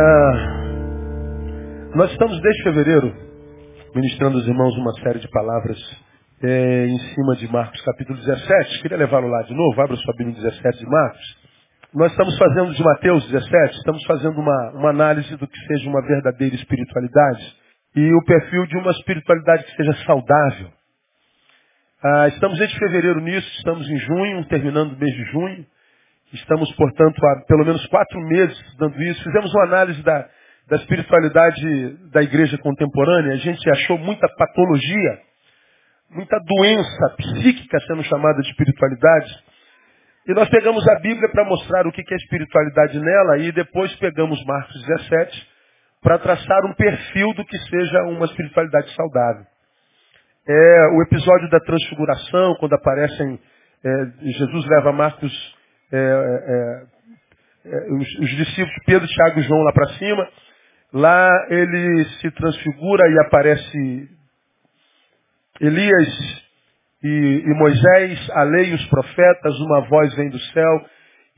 Ah, 0.00 0.32
nós 1.96 2.08
estamos 2.12 2.40
desde 2.40 2.62
fevereiro 2.62 3.12
ministrando 3.92 4.38
aos 4.38 4.46
irmãos 4.46 4.76
uma 4.76 4.92
série 5.02 5.18
de 5.18 5.28
palavras 5.28 5.76
é, 6.40 6.86
em 6.86 6.98
cima 7.14 7.34
de 7.34 7.50
Marcos 7.50 7.80
capítulo 7.82 8.16
17. 8.16 8.82
Queria 8.82 8.96
levá-lo 8.96 9.26
lá 9.26 9.42
de 9.42 9.52
novo, 9.54 9.80
abra 9.82 9.96
sua 9.96 10.14
Bíblia 10.16 10.36
17 10.36 10.78
de 10.78 10.86
Marcos. 10.86 11.36
Nós 11.92 12.12
estamos 12.12 12.38
fazendo 12.38 12.74
de 12.74 12.84
Mateus 12.84 13.28
17, 13.28 13.74
estamos 13.74 14.04
fazendo 14.04 14.38
uma, 14.38 14.70
uma 14.74 14.90
análise 14.90 15.36
do 15.36 15.48
que 15.48 15.66
seja 15.66 15.90
uma 15.90 16.06
verdadeira 16.06 16.54
espiritualidade 16.54 17.56
e 17.96 18.14
o 18.14 18.24
perfil 18.24 18.66
de 18.66 18.76
uma 18.76 18.92
espiritualidade 18.92 19.64
que 19.64 19.76
seja 19.78 19.94
saudável. 20.06 20.68
Ah, 22.04 22.28
estamos 22.28 22.56
desde 22.56 22.78
fevereiro 22.78 23.20
nisso, 23.20 23.50
estamos 23.56 23.90
em 23.90 23.98
junho, 23.98 24.44
terminando 24.44 24.92
o 24.92 24.96
mês 24.96 25.12
de 25.12 25.24
junho. 25.24 25.66
Estamos, 26.32 26.70
portanto, 26.76 27.24
há 27.26 27.46
pelo 27.46 27.64
menos 27.64 27.84
quatro 27.86 28.20
meses 28.20 28.76
dando 28.76 29.00
isso. 29.02 29.22
Fizemos 29.24 29.52
uma 29.54 29.64
análise 29.64 30.02
da, 30.02 30.28
da 30.68 30.76
espiritualidade 30.76 32.10
da 32.10 32.22
igreja 32.22 32.58
contemporânea. 32.58 33.32
A 33.32 33.36
gente 33.36 33.70
achou 33.70 33.96
muita 33.98 34.28
patologia, 34.36 35.18
muita 36.10 36.38
doença 36.40 37.16
psíquica 37.16 37.80
sendo 37.86 38.02
chamada 38.04 38.42
de 38.42 38.48
espiritualidade. 38.50 39.44
E 40.26 40.34
nós 40.34 40.48
pegamos 40.50 40.86
a 40.86 41.00
Bíblia 41.00 41.30
para 41.30 41.44
mostrar 41.44 41.86
o 41.86 41.92
que 41.92 42.02
é 42.02 42.16
espiritualidade 42.16 43.00
nela 43.00 43.38
e 43.38 43.50
depois 43.50 43.94
pegamos 43.96 44.44
Marcos 44.44 44.86
17 44.86 45.48
para 46.02 46.18
traçar 46.18 46.64
um 46.66 46.74
perfil 46.74 47.32
do 47.32 47.44
que 47.46 47.56
seja 47.56 48.02
uma 48.02 48.26
espiritualidade 48.26 48.94
saudável. 48.94 49.46
É 50.46 50.96
o 50.96 51.02
episódio 51.02 51.48
da 51.48 51.60
transfiguração, 51.60 52.54
quando 52.60 52.74
aparecem, 52.74 53.40
é, 53.84 54.30
Jesus 54.30 54.66
leva 54.66 54.92
Marcos 54.92 55.57
é, 55.92 55.96
é, 55.96 56.82
é, 57.64 57.92
os, 57.92 58.18
os, 58.18 58.30
discípulos 58.30 58.84
Pedro, 58.86 59.06
Tiago 59.06 59.40
e 59.40 59.42
João 59.42 59.62
lá 59.62 59.72
para 59.72 59.88
cima. 59.94 60.28
Lá 60.92 61.46
ele 61.50 62.04
se 62.20 62.30
transfigura 62.30 63.08
e 63.10 63.18
aparece 63.20 64.08
Elias 65.60 66.48
e, 67.02 67.42
e 67.46 67.54
Moisés, 67.54 68.30
a 68.30 68.42
lei 68.42 68.70
e 68.70 68.74
os 68.74 68.86
profetas, 68.86 69.54
uma 69.60 69.80
voz 69.88 70.14
vem 70.14 70.30
do 70.30 70.38
céu 70.38 70.86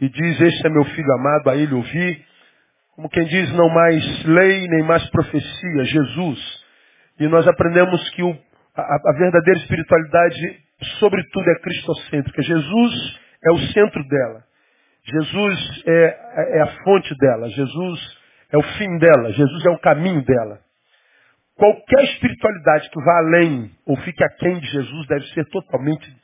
e 0.00 0.08
diz, 0.08 0.40
este 0.40 0.66
é 0.66 0.70
meu 0.70 0.84
filho 0.84 1.12
amado, 1.12 1.50
a 1.50 1.56
ele 1.56 1.74
ouvi. 1.74 2.24
Como 2.94 3.08
quem 3.10 3.24
diz, 3.24 3.52
não 3.52 3.68
mais 3.68 4.24
lei 4.24 4.66
nem 4.68 4.84
mais 4.84 5.08
profecia, 5.10 5.84
Jesus. 5.84 6.64
E 7.18 7.28
nós 7.28 7.46
aprendemos 7.46 8.08
que 8.10 8.22
o, 8.22 8.30
a, 8.76 8.82
a 8.82 9.12
verdadeira 9.18 9.60
espiritualidade, 9.60 10.58
sobretudo, 10.98 11.50
é 11.50 11.60
cristocêntrica. 11.60 12.42
Jesus 12.42 13.20
é 13.44 13.52
o 13.52 13.58
centro 13.72 14.06
dela. 14.08 14.44
Jesus 15.10 15.82
é, 15.86 16.58
é 16.58 16.62
a 16.62 16.66
fonte 16.84 17.14
dela. 17.16 17.48
Jesus 17.48 18.18
é 18.52 18.58
o 18.58 18.62
fim 18.62 18.98
dela. 18.98 19.32
Jesus 19.32 19.66
é 19.66 19.70
o 19.70 19.78
caminho 19.78 20.24
dela. 20.24 20.60
Qualquer 21.56 22.04
espiritualidade 22.04 22.88
que 22.90 23.04
vá 23.04 23.18
além 23.18 23.70
ou 23.86 23.96
fique 23.98 24.22
aquém 24.24 24.58
de 24.58 24.66
Jesus 24.66 25.06
deve 25.08 25.26
ser 25.34 25.44
totalmente 25.46 26.16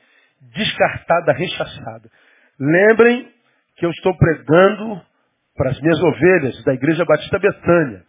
descartada, 0.53 1.33
rechaçada. 1.33 2.09
Lembrem 2.59 3.31
que 3.75 3.85
eu 3.85 3.91
estou 3.91 4.15
pregando 4.17 5.01
para 5.55 5.71
as 5.71 5.81
minhas 5.81 6.01
ovelhas 6.01 6.63
da 6.63 6.73
Igreja 6.73 7.05
Batista 7.05 7.37
Betânia. 7.37 8.03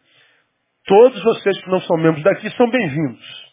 Todos 0.87 1.23
vocês 1.23 1.61
que 1.63 1.71
não 1.71 1.81
são 1.81 1.97
membros 1.99 2.23
daqui 2.25 2.49
são 2.51 2.71
bem-vindos. 2.71 3.49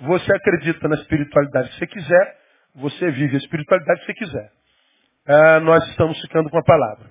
Você 0.00 0.32
acredita 0.34 0.88
na 0.88 0.94
espiritualidade 0.96 1.70
que 1.70 1.78
você 1.78 1.86
quiser, 1.86 2.36
você 2.76 3.10
vive 3.10 3.34
a 3.34 3.38
espiritualidade 3.38 4.00
que 4.00 4.06
você 4.06 4.14
quiser 4.14 4.59
ah, 5.32 5.60
nós 5.60 5.86
estamos 5.90 6.20
ficando 6.22 6.50
com 6.50 6.58
a 6.58 6.64
palavra. 6.64 7.08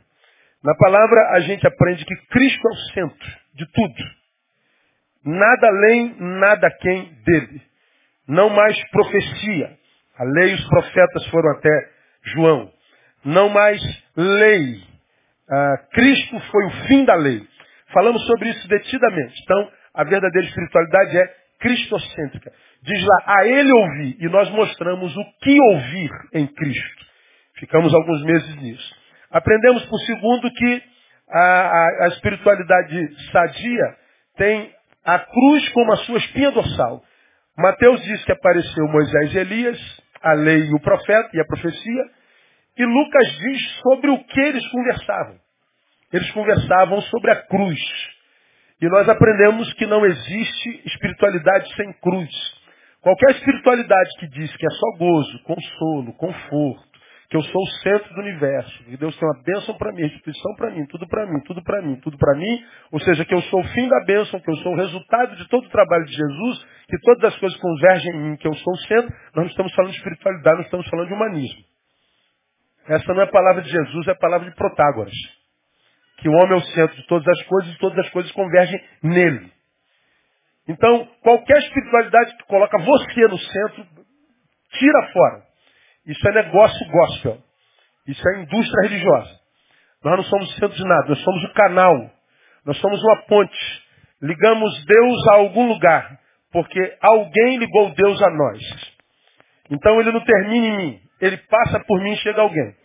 Na 0.62 0.76
palavra 0.76 1.30
a 1.36 1.40
gente 1.40 1.66
aprende 1.66 2.04
que 2.04 2.16
Cristo 2.28 2.68
é 2.68 2.72
o 2.72 2.94
centro 2.94 3.32
de 3.56 3.66
tudo. 3.72 4.04
Nada 5.24 5.68
além, 5.68 6.16
nada 6.20 6.70
quem 6.82 7.14
dele. 7.26 7.62
Não 8.28 8.50
mais 8.50 8.78
profecia. 8.90 9.78
A 10.18 10.24
lei 10.26 10.52
e 10.52 10.56
os 10.56 10.68
profetas 10.68 11.28
foram 11.28 11.52
até 11.52 11.70
João. 12.34 12.70
Não 13.24 13.48
mais 13.48 13.82
lei. 14.18 14.84
Ah, 15.50 15.78
Cristo 15.94 16.40
foi 16.52 16.66
o 16.66 16.72
fim 16.88 17.06
da 17.06 17.16
lei. 17.16 17.42
Falamos 17.94 18.22
sobre 18.28 18.50
isso 18.50 18.68
detidamente. 18.68 19.42
Então, 19.44 19.72
a 19.94 20.04
verdadeira 20.04 20.46
espiritualidade 20.46 21.18
é 21.18 21.36
cristocêntrica. 21.60 22.52
Diz 22.84 23.02
lá, 23.02 23.24
a 23.28 23.48
ele 23.48 23.72
ouvir. 23.72 24.18
E 24.20 24.28
nós 24.28 24.50
mostramos 24.52 25.16
o 25.16 25.24
que 25.42 25.58
ouvir 25.58 26.12
em 26.34 26.48
Cristo. 26.48 27.09
Ficamos 27.60 27.94
alguns 27.94 28.24
meses 28.24 28.56
nisso. 28.58 28.96
Aprendemos, 29.32 29.86
por 29.86 30.00
segundo, 30.02 30.52
que 30.52 30.84
a, 31.30 31.40
a, 31.40 32.06
a 32.06 32.08
espiritualidade 32.08 33.30
sadia 33.32 33.98
tem 34.38 34.74
a 35.06 35.20
cruz 35.20 35.70
como 35.70 35.94
a 35.94 35.98
sua 35.98 36.18
espinha 36.18 36.52
dorsal. 36.52 37.04
Mateus 37.58 38.02
diz 38.04 38.24
que 38.26 38.32
apareceu 38.32 38.88
Moisés 38.88 39.34
e 39.34 39.38
Elias, 39.38 40.02
a 40.22 40.34
lei 40.34 40.60
e 40.66 40.74
o 40.74 40.80
profeta 40.80 41.30
e 41.34 41.40
a 41.42 41.46
profecia, 41.46 42.04
e 42.78 42.86
Lucas 42.86 43.38
diz 43.38 43.80
sobre 43.82 44.10
o 44.10 44.24
que 44.24 44.40
eles 44.40 44.66
conversavam. 44.70 45.36
Eles 46.14 46.32
conversavam 46.32 47.02
sobre 47.04 47.32
a 47.32 47.36
cruz. 47.36 47.80
E 48.82 48.88
nós 48.88 49.08
aprendemos 49.10 49.72
que 49.74 49.86
não 49.86 50.06
existe 50.06 50.82
espiritualidade 50.86 51.76
sem 51.76 51.92
cruz. 52.02 52.30
Qualquer 53.02 53.32
espiritualidade 53.32 54.10
que 54.20 54.28
diz 54.30 54.56
que 54.56 54.66
é 54.66 54.70
só 54.70 54.98
gozo, 54.98 55.44
consolo, 55.44 56.14
conforto, 56.14 56.89
que 57.30 57.38
eu 57.38 57.44
sou 57.44 57.62
o 57.62 57.68
centro 57.84 58.14
do 58.16 58.22
universo, 58.22 58.84
que 58.86 58.98
Deus 58.98 59.16
tem 59.16 59.30
uma 59.30 59.44
bênção 59.44 59.78
para 59.78 59.92
mim, 59.94 60.02
instituição 60.02 60.56
para 60.56 60.72
mim, 60.72 60.84
tudo 60.88 61.08
para 61.08 61.28
mim, 61.28 61.40
tudo 61.42 61.64
para 61.64 61.82
mim, 61.84 61.96
tudo 61.98 62.18
para 62.18 62.36
mim, 62.36 62.66
ou 62.92 63.00
seja, 63.02 63.24
que 63.24 63.36
eu 63.36 63.42
sou 63.44 63.60
o 63.60 63.68
fim 63.68 63.88
da 63.88 64.04
bênção, 64.04 64.40
que 64.40 64.50
eu 64.50 64.56
sou 64.58 64.74
o 64.74 64.76
resultado 64.76 65.36
de 65.36 65.48
todo 65.48 65.66
o 65.66 65.70
trabalho 65.70 66.06
de 66.06 66.12
Jesus, 66.12 66.66
que 66.90 66.98
todas 67.02 67.32
as 67.32 67.40
coisas 67.40 67.60
convergem 67.60 68.16
em 68.16 68.30
mim, 68.32 68.36
que 68.36 68.48
eu 68.48 68.54
sou 68.56 68.74
o 68.74 68.78
centro, 68.78 69.14
nós 69.36 69.36
não 69.36 69.46
estamos 69.46 69.74
falando 69.76 69.92
de 69.92 69.98
espiritualidade, 69.98 70.58
nós 70.58 70.66
estamos 70.66 70.90
falando 70.90 71.08
de 71.08 71.14
humanismo. 71.14 71.64
Essa 72.88 73.14
não 73.14 73.22
é 73.22 73.26
a 73.26 73.32
palavra 73.32 73.62
de 73.62 73.70
Jesus, 73.70 74.08
é 74.08 74.12
a 74.12 74.16
palavra 74.16 74.50
de 74.50 74.56
Protágoras. 74.56 75.14
Que 76.18 76.28
o 76.28 76.34
homem 76.34 76.54
é 76.54 76.56
o 76.56 76.62
centro 76.62 76.96
de 76.96 77.06
todas 77.06 77.28
as 77.28 77.46
coisas 77.46 77.76
e 77.76 77.78
todas 77.78 78.00
as 78.00 78.10
coisas 78.10 78.32
convergem 78.32 78.84
nele. 79.04 79.52
Então, 80.68 81.08
qualquer 81.22 81.60
espiritualidade 81.60 82.36
que 82.38 82.44
coloca 82.46 82.76
você 82.80 83.28
no 83.28 83.38
centro, 83.38 83.86
tira 84.72 85.12
fora. 85.14 85.49
Isso 86.10 86.28
é 86.28 86.32
negócio 86.44 86.92
gospel. 86.92 87.38
Isso 88.08 88.22
é 88.30 88.42
indústria 88.42 88.90
religiosa. 88.90 89.40
Nós 90.04 90.18
não 90.18 90.24
somos 90.24 90.50
o 90.50 90.54
centro 90.60 90.76
de 90.76 90.84
nada, 90.84 91.10
nós 91.10 91.24
somos 91.24 91.44
o 91.44 91.54
canal. 91.54 92.12
Nós 92.66 92.78
somos 92.80 93.00
uma 93.04 93.22
ponte. 93.28 93.84
Ligamos 94.20 94.86
Deus 94.86 95.28
a 95.30 95.36
algum 95.36 95.68
lugar, 95.68 96.20
porque 96.52 96.98
alguém 97.00 97.58
ligou 97.58 97.94
Deus 97.94 98.22
a 98.24 98.30
nós. 98.32 98.60
Então 99.70 100.00
ele 100.02 100.12
não 100.12 100.22
termina 100.22 100.68
em 100.68 100.78
mim, 100.78 101.00
ele 101.22 101.38
passa 101.38 101.80
por 101.82 102.02
mim 102.02 102.14
e 102.14 102.18
chega 102.18 102.42
alguém. 102.42 102.76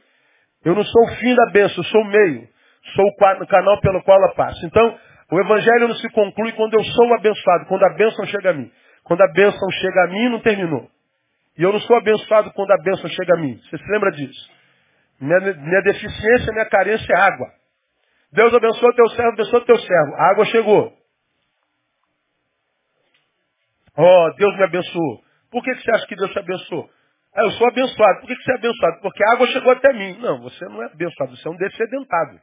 Eu 0.62 0.74
não 0.74 0.84
sou 0.84 1.04
o 1.04 1.16
fim 1.16 1.34
da 1.34 1.46
bênção, 1.50 1.78
eu 1.78 1.84
sou 1.84 2.02
o 2.02 2.06
meio. 2.06 2.48
Sou 2.94 3.06
o 3.06 3.46
canal 3.46 3.80
pelo 3.80 4.02
qual 4.02 4.18
ela 4.18 4.34
passa. 4.34 4.66
Então, 4.66 4.98
o 5.32 5.40
evangelho 5.40 5.88
não 5.88 5.94
se 5.94 6.08
conclui 6.10 6.52
quando 6.52 6.74
eu 6.74 6.84
sou 6.84 7.14
abençoado, 7.14 7.66
quando 7.66 7.84
a 7.84 7.94
bênção 7.94 8.26
chega 8.26 8.50
a 8.50 8.52
mim. 8.52 8.70
Quando 9.02 9.22
a 9.22 9.32
bênção 9.32 9.70
chega 9.70 10.04
a 10.04 10.08
mim, 10.08 10.28
não 10.28 10.40
terminou. 10.40 10.90
E 11.56 11.62
eu 11.62 11.72
não 11.72 11.80
sou 11.80 11.96
abençoado 11.96 12.52
quando 12.52 12.72
a 12.72 12.82
bênção 12.82 13.08
chega 13.08 13.34
a 13.34 13.40
mim. 13.40 13.56
Você 13.58 13.78
se 13.78 13.92
lembra 13.92 14.10
disso? 14.10 14.50
Minha, 15.20 15.40
minha 15.40 15.82
deficiência, 15.82 16.52
minha 16.52 16.66
carência 16.66 17.12
é 17.12 17.20
água. 17.20 17.52
Deus 18.32 18.52
abençoa 18.52 18.94
teu 18.94 19.08
servo, 19.10 19.32
abençoa 19.32 19.64
teu 19.64 19.78
servo. 19.78 20.14
A 20.16 20.30
água 20.30 20.44
chegou. 20.46 20.92
Oh, 23.96 24.34
Deus 24.36 24.56
me 24.56 24.64
abençoou. 24.64 25.22
Por 25.50 25.62
que, 25.62 25.72
você 25.76 25.90
acha 25.92 26.06
que 26.08 26.16
Deus 26.16 26.32
te 26.32 26.38
abençoou? 26.40 26.90
Ah, 27.32 27.44
eu 27.44 27.50
sou 27.52 27.68
abençoado. 27.68 28.20
Por 28.20 28.26
que, 28.26 28.36
que 28.36 28.42
você 28.42 28.52
é 28.52 28.54
abençoado? 28.56 29.00
Porque 29.00 29.24
a 29.24 29.32
água 29.32 29.46
chegou 29.46 29.72
até 29.72 29.92
mim. 29.92 30.18
Não, 30.18 30.40
você 30.40 30.64
não 30.64 30.82
é 30.82 30.86
abençoado, 30.86 31.36
você 31.36 31.46
é 31.46 31.50
um 31.50 31.56
descedentado. 31.56 32.40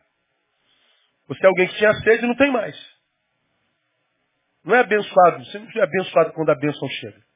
Você 1.28 1.46
é 1.46 1.48
alguém 1.50 1.68
que 1.68 1.76
tinha 1.76 1.94
sede 1.96 2.24
e 2.24 2.28
não 2.28 2.36
tem 2.36 2.52
mais. 2.52 2.76
Não 4.64 4.76
é 4.76 4.80
abençoado. 4.80 5.46
Você 5.46 5.60
não 5.60 5.68
é 5.76 5.82
abençoado 5.82 6.32
quando 6.34 6.50
a 6.50 6.56
bênção 6.56 6.88
chega. 6.88 7.31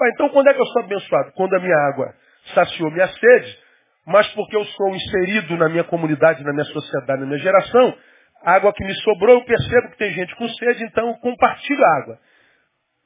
Ah, 0.00 0.08
então 0.14 0.28
quando 0.30 0.48
é 0.48 0.54
que 0.54 0.60
eu 0.60 0.66
sou 0.66 0.82
abençoado? 0.82 1.32
Quando 1.32 1.54
a 1.54 1.60
minha 1.60 1.76
água 1.88 2.14
saciou 2.54 2.90
minha 2.90 3.08
sede, 3.08 3.58
mas 4.06 4.26
porque 4.34 4.56
eu 4.56 4.64
sou 4.64 4.94
inserido 4.94 5.56
na 5.56 5.68
minha 5.68 5.84
comunidade, 5.84 6.44
na 6.44 6.52
minha 6.52 6.64
sociedade, 6.66 7.20
na 7.20 7.26
minha 7.26 7.38
geração, 7.38 7.94
a 8.42 8.54
água 8.54 8.72
que 8.72 8.84
me 8.84 8.94
sobrou, 9.02 9.36
eu 9.36 9.44
percebo 9.44 9.90
que 9.90 9.98
tem 9.98 10.12
gente 10.12 10.34
com 10.36 10.48
sede, 10.48 10.84
então 10.84 11.08
eu 11.08 11.14
compartilho 11.16 11.84
a 11.84 11.96
água. 11.98 12.18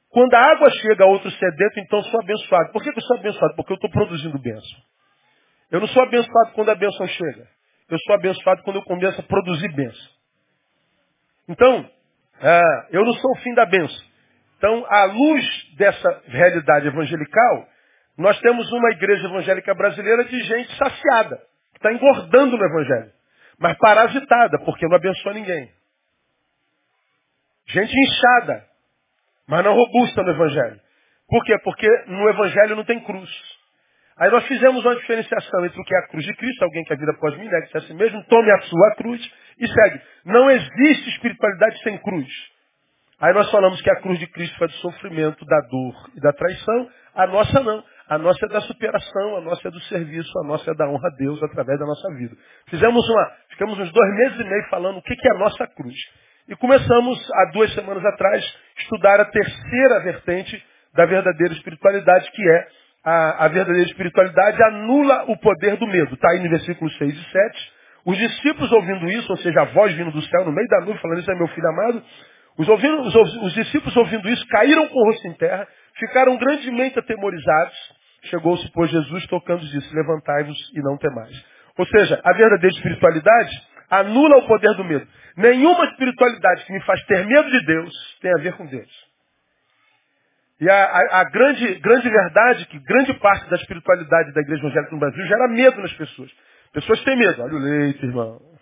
Quando 0.09 0.33
a 0.35 0.39
água 0.39 0.69
chega 0.69 1.03
a 1.03 1.07
outro 1.07 1.29
sedento, 1.31 1.79
então 1.79 1.99
eu 1.99 2.05
sou 2.05 2.21
abençoado. 2.21 2.71
Por 2.71 2.83
que 2.83 2.89
eu 2.89 3.01
sou 3.01 3.17
abençoado? 3.17 3.55
Porque 3.55 3.73
eu 3.73 3.75
estou 3.75 3.89
produzindo 3.89 4.37
bênção. 4.37 4.79
Eu 5.71 5.79
não 5.79 5.87
sou 5.87 6.03
abençoado 6.03 6.51
quando 6.53 6.69
a 6.69 6.75
bênção 6.75 7.07
chega. 7.07 7.47
Eu 7.89 7.97
sou 7.99 8.15
abençoado 8.15 8.61
quando 8.61 8.75
eu 8.75 8.83
começo 8.83 9.19
a 9.19 9.23
produzir 9.23 9.73
bênção. 9.73 10.11
Então, 11.49 11.89
ah, 12.39 12.87
eu 12.91 13.03
não 13.03 13.13
sou 13.13 13.31
o 13.31 13.37
fim 13.37 13.55
da 13.55 13.65
bênção. 13.65 14.12
Então, 14.63 14.85
à 14.87 15.03
luz 15.03 15.45
dessa 15.75 16.21
realidade 16.25 16.87
evangelical, 16.87 17.67
nós 18.17 18.39
temos 18.39 18.71
uma 18.71 18.91
igreja 18.91 19.27
evangélica 19.27 19.75
brasileira 19.75 20.23
de 20.23 20.39
gente 20.39 20.77
saciada, 20.77 21.35
que 21.73 21.79
está 21.79 21.91
engordando 21.91 22.55
no 22.55 22.65
evangelho, 22.65 23.11
mas 23.59 23.77
parasitada, 23.77 24.57
porque 24.59 24.87
não 24.87 24.95
abençoa 24.95 25.33
ninguém. 25.33 25.69
Gente 27.67 27.93
inchada, 27.93 28.65
mas 29.49 29.65
não 29.65 29.73
robusta 29.73 30.23
no 30.23 30.31
Evangelho. 30.31 30.79
Por 31.27 31.43
quê? 31.43 31.57
Porque 31.61 31.87
no 32.07 32.29
Evangelho 32.29 32.77
não 32.77 32.85
tem 32.85 33.01
cruz. 33.01 33.29
Aí 34.17 34.31
nós 34.31 34.45
fizemos 34.47 34.85
uma 34.85 34.95
diferenciação 34.95 35.65
entre 35.65 35.77
o 35.77 35.83
que 35.83 35.93
é 35.93 35.99
a 35.99 36.07
cruz 36.07 36.25
de 36.25 36.33
Cristo, 36.35 36.63
alguém 36.63 36.83
que 36.85 36.93
a 36.93 36.97
vida 36.97 37.11
após 37.11 37.37
mim, 37.37 37.49
negue-se 37.49 37.77
a 37.77 37.81
si 37.81 37.93
mesmo, 37.93 38.23
tome 38.25 38.49
a 38.49 38.61
sua 38.61 38.95
cruz 38.95 39.33
e 39.59 39.67
segue. 39.67 40.01
Não 40.23 40.49
existe 40.49 41.09
espiritualidade 41.09 41.83
sem 41.83 41.97
cruz. 41.97 42.52
Aí 43.23 43.33
nós 43.33 43.49
falamos 43.49 43.81
que 43.81 43.89
a 43.89 44.01
cruz 44.01 44.19
de 44.19 44.27
Cristo 44.27 44.57
foi 44.57 44.67
do 44.67 44.73
sofrimento, 44.73 45.45
da 45.45 45.61
dor 45.61 45.95
e 46.13 46.19
da 46.19 46.33
traição. 46.33 46.89
A 47.15 47.25
nossa 47.25 47.63
não. 47.63 47.81
A 48.09 48.17
nossa 48.17 48.45
é 48.45 48.49
da 48.49 48.59
superação, 48.59 49.37
a 49.37 49.41
nossa 49.41 49.65
é 49.65 49.71
do 49.71 49.79
serviço, 49.83 50.29
a 50.39 50.43
nossa 50.45 50.69
é 50.69 50.73
da 50.73 50.89
honra 50.89 51.07
a 51.07 51.15
Deus 51.15 51.41
através 51.41 51.79
da 51.79 51.85
nossa 51.85 52.13
vida. 52.15 52.35
Fizemos 52.67 53.09
uma, 53.09 53.31
ficamos 53.51 53.79
uns 53.79 53.93
dois 53.93 54.15
meses 54.15 54.39
e 54.41 54.43
meio 54.43 54.69
falando 54.69 54.97
o 54.97 55.01
que 55.01 55.15
é 55.25 55.31
a 55.31 55.37
nossa 55.39 55.65
cruz. 55.67 55.95
E 56.49 56.55
começamos, 56.57 57.31
há 57.33 57.51
duas 57.53 57.73
semanas 57.73 58.03
atrás, 58.03 58.43
estudar 58.79 59.21
a 59.21 59.25
terceira 59.25 60.01
vertente 60.01 60.61
da 60.93 61.05
verdadeira 61.05 61.53
espiritualidade, 61.53 62.29
que 62.29 62.49
é 62.49 62.67
a, 63.05 63.45
a 63.45 63.47
verdadeira 63.47 63.87
espiritualidade 63.87 64.61
anula 64.63 65.31
o 65.31 65.37
poder 65.37 65.77
do 65.77 65.87
medo. 65.87 66.13
Está 66.13 66.29
aí 66.31 66.39
no 66.39 66.49
versículo 66.49 66.91
6 66.91 67.13
e 67.13 67.31
7. 67.31 67.71
Os 68.05 68.17
discípulos 68.17 68.69
ouvindo 68.73 69.07
isso, 69.07 69.31
ou 69.31 69.37
seja, 69.37 69.61
a 69.61 69.65
voz 69.65 69.93
vindo 69.93 70.11
do 70.11 70.21
céu 70.23 70.43
no 70.43 70.51
meio 70.51 70.67
da 70.67 70.81
nuvem, 70.81 70.97
falando 70.97 71.19
isso 71.19 71.31
é 71.31 71.35
meu 71.35 71.47
filho 71.47 71.69
amado, 71.69 72.03
os, 72.57 72.69
ouvindo, 72.69 73.01
os, 73.01 73.15
os 73.15 73.53
discípulos 73.53 73.95
ouvindo 73.95 74.29
isso, 74.29 74.45
caíram 74.47 74.87
com 74.87 74.99
o 74.99 75.05
rosto 75.05 75.27
em 75.27 75.33
terra, 75.33 75.67
ficaram 75.97 76.37
grandemente 76.37 76.99
atemorizados. 76.99 77.75
Chegou-se, 78.25 78.71
pois, 78.71 78.89
Jesus 78.89 79.25
tocando 79.27 79.61
disse, 79.61 79.93
levantai-vos 79.93 80.57
e 80.73 80.81
não 80.81 80.97
temais. 80.97 81.45
Ou 81.77 81.85
seja, 81.87 82.21
a 82.23 82.33
verdadeira 82.33 82.75
espiritualidade 82.75 83.51
anula 83.89 84.37
o 84.37 84.47
poder 84.47 84.73
do 84.75 84.83
medo. 84.83 85.07
Nenhuma 85.35 85.85
espiritualidade 85.85 86.65
que 86.65 86.73
me 86.73 86.81
faz 86.83 87.03
ter 87.05 87.25
medo 87.25 87.49
de 87.49 87.65
Deus 87.65 88.19
tem 88.21 88.31
a 88.31 88.41
ver 88.41 88.53
com 88.53 88.65
Deus. 88.67 89.13
E 90.61 90.69
a, 90.69 90.75
a, 90.75 91.21
a 91.21 91.23
grande, 91.25 91.75
grande 91.79 92.09
verdade 92.09 92.65
que 92.67 92.79
grande 92.79 93.13
parte 93.15 93.49
da 93.49 93.55
espiritualidade 93.57 94.31
da 94.33 94.41
igreja 94.41 94.61
evangélica 94.61 94.93
no 94.93 94.99
Brasil 94.99 95.25
gera 95.25 95.47
medo 95.47 95.81
nas 95.81 95.93
pessoas. 95.93 96.31
Pessoas 96.71 97.03
têm 97.03 97.17
medo. 97.17 97.41
Olha 97.41 97.53
o 97.53 97.59
leite, 97.59 98.05
irmão. 98.05 98.52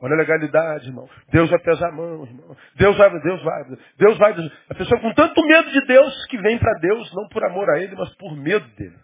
Olha 0.00 0.14
a 0.14 0.18
legalidade, 0.18 0.86
irmão. 0.86 1.08
Deus 1.32 1.50
vai 1.50 1.58
pesar 1.58 1.88
a 1.88 1.92
mão, 1.92 2.24
irmão. 2.24 2.56
Deus 2.76 2.96
vai, 2.96 3.10
Deus 3.20 3.42
vai, 3.42 3.64
Deus 3.98 4.18
vai. 4.18 4.32
A 4.70 4.74
pessoa 4.74 5.00
com 5.00 5.12
tanto 5.12 5.44
medo 5.44 5.70
de 5.72 5.86
Deus 5.86 6.26
que 6.26 6.38
vem 6.38 6.56
para 6.58 6.72
Deus, 6.78 7.12
não 7.14 7.28
por 7.28 7.44
amor 7.44 7.68
a 7.70 7.80
Ele, 7.80 7.96
mas 7.96 8.14
por 8.14 8.36
medo 8.36 8.66
dele. 8.76 8.96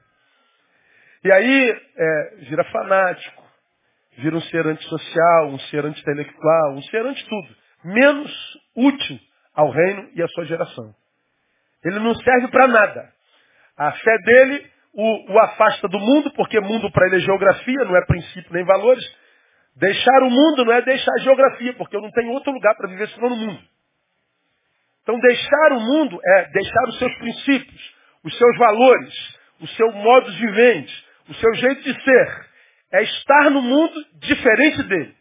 E 1.24 1.32
aí, 1.32 1.82
é, 1.96 2.36
vira 2.48 2.62
fanático, 2.64 3.42
vira 4.18 4.36
um 4.36 4.40
ser 4.42 4.66
antissocial, 4.66 5.48
um 5.48 5.58
ser 5.58 5.84
anti-intelectual, 5.84 6.74
um 6.74 6.82
ser 6.82 7.04
anti-tudo. 7.04 7.48
Menos 7.84 8.58
útil 8.76 9.18
ao 9.54 9.70
reino 9.70 10.10
e 10.14 10.22
à 10.22 10.28
sua 10.28 10.44
geração. 10.44 10.94
Ele 11.84 11.98
não 11.98 12.14
serve 12.14 12.48
para 12.48 12.68
nada. 12.68 13.12
A 13.76 13.92
fé 13.92 14.18
dele 14.24 14.70
o, 14.94 15.32
o, 15.32 15.38
afasta 15.40 15.88
do 15.88 15.98
mundo, 15.98 16.30
porque 16.34 16.60
mundo 16.60 16.90
para 16.92 17.06
ele 17.08 17.16
é 17.16 17.20
geografia, 17.20 17.84
não 17.84 17.96
é 17.96 18.06
princípio 18.06 18.52
nem 18.52 18.64
valores. 18.64 19.04
Deixar 19.76 20.22
o 20.22 20.30
mundo 20.30 20.64
não 20.64 20.72
é 20.72 20.82
deixar 20.82 21.12
a 21.12 21.22
geografia, 21.22 21.72
porque 21.74 21.96
eu 21.96 22.00
não 22.00 22.10
tenho 22.12 22.32
outro 22.32 22.52
lugar 22.52 22.76
para 22.76 22.88
viver 22.88 23.08
senão 23.08 23.30
no 23.30 23.36
mundo. 23.36 23.62
Então 25.02 25.18
deixar 25.18 25.72
o 25.72 25.80
mundo 25.80 26.18
é 26.24 26.50
deixar 26.50 26.88
os 26.88 26.98
seus 26.98 27.14
princípios, 27.18 27.94
os 28.24 28.38
seus 28.38 28.58
valores, 28.58 29.38
o 29.60 29.66
seu 29.68 29.92
modo 29.92 30.30
de 30.30 30.38
viver, 30.38 30.86
o 31.28 31.34
seu 31.34 31.54
jeito 31.54 31.82
de 31.82 32.04
ser. 32.04 32.46
É 32.92 33.02
estar 33.02 33.50
no 33.50 33.60
mundo 33.60 34.06
diferente 34.14 34.82
dele, 34.84 35.14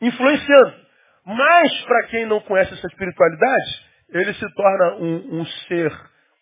influenciando. 0.00 0.84
Mas 1.24 1.82
para 1.84 2.06
quem 2.08 2.26
não 2.26 2.40
conhece 2.40 2.74
essa 2.74 2.86
espiritualidade, 2.86 3.84
ele 4.10 4.34
se 4.34 4.54
torna 4.54 4.96
um, 4.96 5.40
um 5.40 5.46
ser 5.46 5.92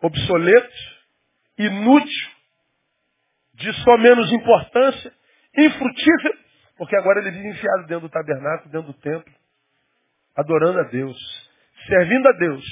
obsoleto, 0.00 0.74
inútil, 1.58 2.30
de 3.54 3.72
só 3.84 3.96
menos 3.98 4.32
importância, 4.32 5.12
infrutífero, 5.56 6.41
porque 6.76 6.96
agora 6.96 7.20
ele 7.20 7.30
vive 7.30 7.48
enfiado 7.48 7.86
dentro 7.86 8.08
do 8.08 8.10
tabernáculo, 8.10 8.70
dentro 8.70 8.92
do 8.92 8.98
templo, 8.98 9.32
adorando 10.36 10.80
a 10.80 10.84
Deus, 10.84 11.16
servindo 11.86 12.28
a 12.28 12.32
Deus, 12.32 12.64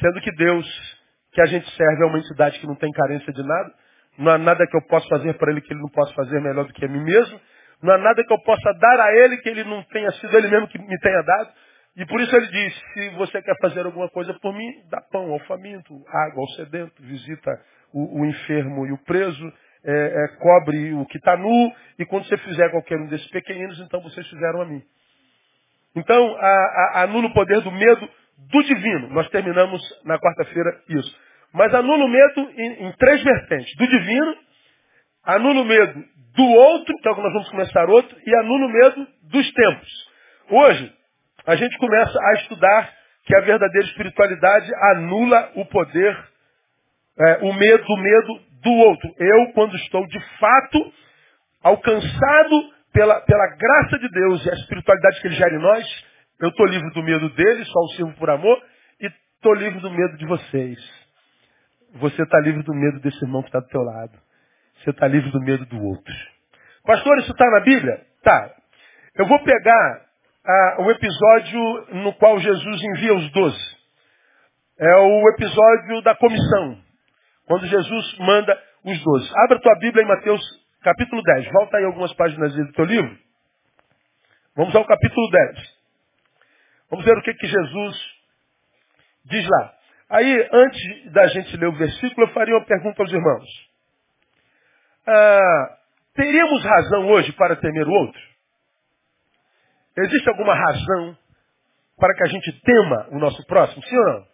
sendo 0.00 0.20
que 0.20 0.32
Deus 0.32 1.02
que 1.32 1.40
a 1.40 1.46
gente 1.46 1.68
serve 1.76 2.02
é 2.02 2.06
uma 2.06 2.18
entidade 2.18 2.58
que 2.58 2.66
não 2.66 2.74
tem 2.74 2.90
carência 2.92 3.32
de 3.32 3.42
nada, 3.42 3.72
não 4.18 4.32
há 4.32 4.38
nada 4.38 4.66
que 4.66 4.76
eu 4.76 4.82
possa 4.82 5.08
fazer 5.08 5.34
para 5.34 5.50
ele 5.50 5.62
que 5.62 5.72
ele 5.72 5.80
não 5.80 5.88
possa 5.88 6.12
fazer 6.14 6.40
melhor 6.40 6.66
do 6.66 6.72
que 6.72 6.84
a 6.84 6.88
mim 6.88 7.02
mesmo, 7.02 7.40
não 7.82 7.94
há 7.94 7.98
nada 7.98 8.22
que 8.22 8.32
eu 8.32 8.40
possa 8.42 8.72
dar 8.74 9.00
a 9.00 9.16
ele 9.16 9.38
que 9.38 9.48
ele 9.48 9.64
não 9.64 9.82
tenha 9.84 10.10
sido 10.12 10.36
ele 10.36 10.48
mesmo 10.48 10.68
que 10.68 10.78
me 10.78 10.98
tenha 10.98 11.22
dado. 11.22 11.50
E 11.96 12.06
por 12.06 12.20
isso 12.20 12.34
ele 12.34 12.46
diz, 12.46 12.82
se 12.94 13.08
você 13.16 13.42
quer 13.42 13.54
fazer 13.60 13.84
alguma 13.84 14.08
coisa 14.08 14.32
por 14.34 14.54
mim, 14.54 14.70
dá 14.88 15.00
pão 15.10 15.30
ao 15.32 15.38
faminto, 15.40 15.94
água 16.08 16.40
ao 16.40 16.48
sedento, 16.56 17.02
visita 17.02 17.50
o, 17.92 18.20
o 18.20 18.26
enfermo 18.26 18.86
e 18.86 18.92
o 18.92 18.98
preso, 18.98 19.52
é, 19.84 19.92
é, 19.92 20.28
cobre 20.38 20.94
o 20.94 21.04
que 21.06 21.18
está 21.18 21.36
nu, 21.36 21.72
e 21.98 22.06
quando 22.06 22.26
você 22.26 22.36
fizer 22.38 22.70
qualquer 22.70 22.98
um 22.98 23.06
desses 23.06 23.28
pequeninos, 23.30 23.78
então 23.80 24.00
vocês 24.00 24.26
fizeram 24.28 24.62
a 24.62 24.64
mim. 24.64 24.82
Então, 25.94 26.36
anula 26.94 27.26
o 27.26 27.34
poder 27.34 27.60
do 27.60 27.70
medo 27.70 28.08
do 28.50 28.62
divino. 28.62 29.08
Nós 29.10 29.28
terminamos 29.28 29.82
na 30.04 30.18
quarta-feira 30.18 30.80
isso. 30.88 31.20
Mas 31.52 31.74
anula 31.74 32.04
o 32.04 32.08
medo 32.08 32.50
em, 32.56 32.86
em 32.86 32.92
três 32.92 33.22
vertentes. 33.22 33.76
Do 33.76 33.86
divino, 33.86 34.36
anula 35.22 35.60
o 35.60 35.64
medo 35.64 36.04
do 36.34 36.44
outro, 36.44 36.94
então 36.98 37.14
nós 37.16 37.32
vamos 37.32 37.48
começar 37.50 37.88
outro, 37.90 38.16
e 38.24 38.34
anula 38.36 38.66
o 38.66 38.72
medo 38.72 39.06
dos 39.24 39.52
tempos. 39.52 39.88
Hoje, 40.48 40.92
a 41.46 41.56
gente 41.56 41.76
começa 41.76 42.18
a 42.18 42.32
estudar 42.34 42.92
que 43.24 43.36
a 43.36 43.40
verdadeira 43.40 43.86
espiritualidade 43.86 44.70
anula 44.92 45.52
o 45.56 45.66
poder, 45.66 46.16
é, 47.18 47.38
o 47.42 47.52
medo, 47.52 47.84
o 47.86 47.96
medo 47.98 48.40
do 48.62 48.70
outro. 48.70 49.14
Eu, 49.18 49.52
quando 49.52 49.76
estou 49.76 50.06
de 50.06 50.20
fato 50.38 50.92
alcançado 51.62 52.72
pela, 52.92 53.20
pela 53.20 53.56
graça 53.56 53.98
de 53.98 54.08
Deus 54.08 54.44
e 54.44 54.50
a 54.50 54.54
espiritualidade 54.54 55.20
que 55.20 55.28
Ele 55.28 55.36
gera 55.36 55.54
em 55.54 55.62
nós, 55.62 56.04
eu 56.40 56.48
estou 56.48 56.66
livre 56.66 56.90
do 56.90 57.02
medo 57.02 57.28
dele, 57.30 57.64
só 57.64 57.80
o 57.80 57.88
sirvo 57.90 58.12
por 58.14 58.30
amor, 58.30 58.60
e 59.00 59.06
estou 59.06 59.54
livre 59.54 59.80
do 59.80 59.90
medo 59.90 60.16
de 60.16 60.26
vocês. 60.26 60.78
Você 61.94 62.22
está 62.22 62.40
livre 62.40 62.62
do 62.62 62.74
medo 62.74 63.00
desse 63.00 63.22
irmão 63.24 63.42
que 63.42 63.48
está 63.48 63.60
do 63.60 63.68
teu 63.68 63.82
lado. 63.82 64.18
Você 64.82 64.90
está 64.90 65.06
livre 65.06 65.30
do 65.30 65.40
medo 65.40 65.64
do 65.66 65.80
outro. 65.84 66.14
Pastor, 66.84 67.18
isso 67.18 67.30
está 67.30 67.48
na 67.50 67.60
Bíblia? 67.60 68.00
Tá. 68.22 68.50
Eu 69.14 69.26
vou 69.26 69.38
pegar 69.44 70.02
ah, 70.44 70.76
o 70.80 70.90
episódio 70.90 71.60
no 72.02 72.12
qual 72.14 72.38
Jesus 72.38 72.82
envia 72.82 73.14
os 73.14 73.30
doze. 73.30 73.76
É 74.80 74.96
o 74.96 75.28
episódio 75.34 76.02
da 76.02 76.14
comissão. 76.16 76.78
Quando 77.46 77.66
Jesus 77.66 78.18
manda 78.18 78.62
os 78.84 79.02
doze. 79.02 79.30
Abra 79.44 79.60
tua 79.60 79.78
Bíblia 79.78 80.04
em 80.04 80.08
Mateus 80.08 80.40
capítulo 80.82 81.22
10. 81.22 81.52
Volta 81.52 81.76
aí 81.78 81.84
algumas 81.84 82.12
páginas 82.14 82.54
do 82.54 82.72
teu 82.72 82.84
livro. 82.84 83.18
Vamos 84.56 84.74
ao 84.74 84.84
capítulo 84.84 85.30
10. 85.30 85.82
Vamos 86.90 87.04
ver 87.04 87.16
o 87.16 87.22
que, 87.22 87.34
que 87.34 87.46
Jesus 87.46 87.96
diz 89.24 89.48
lá. 89.48 89.74
Aí, 90.10 90.48
antes 90.52 91.12
da 91.12 91.26
gente 91.28 91.56
ler 91.56 91.68
o 91.68 91.76
versículo, 91.76 92.26
eu 92.26 92.32
faria 92.34 92.54
uma 92.54 92.66
pergunta 92.66 93.02
aos 93.02 93.10
irmãos. 93.10 93.70
Ah, 95.06 95.78
teríamos 96.14 96.62
razão 96.62 97.08
hoje 97.08 97.32
para 97.32 97.56
temer 97.56 97.88
o 97.88 97.92
outro? 97.92 98.20
Existe 99.96 100.28
alguma 100.28 100.54
razão 100.54 101.16
para 101.96 102.14
que 102.14 102.24
a 102.24 102.28
gente 102.28 102.60
tema 102.60 103.08
o 103.10 103.18
nosso 103.18 103.42
próximo? 103.46 103.82
Sim 103.84 103.96
ou 103.96 104.04
não? 104.04 104.26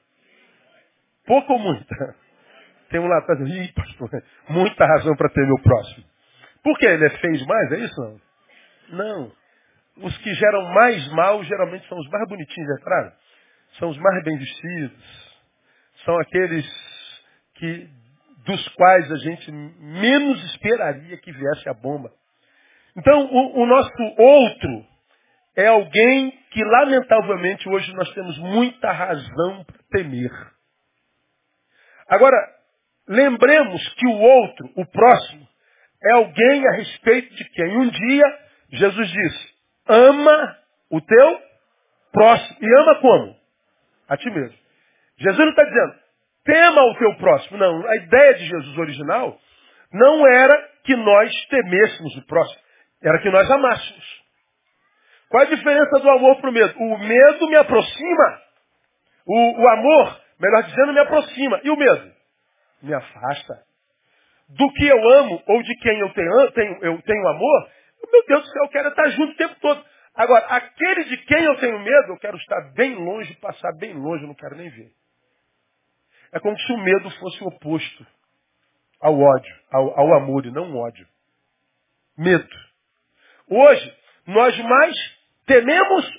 Pouco 1.27 1.53
ou 1.53 1.59
muita? 1.61 2.17
Tem 2.91 3.01
um 3.01 3.07
lá 3.07 3.19
atrás, 3.19 3.41
ih, 3.41 3.73
pastor, 3.73 4.11
muita 4.49 4.87
razão 4.87 5.15
para 5.17 5.29
temer 5.31 5.53
o 5.53 5.63
próximo. 5.63 6.05
Por 6.63 6.79
que 6.79 6.87
ele 6.87 7.05
é 7.05 7.09
demais? 7.09 7.73
É 7.73 7.79
isso 7.79 8.01
não? 8.01 8.21
Não. 8.91 9.33
Os 10.03 10.17
que 10.19 10.35
geram 10.35 10.65
mais 10.75 11.09
mal 11.13 11.43
geralmente 11.45 11.87
são 11.89 11.99
os 11.99 12.09
mais 12.09 12.29
bonitinhos, 12.29 12.71
é 12.79 12.83
claro? 12.83 13.13
São 13.79 13.89
os 13.91 13.99
mais 13.99 14.25
bem 14.25 14.39
vestidos. 14.39 15.39
São 16.05 16.19
aqueles 16.19 16.67
que 17.55 17.91
dos 18.47 18.69
quais 18.71 19.13
a 19.13 19.17
gente 19.17 19.53
menos 19.53 20.43
esperaria 20.53 21.19
que 21.19 21.33
viesse 21.33 21.69
a 21.69 21.75
bomba. 21.75 22.11
Então, 22.97 23.27
o, 23.27 23.63
o 23.63 23.67
nosso 23.67 24.03
outro 24.17 24.87
é 25.57 25.67
alguém 25.67 26.31
que, 26.51 26.65
lamentavelmente, 26.65 27.69
hoje 27.69 27.93
nós 27.95 28.13
temos 28.15 28.39
muita 28.39 28.91
razão 28.91 29.65
para 29.65 29.79
temer. 29.91 30.31
Agora, 32.09 32.37
lembremos 33.09 33.95
que 33.95 34.07
o 34.07 34.19
outro, 34.19 34.71
o 34.77 34.87
próximo, 34.87 35.49
é 36.05 36.13
alguém 36.17 36.69
a 36.69 36.77
respeito 36.77 37.35
de 37.35 37.45
quem 37.51 37.77
um 37.77 37.89
dia 37.89 38.39
Jesus 38.71 39.11
disse: 39.11 39.55
ama 39.89 40.57
o 40.91 41.01
teu 41.01 41.43
próximo. 42.13 42.59
E 42.61 42.81
ama 42.81 43.01
como? 43.01 43.37
A 44.09 44.17
ti 44.17 44.31
mesmo. 44.31 44.57
Jesus 45.19 45.39
não 45.39 45.51
está 45.51 45.65
dizendo, 45.65 45.95
tema 46.45 46.83
o 46.85 46.95
teu 46.97 47.17
próximo. 47.17 47.59
Não, 47.59 47.87
a 47.87 47.97
ideia 47.97 48.35
de 48.35 48.47
Jesus 48.47 48.79
original 48.79 49.39
não 49.93 50.27
era 50.29 50.69
que 50.85 50.95
nós 50.97 51.33
temêssemos 51.47 52.17
o 52.17 52.27
próximo, 52.27 52.61
era 53.03 53.19
que 53.21 53.31
nós 53.31 53.51
amássemos. 53.51 54.19
Qual 55.29 55.43
a 55.43 55.47
diferença 55.47 55.99
do 56.01 56.11
amor 56.11 56.41
para 56.41 56.51
o 56.51 56.53
medo? 56.53 56.75
O 56.79 56.99
medo 56.99 57.49
me 57.49 57.57
aproxima. 57.57 58.43
O, 59.27 59.63
o 59.63 59.69
amor, 59.69 60.21
melhor 60.41 60.63
dizendo, 60.63 60.93
me 60.95 61.01
aproxima. 61.01 61.61
E 61.63 61.71
o 61.71 61.77
medo? 61.77 62.13
Me 62.83 62.95
afasta. 62.95 63.65
Do 64.49 64.73
que 64.73 64.87
eu 64.87 65.09
amo 65.19 65.43
ou 65.47 65.63
de 65.63 65.75
quem 65.77 65.99
eu 65.99 66.13
tenho, 66.15 66.53
tenho, 66.53 66.85
eu 66.85 67.03
tenho 67.03 67.29
amor, 67.29 67.71
meu 68.11 68.27
Deus 68.27 68.43
do 68.43 68.49
céu, 68.49 68.63
eu 68.65 68.71
quero 68.71 68.89
estar 68.89 69.09
junto 69.11 69.33
o 69.33 69.37
tempo 69.37 69.55
todo. 69.61 69.85
Agora, 70.15 70.47
aquele 70.47 71.05
de 71.05 71.17
quem 71.19 71.45
eu 71.45 71.57
tenho 71.59 71.79
medo, 71.79 72.13
eu 72.13 72.19
quero 72.19 72.37
estar 72.37 72.73
bem 72.75 72.95
longe, 72.95 73.35
passar 73.37 73.73
bem 73.79 73.93
longe, 73.93 74.25
eu 74.25 74.29
não 74.29 74.35
quero 74.35 74.57
nem 74.57 74.71
ver. 74.71 74.91
É 76.33 76.41
como 76.41 76.59
se 76.59 76.73
o 76.73 76.79
medo 76.79 77.11
fosse 77.19 77.43
o 77.43 77.49
oposto 77.49 78.07
ao 79.01 79.19
ódio, 79.19 79.57
ao, 79.71 80.01
ao 80.01 80.15
amor 80.15 80.45
e 80.47 80.51
não 80.51 80.73
o 80.73 80.77
ódio. 80.79 81.07
Medo. 82.17 82.49
Hoje, 83.49 83.97
nós 84.27 84.59
mais 84.59 84.97
tememos 85.47 86.11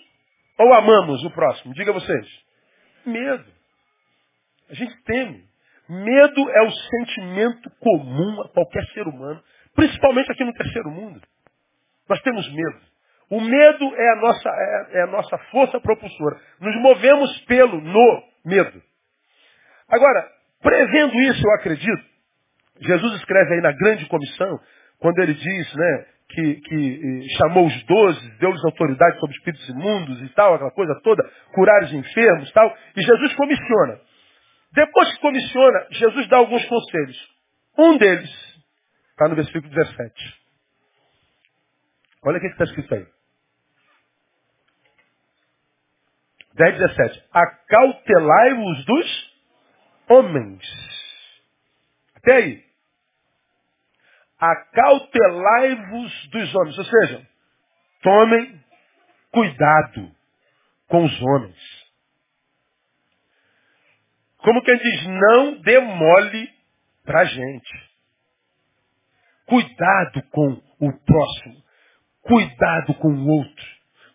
ou 0.58 0.74
amamos 0.74 1.24
o 1.24 1.32
próximo? 1.32 1.74
Diga 1.74 1.92
vocês. 1.94 2.46
Medo. 3.06 3.51
A 4.70 4.74
gente 4.74 4.96
teme. 5.04 5.49
Medo 5.89 6.50
é 6.51 6.62
o 6.62 6.72
sentimento 6.72 7.69
comum 7.79 8.41
a 8.41 8.50
qualquer 8.50 8.86
ser 8.93 9.08
humano, 9.08 9.41
principalmente 9.75 10.31
aqui 10.31 10.43
no 10.43 10.53
terceiro 10.53 10.91
mundo. 10.91 11.19
Nós 12.08 12.22
temos 12.22 12.48
medo. 12.53 12.79
O 13.31 13.41
medo 13.41 13.96
é 13.96 14.12
a 14.12 14.15
nossa, 14.17 14.50
é, 14.50 15.00
é 15.00 15.01
a 15.03 15.08
nossa 15.08 15.38
força 15.51 15.79
propulsora. 15.79 16.39
Nos 16.60 16.75
movemos 16.81 17.41
pelo, 17.46 17.81
no 17.81 18.24
medo. 18.46 18.81
Agora, 19.88 20.27
prevendo 20.62 21.15
isso, 21.22 21.41
eu 21.43 21.53
acredito, 21.55 22.03
Jesus 22.81 23.15
escreve 23.15 23.55
aí 23.55 23.62
na 23.62 23.72
grande 23.72 24.05
comissão, 24.08 24.60
quando 25.00 25.19
ele 25.19 25.34
diz 25.34 25.75
né, 25.75 26.05
que, 26.29 26.55
que 26.55 27.27
chamou 27.38 27.65
os 27.65 27.84
doze, 27.86 28.38
deu-lhes 28.39 28.63
autoridade 28.63 29.19
sobre 29.19 29.36
espíritos 29.36 29.69
imundos 29.69 30.22
e 30.22 30.29
tal, 30.36 30.53
aquela 30.53 30.72
coisa 30.72 30.93
toda, 31.03 31.24
curar 31.53 31.84
os 31.84 31.93
enfermos 31.93 32.50
e 32.50 32.53
tal, 32.53 32.75
e 32.96 33.01
Jesus 33.01 33.34
comissiona. 33.36 34.00
Depois 34.71 35.11
que 35.13 35.21
comissiona, 35.21 35.88
Jesus 35.91 36.27
dá 36.29 36.38
alguns 36.38 36.65
conselhos. 36.65 37.35
Um 37.77 37.97
deles 37.97 38.29
está 39.11 39.27
no 39.27 39.35
versículo 39.35 39.69
17. 39.69 40.39
Olha 42.23 42.38
o 42.38 42.41
que 42.41 42.47
está 42.47 42.63
escrito 42.65 42.93
aí. 42.95 43.07
10, 46.53 46.77
17. 46.77 47.23
Acautelai-vos 47.31 48.85
dos 48.85 49.35
homens. 50.09 50.63
Até 52.15 52.35
aí. 52.35 52.65
Acautelai-vos 54.38 56.27
dos 56.31 56.55
homens. 56.55 56.77
Ou 56.77 56.85
seja, 56.85 57.27
tomem 58.01 58.63
cuidado 59.31 60.11
com 60.88 61.05
os 61.05 61.21
homens. 61.21 61.78
Como 64.39 64.63
quem 64.63 64.77
diz, 64.77 65.08
não 65.08 65.62
demole 65.62 66.50
para 67.03 67.22
a 67.22 67.25
gente. 67.25 67.89
Cuidado 69.46 70.24
com 70.31 70.62
o 70.79 71.00
próximo. 71.05 71.63
Cuidado 72.22 72.93
com 72.96 73.10
o 73.10 73.27
outro. 73.27 73.65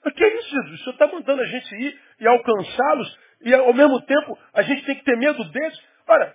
Mas 0.05 0.15
que 0.15 0.25
é 0.25 0.39
isso, 0.39 0.51
Jesus? 0.51 0.73
O 0.73 0.85
Senhor 0.85 0.93
está 0.93 1.07
mandando 1.09 1.43
a 1.43 1.47
gente 1.47 1.75
ir 1.75 2.01
e 2.21 2.27
alcançá-los 2.29 3.19
e 3.41 3.55
ao 3.55 3.75
mesmo 3.75 4.01
tempo 4.03 4.39
a 4.53 4.63
gente 4.63 4.85
tem 4.85 4.97
que 4.97 5.05
ter 5.05 5.17
medo 5.17 5.45
deles. 5.51 5.79
Ora, 6.07 6.35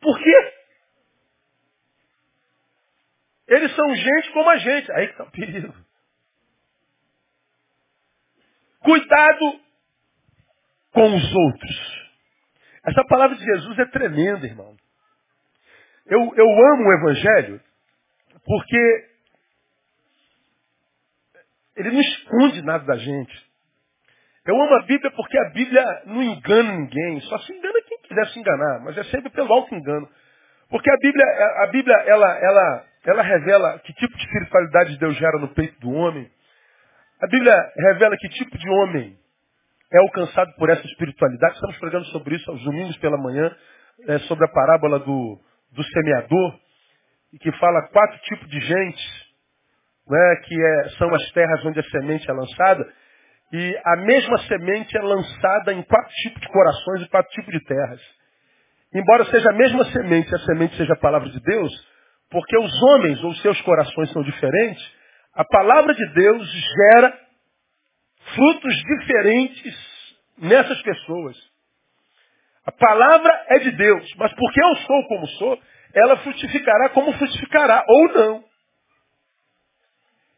por 0.00 0.18
quê? 0.18 0.54
Eles 3.48 3.74
são 3.74 3.94
gente 3.94 4.32
como 4.32 4.48
a 4.48 4.56
gente. 4.56 4.92
Aí 4.92 5.06
que 5.06 5.12
está 5.12 5.24
o 5.24 5.30
perigo. 5.30 5.74
Cuidado 8.80 9.60
com 10.92 11.14
os 11.14 11.34
outros. 11.34 11.89
Essa 12.84 13.04
palavra 13.04 13.36
de 13.36 13.44
Jesus 13.44 13.78
é 13.78 13.86
tremenda, 13.86 14.46
irmão. 14.46 14.74
Eu, 16.06 16.18
eu 16.34 16.46
amo 16.72 16.88
o 16.88 16.94
Evangelho 16.94 17.60
porque 18.44 19.08
ele 21.76 21.90
não 21.90 22.00
esconde 22.00 22.62
nada 22.62 22.84
da 22.84 22.96
gente. 22.96 23.50
Eu 24.46 24.54
amo 24.60 24.74
a 24.74 24.82
Bíblia 24.82 25.10
porque 25.12 25.38
a 25.38 25.50
Bíblia 25.50 26.02
não 26.06 26.22
engana 26.22 26.72
ninguém. 26.72 27.20
Só 27.22 27.38
se 27.38 27.52
engana 27.52 27.80
quem 27.86 27.98
quiser 28.02 28.26
se 28.28 28.38
enganar, 28.40 28.80
mas 28.80 28.96
é 28.96 29.04
sempre 29.04 29.30
pelo 29.30 29.52
alto 29.52 29.74
engano. 29.74 30.08
Porque 30.68 30.90
a 30.90 30.96
Bíblia, 30.96 31.26
a 31.62 31.66
Bíblia 31.66 31.96
ela, 32.06 32.38
ela, 32.38 32.86
ela 33.04 33.22
revela 33.22 33.78
que 33.80 33.92
tipo 33.92 34.16
de 34.16 34.24
espiritualidade 34.24 34.98
Deus 34.98 35.16
gera 35.16 35.38
no 35.38 35.48
peito 35.54 35.78
do 35.80 35.90
homem. 35.90 36.30
A 37.22 37.26
Bíblia 37.26 37.54
revela 37.76 38.16
que 38.16 38.28
tipo 38.30 38.56
de 38.56 38.68
homem 38.68 39.18
é 39.92 39.98
alcançado 39.98 40.54
por 40.56 40.70
essa 40.70 40.86
espiritualidade. 40.86 41.54
Estamos 41.54 41.78
pregando 41.78 42.04
sobre 42.06 42.36
isso 42.36 42.50
aos 42.50 42.62
domingos 42.62 42.96
pela 42.98 43.16
manhã, 43.16 43.54
é, 44.06 44.18
sobre 44.20 44.44
a 44.44 44.48
parábola 44.48 44.98
do, 45.00 45.38
do 45.72 45.84
semeador, 45.84 46.58
que 47.40 47.52
fala 47.58 47.88
quatro 47.88 48.18
tipos 48.22 48.48
de 48.48 48.60
gente, 48.60 49.30
né, 50.08 50.36
que 50.44 50.54
é, 50.54 50.88
são 50.98 51.12
as 51.14 51.30
terras 51.32 51.64
onde 51.64 51.80
a 51.80 51.84
semente 51.84 52.28
é 52.28 52.32
lançada, 52.32 52.92
e 53.52 53.80
a 53.84 53.96
mesma 53.96 54.38
semente 54.38 54.96
é 54.96 55.02
lançada 55.02 55.72
em 55.72 55.82
quatro 55.82 56.12
tipos 56.22 56.40
de 56.40 56.48
corações 56.48 57.02
e 57.02 57.08
quatro 57.08 57.30
tipos 57.32 57.52
de 57.52 57.64
terras. 57.64 58.00
Embora 58.94 59.24
seja 59.26 59.50
a 59.50 59.54
mesma 59.54 59.84
semente, 59.86 60.34
a 60.34 60.38
semente 60.38 60.76
seja 60.76 60.92
a 60.94 61.00
palavra 61.00 61.28
de 61.28 61.40
Deus, 61.40 61.72
porque 62.30 62.56
os 62.58 62.82
homens 62.84 63.22
ou 63.24 63.34
seus 63.36 63.60
corações 63.62 64.10
são 64.12 64.22
diferentes, 64.22 64.82
a 65.34 65.44
palavra 65.44 65.94
de 65.94 66.12
Deus 66.12 66.48
gera 66.48 67.29
frutos 68.34 68.74
diferentes 68.76 69.74
nessas 70.38 70.80
pessoas. 70.82 71.36
A 72.66 72.72
palavra 72.72 73.44
é 73.48 73.58
de 73.58 73.70
Deus, 73.72 74.08
mas 74.16 74.32
porque 74.34 74.62
eu 74.62 74.76
sou 74.76 75.08
como 75.08 75.26
sou, 75.26 75.58
ela 75.94 76.16
frutificará 76.18 76.90
como 76.90 77.12
frutificará, 77.14 77.84
ou 77.88 78.12
não. 78.12 78.44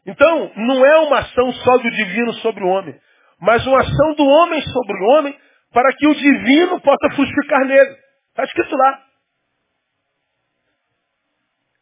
Então, 0.07 0.53
não 0.57 0.85
é 0.85 0.99
uma 1.01 1.19
ação 1.21 1.53
só 1.53 1.77
do 1.79 1.91
divino 1.91 2.33
sobre 2.35 2.65
o 2.65 2.69
homem, 2.69 2.95
mas 3.41 3.67
uma 3.67 3.81
ação 3.81 4.15
do 4.17 4.25
homem 4.25 4.61
sobre 4.63 4.97
o 4.97 5.09
homem 5.11 5.39
para 5.73 5.93
que 5.95 6.07
o 6.07 6.15
divino 6.15 6.81
possa 6.81 7.11
frutificar 7.15 7.65
nele. 7.67 7.97
Está 8.31 8.45
escrito 8.45 8.75
lá. 8.77 9.03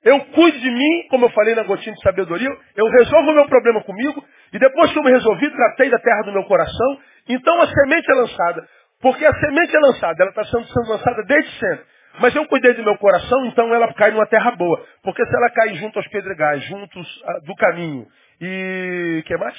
Eu 0.02 0.18
cuido 0.26 0.58
de 0.58 0.70
mim, 0.70 1.08
como 1.10 1.26
eu 1.26 1.30
falei 1.30 1.54
na 1.54 1.62
gotinha 1.62 1.94
de 1.94 2.02
sabedoria, 2.02 2.48
eu 2.74 2.86
resolvo 2.86 3.30
o 3.30 3.34
meu 3.34 3.46
problema 3.46 3.82
comigo, 3.82 4.24
e 4.52 4.58
depois 4.58 4.92
que 4.92 4.98
eu 4.98 5.02
me 5.02 5.10
resolvi, 5.10 5.50
tratei 5.50 5.90
da 5.90 5.98
terra 5.98 6.22
do 6.22 6.32
meu 6.32 6.44
coração, 6.44 6.98
então 7.28 7.60
a 7.60 7.66
semente 7.66 8.10
é 8.10 8.14
lançada. 8.14 8.66
Porque 9.00 9.24
a 9.24 9.32
semente 9.32 9.74
é 9.74 9.78
lançada, 9.78 10.22
ela 10.22 10.30
está 10.30 10.44
sendo, 10.44 10.66
sendo 10.66 10.88
lançada 10.90 11.22
desde 11.24 11.50
sempre. 11.58 11.84
Mas 12.18 12.34
eu 12.34 12.46
cuidei 12.46 12.74
do 12.74 12.82
meu 12.82 12.96
coração, 12.98 13.46
então 13.46 13.74
ela 13.74 13.92
cai 13.94 14.10
numa 14.10 14.26
terra 14.26 14.50
boa. 14.52 14.84
Porque 15.02 15.24
se 15.24 15.36
ela 15.36 15.50
cair 15.50 15.76
junto 15.76 15.98
aos 15.98 16.08
pedregais, 16.08 16.64
juntos 16.64 17.22
ah, 17.24 17.40
do 17.46 17.54
caminho, 17.56 18.06
e 18.40 19.22
que 19.26 19.36
mais? 19.36 19.56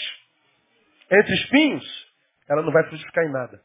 Entre 1.11 1.33
espinhos, 1.35 1.85
ela 2.49 2.61
não 2.61 2.71
vai 2.71 2.83
frutificar 2.83 3.23
em 3.25 3.31
nada. 3.31 3.59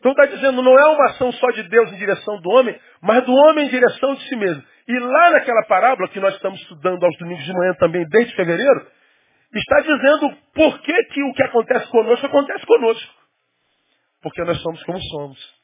Então 0.00 0.12
está 0.12 0.26
dizendo, 0.26 0.62
não 0.62 0.78
é 0.78 0.86
uma 0.86 1.06
ação 1.06 1.32
só 1.32 1.50
de 1.50 1.64
Deus 1.64 1.92
em 1.92 1.96
direção 1.96 2.40
do 2.40 2.50
homem, 2.50 2.78
mas 3.02 3.24
do 3.24 3.32
homem 3.32 3.66
em 3.66 3.70
direção 3.70 4.14
de 4.14 4.28
si 4.28 4.36
mesmo. 4.36 4.62
E 4.88 4.98
lá 4.98 5.30
naquela 5.30 5.62
parábola 5.64 6.08
que 6.08 6.18
nós 6.18 6.34
estamos 6.34 6.58
estudando 6.62 7.04
aos 7.04 7.18
domingos 7.18 7.44
de 7.44 7.52
manhã 7.52 7.74
também, 7.74 8.08
desde 8.08 8.34
fevereiro, 8.34 8.90
está 9.54 9.80
dizendo 9.80 10.34
por 10.54 10.80
que, 10.80 11.04
que 11.04 11.22
o 11.24 11.32
que 11.34 11.42
acontece 11.42 11.86
conosco 11.90 12.26
acontece 12.26 12.64
conosco. 12.64 13.14
Porque 14.22 14.42
nós 14.44 14.60
somos 14.62 14.82
como 14.84 14.98
somos. 15.00 15.58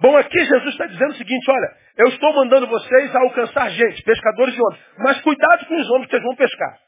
Bom, 0.00 0.16
aqui 0.16 0.38
Jesus 0.38 0.68
está 0.70 0.86
dizendo 0.86 1.10
o 1.10 1.16
seguinte, 1.16 1.50
olha, 1.50 1.76
eu 1.98 2.08
estou 2.08 2.32
mandando 2.34 2.66
vocês 2.68 3.14
alcançar 3.14 3.68
gente, 3.68 4.02
pescadores 4.02 4.54
de 4.54 4.60
homens, 4.62 4.82
mas 4.98 5.20
cuidado 5.20 5.66
com 5.66 5.76
os 5.78 5.90
homens 5.90 6.08
que 6.08 6.20
vão 6.20 6.34
pescar. 6.36 6.78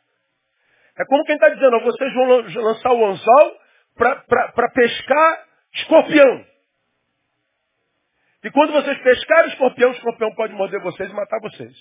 É 0.99 1.05
como 1.05 1.25
quem 1.25 1.35
está 1.35 1.51
dizendo, 1.51 1.79
vocês 1.81 2.15
vão 2.15 2.27
lançar 2.63 2.93
o 2.93 3.05
anzol 3.05 3.57
para 3.97 4.71
pescar 4.71 5.45
escorpião. 5.75 6.52
E 8.45 8.51
quando 8.51 8.73
vocês 8.73 8.99
pescarem 9.03 9.51
o 9.51 9.53
escorpião, 9.53 9.91
o 9.91 9.95
escorpião 9.95 10.35
pode 10.35 10.53
morder 10.55 10.81
vocês 10.81 11.11
e 11.11 11.15
matar 11.15 11.39
vocês. 11.41 11.75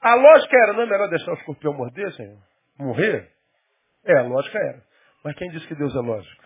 A 0.00 0.14
lógica 0.14 0.56
era, 0.56 0.72
não 0.72 0.82
é 0.82 0.86
melhor 0.86 1.08
deixar 1.08 1.32
o 1.32 1.34
escorpião 1.34 1.74
morder, 1.74 2.12
Senhor? 2.12 2.38
Morrer? 2.78 3.30
É, 4.04 4.18
a 4.18 4.22
lógica 4.22 4.58
era. 4.58 4.82
Mas 5.24 5.36
quem 5.36 5.50
disse 5.50 5.66
que 5.66 5.74
Deus 5.74 5.94
é 5.94 6.00
lógico? 6.00 6.42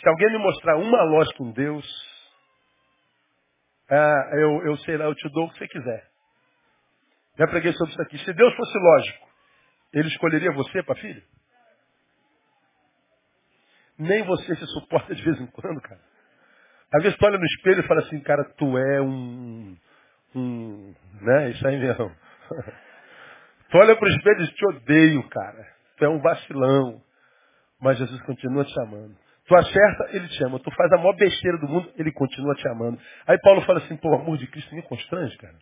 Se 0.00 0.08
alguém 0.08 0.32
me 0.32 0.38
mostrar 0.38 0.76
uma 0.76 1.02
lógica 1.02 1.42
em 1.42 1.52
Deus, 1.52 1.86
ah, 3.90 4.30
eu, 4.34 4.66
eu 4.66 4.76
sei 4.78 4.96
lá, 4.96 5.04
eu 5.04 5.14
te 5.14 5.28
dou 5.30 5.46
o 5.46 5.52
que 5.52 5.58
você 5.58 5.68
quiser. 5.68 6.10
Já 7.38 7.46
preguei 7.48 7.72
sobre 7.72 7.92
isso 7.92 8.02
aqui. 8.02 8.18
Se 8.18 8.32
Deus 8.32 8.54
fosse 8.54 8.78
lógico, 8.78 9.28
ele 9.92 10.08
escolheria 10.08 10.52
você 10.52 10.82
para 10.82 10.94
filho? 10.96 11.22
Nem 14.00 14.22
você 14.24 14.56
se 14.56 14.66
suporta 14.68 15.14
de 15.14 15.22
vez 15.22 15.38
em 15.38 15.46
quando, 15.46 15.78
cara. 15.82 16.00
Às 16.94 17.02
vezes 17.02 17.18
tu 17.18 17.26
olha 17.26 17.38
no 17.38 17.44
espelho 17.44 17.80
e 17.80 17.86
fala 17.86 18.00
assim, 18.00 18.18
cara, 18.20 18.42
tu 18.56 18.78
é 18.78 19.00
um. 19.02 19.76
um 20.34 20.94
né? 21.20 21.50
Isso 21.50 21.66
aí 21.68 21.78
mesmo. 21.78 22.10
tu 23.70 23.76
olha 23.76 23.94
pro 23.94 24.08
espelho 24.08 24.40
e 24.40 24.46
diz, 24.46 24.54
te 24.54 24.66
odeio, 24.68 25.28
cara. 25.28 25.66
Tu 25.98 26.04
é 26.06 26.08
um 26.08 26.18
vacilão. 26.18 27.02
Mas 27.78 27.98
Jesus 27.98 28.20
continua 28.22 28.64
te 28.64 28.80
amando. 28.80 29.16
Tu 29.46 29.54
acerta, 29.54 30.16
ele 30.16 30.28
te 30.28 30.44
ama. 30.44 30.58
Tu 30.60 30.70
faz 30.70 30.92
a 30.92 30.96
maior 30.96 31.14
besteira 31.16 31.58
do 31.58 31.68
mundo, 31.68 31.92
ele 31.96 32.10
continua 32.12 32.54
te 32.54 32.66
amando. 32.68 32.98
Aí 33.26 33.38
Paulo 33.40 33.60
fala 33.62 33.80
assim, 33.80 33.96
pô, 33.96 34.10
o 34.10 34.14
amor 34.14 34.38
de 34.38 34.46
Cristo 34.46 34.74
me 34.74 34.82
constrange, 34.82 35.36
cara. 35.36 35.58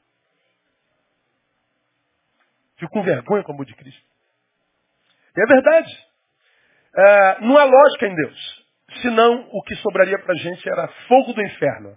Fico 2.76 2.92
com 2.92 3.02
vergonha 3.02 3.42
com 3.42 3.50
o 3.50 3.54
amor 3.54 3.66
de 3.66 3.74
Cristo. 3.74 4.02
E 5.36 5.42
é 5.42 5.46
verdade. 5.46 6.07
É, 6.96 7.40
não 7.40 7.56
há 7.58 7.64
lógica 7.64 8.06
em 8.06 8.14
Deus. 8.14 8.66
Senão, 9.02 9.48
o 9.52 9.62
que 9.62 9.74
sobraria 9.76 10.18
para 10.18 10.32
a 10.32 10.38
gente 10.38 10.68
era 10.68 10.88
fogo 11.08 11.32
do 11.32 11.42
inferno. 11.42 11.96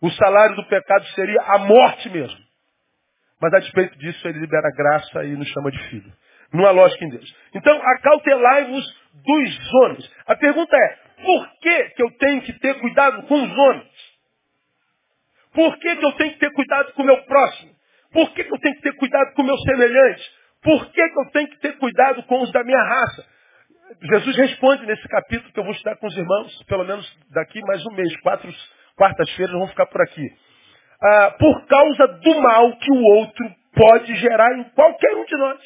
O 0.00 0.10
salário 0.10 0.56
do 0.56 0.66
pecado 0.66 1.04
seria 1.14 1.40
a 1.42 1.58
morte 1.58 2.10
mesmo. 2.10 2.38
Mas 3.40 3.52
a 3.54 3.58
despeito 3.60 3.96
disso, 3.98 4.26
ele 4.28 4.40
libera 4.40 4.70
graça 4.76 5.24
e 5.24 5.36
nos 5.36 5.48
chama 5.48 5.70
de 5.70 5.78
filho. 5.88 6.12
Não 6.52 6.66
há 6.66 6.70
lógica 6.70 7.04
em 7.04 7.10
Deus. 7.10 7.36
Então, 7.54 7.80
acautelai-vos 7.82 8.84
dos 9.14 9.74
homens. 9.74 10.10
A 10.26 10.36
pergunta 10.36 10.76
é, 10.76 10.98
por 11.22 11.50
que, 11.60 11.84
que 11.90 12.02
eu 12.02 12.10
tenho 12.18 12.42
que 12.42 12.52
ter 12.54 12.74
cuidado 12.80 13.22
com 13.24 13.34
os 13.34 13.58
homens? 13.58 14.16
Por 15.52 15.78
que, 15.78 15.96
que 15.96 16.04
eu 16.04 16.12
tenho 16.12 16.32
que 16.32 16.38
ter 16.38 16.52
cuidado 16.52 16.92
com 16.92 17.02
o 17.02 17.06
meu 17.06 17.22
próximo? 17.24 17.74
Por 18.12 18.32
que, 18.32 18.44
que 18.44 18.52
eu 18.52 18.58
tenho 18.58 18.74
que 18.76 18.82
ter 18.82 18.96
cuidado 18.96 19.34
com 19.34 19.42
o 19.42 19.46
meu 19.46 19.56
semelhante? 19.58 20.22
Por 20.62 20.86
que, 20.90 21.08
que 21.08 21.20
eu 21.20 21.30
tenho 21.32 21.48
que 21.48 21.58
ter 21.60 21.78
cuidado 21.78 22.22
com 22.24 22.42
os 22.42 22.52
da 22.52 22.62
minha 22.62 22.82
raça? 22.82 23.35
Jesus 24.02 24.36
responde 24.36 24.84
nesse 24.86 25.06
capítulo 25.08 25.52
que 25.52 25.60
eu 25.60 25.64
vou 25.64 25.72
estudar 25.72 25.96
com 25.96 26.06
os 26.06 26.16
irmãos, 26.16 26.64
pelo 26.64 26.84
menos 26.84 27.18
daqui 27.30 27.60
mais 27.62 27.84
um 27.86 27.94
mês, 27.94 28.14
quatro 28.20 28.52
quartas-feiras 28.96 29.54
vão 29.54 29.68
ficar 29.68 29.86
por 29.86 30.00
aqui. 30.02 30.26
Ah, 31.00 31.36
por 31.38 31.66
causa 31.66 32.06
do 32.08 32.40
mal 32.40 32.76
que 32.78 32.90
o 32.90 33.02
outro 33.16 33.54
pode 33.74 34.14
gerar 34.16 34.58
em 34.58 34.64
qualquer 34.70 35.14
um 35.14 35.24
de 35.24 35.36
nós. 35.36 35.60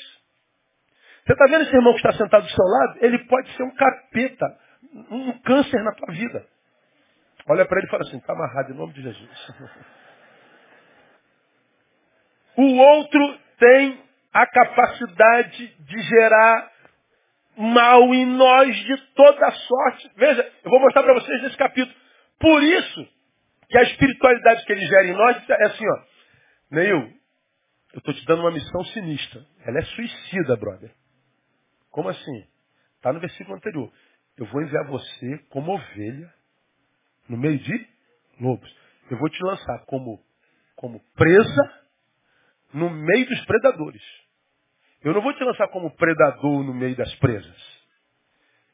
Você 1.24 1.32
está 1.32 1.46
vendo 1.46 1.62
esse 1.62 1.74
irmão 1.74 1.92
que 1.92 1.98
está 1.98 2.12
sentado 2.12 2.42
do 2.42 2.50
seu 2.50 2.64
lado? 2.64 2.98
Ele 3.00 3.18
pode 3.20 3.50
ser 3.56 3.62
um 3.62 3.74
capeta, 3.74 4.46
um 5.10 5.38
câncer 5.40 5.82
na 5.82 5.92
tua 5.92 6.12
vida. 6.12 6.44
Olha 7.48 7.64
para 7.64 7.78
ele 7.78 7.86
e 7.86 7.90
fala 7.90 8.02
assim, 8.02 8.18
está 8.18 8.32
amarrado 8.32 8.72
em 8.72 8.76
nome 8.76 8.92
de 8.92 9.02
Jesus. 9.02 9.30
O 12.56 12.76
outro 12.76 13.38
tem 13.58 14.02
a 14.34 14.46
capacidade 14.46 15.68
de 15.78 15.98
gerar 16.02 16.68
mal 17.56 18.14
em 18.14 18.26
nós 18.26 18.76
de 18.76 18.96
toda 19.14 19.50
sorte. 19.50 20.10
Veja, 20.16 20.52
eu 20.64 20.70
vou 20.70 20.80
mostrar 20.80 21.02
para 21.02 21.14
vocês 21.14 21.42
nesse 21.42 21.56
capítulo. 21.56 21.94
Por 22.38 22.62
isso 22.62 23.08
que 23.68 23.78
a 23.78 23.82
espiritualidade 23.82 24.64
que 24.64 24.72
ele 24.72 24.86
gera 24.86 25.06
em 25.06 25.12
nós 25.12 25.48
é 25.48 25.66
assim, 25.66 25.84
ó. 25.86 26.02
Neil, 26.70 27.12
eu 27.92 27.98
estou 27.98 28.14
te 28.14 28.24
dando 28.24 28.40
uma 28.40 28.50
missão 28.50 28.84
sinistra. 28.86 29.44
Ela 29.66 29.78
é 29.78 29.82
suicida, 29.82 30.56
brother. 30.56 30.92
Como 31.90 32.08
assim? 32.08 32.46
Está 32.96 33.12
no 33.12 33.20
versículo 33.20 33.56
anterior. 33.56 33.92
Eu 34.36 34.46
vou 34.46 34.62
enviar 34.62 34.86
você 34.86 35.38
como 35.50 35.72
ovelha 35.72 36.32
no 37.28 37.36
meio 37.36 37.58
de 37.58 37.88
lobos. 38.40 38.76
Eu 39.10 39.18
vou 39.18 39.28
te 39.28 39.42
lançar 39.42 39.84
como, 39.86 40.22
como 40.76 41.00
presa 41.14 41.80
no 42.72 42.90
meio 42.90 43.26
dos 43.26 43.44
predadores. 43.44 44.02
Eu 45.02 45.14
não 45.14 45.22
vou 45.22 45.32
te 45.32 45.42
lançar 45.42 45.68
como 45.68 45.94
predador 45.96 46.62
no 46.62 46.74
meio 46.74 46.94
das 46.94 47.14
presas. 47.16 47.80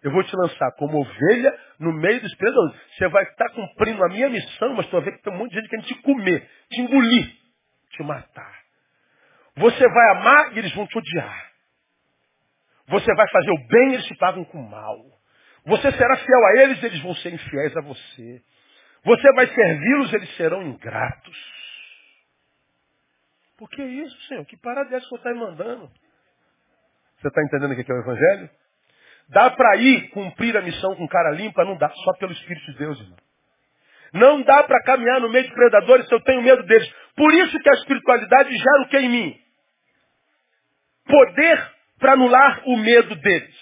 Eu 0.03 0.13
vou 0.13 0.23
te 0.23 0.37
lançar 0.37 0.73
como 0.73 1.01
ovelha 1.01 1.59
no 1.79 1.93
meio 1.93 2.21
dos 2.21 2.35
predadores. 2.37 2.77
Você 2.97 3.09
vai 3.09 3.25
estar 3.25 3.49
cumprindo 3.51 4.05
a 4.05 4.09
minha 4.09 4.29
missão, 4.29 4.75
mas 4.75 4.87
tu 4.87 4.93
vai 4.93 5.03
ver 5.03 5.13
que 5.17 5.23
tem 5.23 5.33
um 5.33 5.37
monte 5.37 5.51
de 5.51 5.57
gente 5.57 5.69
querendo 5.69 5.87
te 5.87 5.95
comer, 6.03 6.51
te 6.71 6.81
engolir, 6.81 7.37
te 7.91 8.03
matar. 8.03 8.61
Você 9.57 9.89
vai 9.89 10.11
amar 10.11 10.55
e 10.55 10.59
eles 10.59 10.75
vão 10.75 10.87
te 10.87 10.99
odiar. 10.99 11.53
Você 12.89 13.15
vai 13.15 13.29
fazer 13.31 13.51
o 13.51 13.67
bem 13.67 13.91
e 13.91 13.95
eles 13.95 14.07
te 14.07 14.15
pagam 14.17 14.45
com 14.45 14.61
o 14.61 14.71
mal. 14.71 14.99
Você 15.65 15.91
será 15.91 16.17
fiel 16.17 16.47
a 16.47 16.63
eles 16.63 16.83
e 16.83 16.87
eles 16.87 17.03
vão 17.03 17.15
ser 17.17 17.33
infiéis 17.33 17.77
a 17.77 17.81
você. 17.81 18.43
Você 19.05 19.33
vai 19.35 19.47
servi-los 19.47 20.13
eles 20.13 20.37
serão 20.37 20.63
ingratos. 20.63 21.57
Por 23.57 23.71
que 23.71 23.83
isso, 23.83 24.23
Senhor? 24.29 24.45
Que 24.45 24.57
parada 24.57 24.93
é 24.93 24.99
essa 24.99 25.05
que 25.05 25.11
você 25.11 25.17
está 25.17 25.33
me 25.33 25.41
mandando? 25.41 25.91
Você 27.19 27.29
está 27.29 27.43
entendendo 27.43 27.73
o 27.73 27.85
que 27.85 27.91
é 27.91 27.95
o 27.95 28.01
Evangelho? 28.01 28.51
Dá 29.29 29.51
para 29.51 29.77
ir 29.77 30.11
cumprir 30.11 30.57
a 30.57 30.63
missão 30.63 30.95
com 30.95 31.09
cara 31.09 31.31
limpa? 31.31 31.65
Não 31.65 31.77
dá, 31.77 31.89
só 31.89 32.13
pelo 32.15 32.33
Espírito 32.33 32.73
de 32.73 32.79
Deus, 32.79 33.01
irmão. 33.01 33.17
Não 34.13 34.43
dá 34.43 34.63
para 34.63 34.83
caminhar 34.83 35.21
no 35.21 35.29
meio 35.29 35.45
de 35.45 35.53
predadores 35.53 36.07
se 36.07 36.15
eu 36.15 36.21
tenho 36.21 36.43
medo 36.43 36.63
deles. 36.63 36.89
Por 37.17 37.33
isso 37.35 37.59
que 37.59 37.69
a 37.69 37.75
espiritualidade 37.75 38.57
gera 38.57 38.83
o 38.83 38.89
que 38.89 38.99
em 38.99 39.09
mim? 39.09 39.41
Poder 41.07 41.73
para 41.99 42.13
anular 42.13 42.63
o 42.67 42.77
medo 42.77 43.15
deles. 43.17 43.57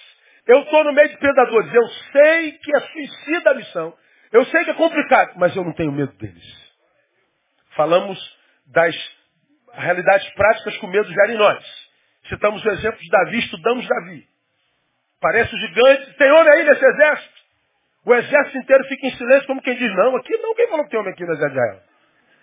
Eu 0.47 0.61
estou 0.61 0.85
no 0.85 0.93
meio 0.93 1.09
de 1.09 1.17
predadores. 1.17 1.73
Eu 1.73 1.89
sei 1.89 2.53
que 2.53 2.77
é 2.77 2.81
suicida 2.81 3.51
a 3.51 3.55
missão. 3.55 3.95
Eu 4.33 4.45
sei 4.47 4.65
que 4.65 4.71
é 4.71 4.75
complicado, 4.75 5.33
mas 5.37 5.55
eu 5.57 5.65
não 5.65 5.73
tenho 5.73 5.93
medo 5.93 6.13
deles. 6.19 6.75
Falamos 7.77 8.19
das 8.67 8.95
realidades 9.73 10.29
práticas 10.35 10.77
que 10.77 10.87
o 10.87 10.89
medo 10.89 11.11
gera 11.13 11.33
em 11.33 11.37
nós. 11.37 11.84
Citamos 12.29 12.65
o 12.65 12.71
exemplo 12.71 12.99
de 13.01 13.11
Davi, 13.11 13.39
estudamos 13.39 13.87
Davi. 13.87 14.27
Parece 15.21 15.55
um 15.55 15.59
gigante. 15.59 16.15
Tem 16.15 16.31
homem 16.33 16.53
aí 16.53 16.65
nesse 16.65 16.85
exército? 16.85 17.35
O 18.05 18.15
exército 18.15 18.59
inteiro 18.59 18.85
fica 18.85 19.07
em 19.07 19.17
silêncio, 19.17 19.47
como 19.47 19.63
quem 19.63 19.77
diz, 19.77 19.95
não, 19.95 20.17
aqui 20.17 20.37
não. 20.37 20.55
Quem 20.55 20.69
falou 20.69 20.85
que 20.85 20.91
tem 20.91 21.01
homem 21.01 21.13
aqui 21.13 21.25
no 21.25 21.33
exército 21.33 21.55
de 21.55 21.67
Israel? 21.67 21.83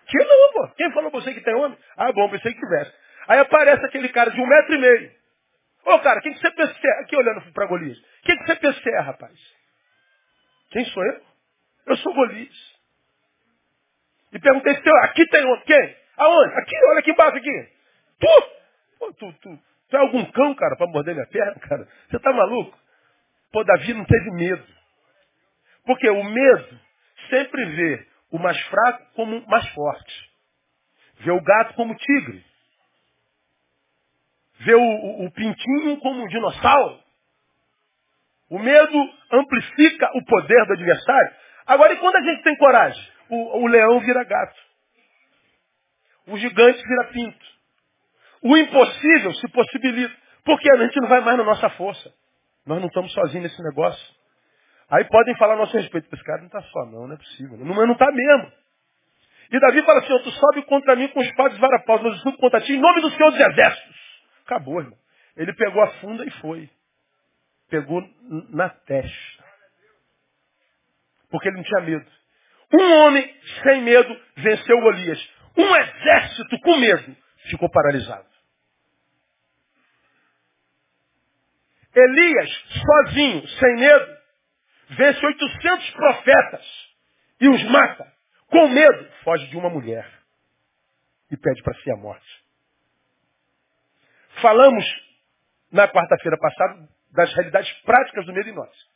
Aqui 0.08 0.18
não, 0.18 0.54
pô. 0.54 0.68
Quem 0.76 0.92
falou 0.92 1.12
você 1.12 1.34
que 1.34 1.42
tem 1.42 1.56
homem? 1.56 1.78
Ah, 1.96 2.12
bom, 2.12 2.30
pensei 2.30 2.54
que 2.54 2.60
tivesse. 2.60 2.92
Aí 3.28 3.40
aparece 3.40 3.86
aquele 3.86 4.10
cara 4.10 4.32
de 4.32 4.42
um 4.42 4.48
metro 4.48 4.74
e 4.74 4.78
meio. 4.80 5.12
Ô, 5.86 6.00
cara, 6.00 6.22
quem 6.22 6.34
que 6.34 6.40
você 6.40 6.52
pensa 6.52 6.74
que 6.74 6.88
é? 6.88 6.92
Aqui 7.02 7.16
olhando 7.16 7.42
para 7.54 7.66
Golias. 7.66 7.98
Quem 8.24 8.38
que 8.38 8.46
você 8.46 8.56
pensa 8.56 8.80
que 8.82 8.90
é, 8.90 9.00
rapaz? 9.00 9.40
Quem 10.72 10.86
sou 10.86 11.04
eu? 11.06 11.22
Eu 11.88 11.98
sou 11.98 12.14
Golias. 12.14 12.80
E 14.34 14.40
perguntei 14.40 14.76
se 14.76 14.82
tem 14.82 14.94
Aqui 15.04 15.26
tem 15.28 15.46
homem. 15.46 15.64
Quem? 15.66 15.98
Aonde? 16.18 16.54
Aqui, 16.56 16.76
olha 16.90 17.00
aqui 17.00 17.12
embaixo 17.12 17.38
aqui. 17.38 17.70
Tu? 18.20 18.62
Pô, 19.00 19.14
tu, 19.14 19.34
tu, 19.34 19.60
tu 19.92 19.98
é 19.98 20.00
algum 20.00 20.26
cão, 20.32 20.56
cara, 20.56 20.76
para 20.78 20.88
morder 20.88 21.14
minha 21.14 21.28
perna, 21.28 21.60
cara? 21.68 21.88
Você 22.10 22.18
tá 22.18 22.32
maluco? 22.32 22.76
Pô, 23.52 23.64
Davi 23.64 23.94
não 23.94 24.06
teve 24.06 24.32
medo. 24.32 24.66
Porque 25.86 26.10
o 26.10 26.24
medo 26.24 26.80
sempre 27.30 27.66
vê 27.66 28.08
o 28.32 28.40
mais 28.40 28.60
fraco 28.68 29.06
como 29.14 29.46
mais 29.48 29.68
forte. 29.70 30.32
Vê 31.20 31.32
o 31.32 31.42
gato 31.42 31.74
como 31.76 31.96
tigre. 31.96 32.44
Vê 34.62 34.74
o, 34.76 34.82
o, 34.82 35.26
o 35.26 35.32
pintinho 35.32 35.98
como 36.00 36.24
um 36.24 36.28
dinossauro. 36.28 37.00
O 38.50 38.60
medo 38.60 39.14
amplifica 39.32 40.10
o 40.16 40.26
poder 40.26 40.66
do 40.68 40.74
adversário. 40.74 41.36
Agora, 41.66 41.94
e 41.94 41.98
quando 41.98 42.16
a 42.16 42.22
gente 42.22 42.44
tem 42.44 42.56
coragem? 42.58 43.12
O, 43.30 43.64
o 43.64 43.68
leão 43.68 44.00
vira 44.00 44.24
gato. 44.24 44.60
O 46.28 46.38
gigante 46.38 46.82
vira 46.82 47.06
pinto. 47.06 47.46
O 48.44 48.58
impossível 48.58 49.34
se 49.36 49.48
possibilita. 49.50 50.16
Porque 50.44 50.72
a 50.72 50.78
gente 50.78 51.00
não 51.00 51.08
vai 51.08 51.22
mais 51.22 51.38
na 51.38 51.44
nossa 51.44 51.70
força. 51.72 52.12
Nós 52.66 52.80
não 52.80 52.88
estamos 52.88 53.12
sozinhos 53.14 53.44
nesse 53.44 53.64
negócio. 53.64 54.16
Aí 54.90 55.06
podem 55.06 55.36
falar 55.38 55.54
a 55.54 55.58
nosso 55.58 55.76
respeito. 55.78 56.08
Esse 56.12 56.24
cara 56.24 56.40
não 56.40 56.48
está 56.48 56.62
só, 56.64 56.86
não, 56.86 57.08
não 57.08 57.14
é 57.14 57.18
possível. 57.18 57.58
Não, 57.58 57.66
mas 57.76 57.86
não 57.86 57.94
está 57.94 58.12
mesmo. 58.12 58.52
E 59.52 59.60
Davi 59.60 59.84
fala 59.84 60.00
assim, 60.00 60.24
tu 60.24 60.32
sobe 60.32 60.62
contra 60.64 60.96
mim 60.96 61.08
com 61.10 61.22
espadas 61.22 61.58
e 61.58 61.62
varapaus, 61.62 62.02
mas 62.02 62.14
eu 62.14 62.20
subo 62.20 62.38
contra 62.38 62.62
ti 62.62 62.74
em 62.74 62.80
nome 62.80 63.02
do 63.02 63.10
Senhor 63.12 63.32
dos 63.32 63.40
Exércitos. 63.40 63.96
Acabou, 64.46 64.80
irmão. 64.80 64.98
Ele 65.36 65.54
pegou 65.54 65.82
a 65.82 65.88
funda 66.00 66.26
e 66.26 66.32
foi. 66.32 66.70
Pegou 67.70 68.02
na 68.50 68.70
testa. 68.70 69.44
Porque 71.30 71.48
ele 71.48 71.58
não 71.58 71.64
tinha 71.64 71.82
medo. 71.82 72.06
Um 72.74 72.94
homem 73.00 73.36
sem 73.64 73.82
medo 73.82 74.22
venceu 74.38 74.80
Golias. 74.82 75.30
Um 75.58 75.76
exército 75.76 76.60
com 76.62 76.78
medo 76.78 77.16
ficou 77.50 77.70
paralisado. 77.70 78.31
Elias, 81.96 82.50
sozinho, 82.86 83.48
sem 83.48 83.76
medo, 83.76 84.18
vence 84.90 85.26
800 85.26 85.90
profetas 85.92 86.66
e 87.40 87.50
os 87.50 87.64
mata. 87.66 88.12
Com 88.48 88.68
medo, 88.68 89.10
foge 89.24 89.48
de 89.48 89.58
uma 89.58 89.70
mulher 89.70 90.06
e 91.32 91.38
pede 91.38 91.64
para 91.64 91.74
si 91.76 91.92
a 91.92 91.96
morte. 91.96 92.44
Falamos 94.42 94.86
na 95.72 95.88
quarta-feira 95.88 96.38
passada 96.38 96.88
das 97.14 97.34
realidades 97.34 97.72
práticas 97.84 98.26
do 98.26 98.34
medo 98.34 98.50
em 98.50 98.56
nós. 98.56 98.92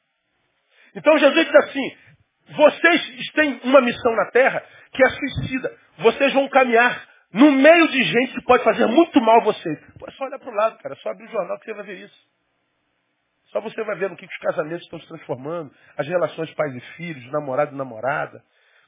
Então 0.93 1.17
Jesus 1.17 1.45
diz 1.45 1.55
assim, 1.55 1.97
vocês 2.55 3.31
têm 3.33 3.59
uma 3.63 3.81
missão 3.81 4.15
na 4.15 4.31
terra 4.31 4.63
que 4.91 5.03
é 5.03 5.09
suicida. 5.09 5.77
Vocês 5.99 6.33
vão 6.33 6.47
caminhar 6.49 7.07
no 7.33 7.51
meio 7.51 7.87
de 7.89 8.03
gente 8.03 8.33
que 8.33 8.43
pode 8.43 8.63
fazer 8.63 8.85
muito 8.85 9.19
mal 9.21 9.41
a 9.41 9.43
vocês. 9.43 9.79
Pô, 9.99 10.07
é 10.07 10.11
só 10.11 10.25
olhar 10.25 10.39
para 10.39 10.49
o 10.49 10.55
lado, 10.55 10.77
cara. 10.77 10.95
É 10.95 10.97
só 10.99 11.09
abrir 11.09 11.25
o 11.25 11.31
jornal 11.31 11.59
que 11.59 11.65
você 11.65 11.73
vai 11.73 11.85
ver 11.85 12.05
isso. 12.05 12.34
Só 13.55 13.61
você 13.61 13.81
vai 13.85 13.95
ver 13.95 14.09
no 14.09 14.17
que 14.17 14.25
os 14.25 14.37
casamentos 14.39 14.83
estão 14.83 14.99
se 14.99 15.07
transformando, 15.07 15.71
as 15.97 16.05
relações 16.05 16.53
pais 16.55 16.75
e 16.75 16.81
filhos, 16.97 17.31
namorado 17.31 17.73
e 17.73 17.77
namorada. 17.77 18.43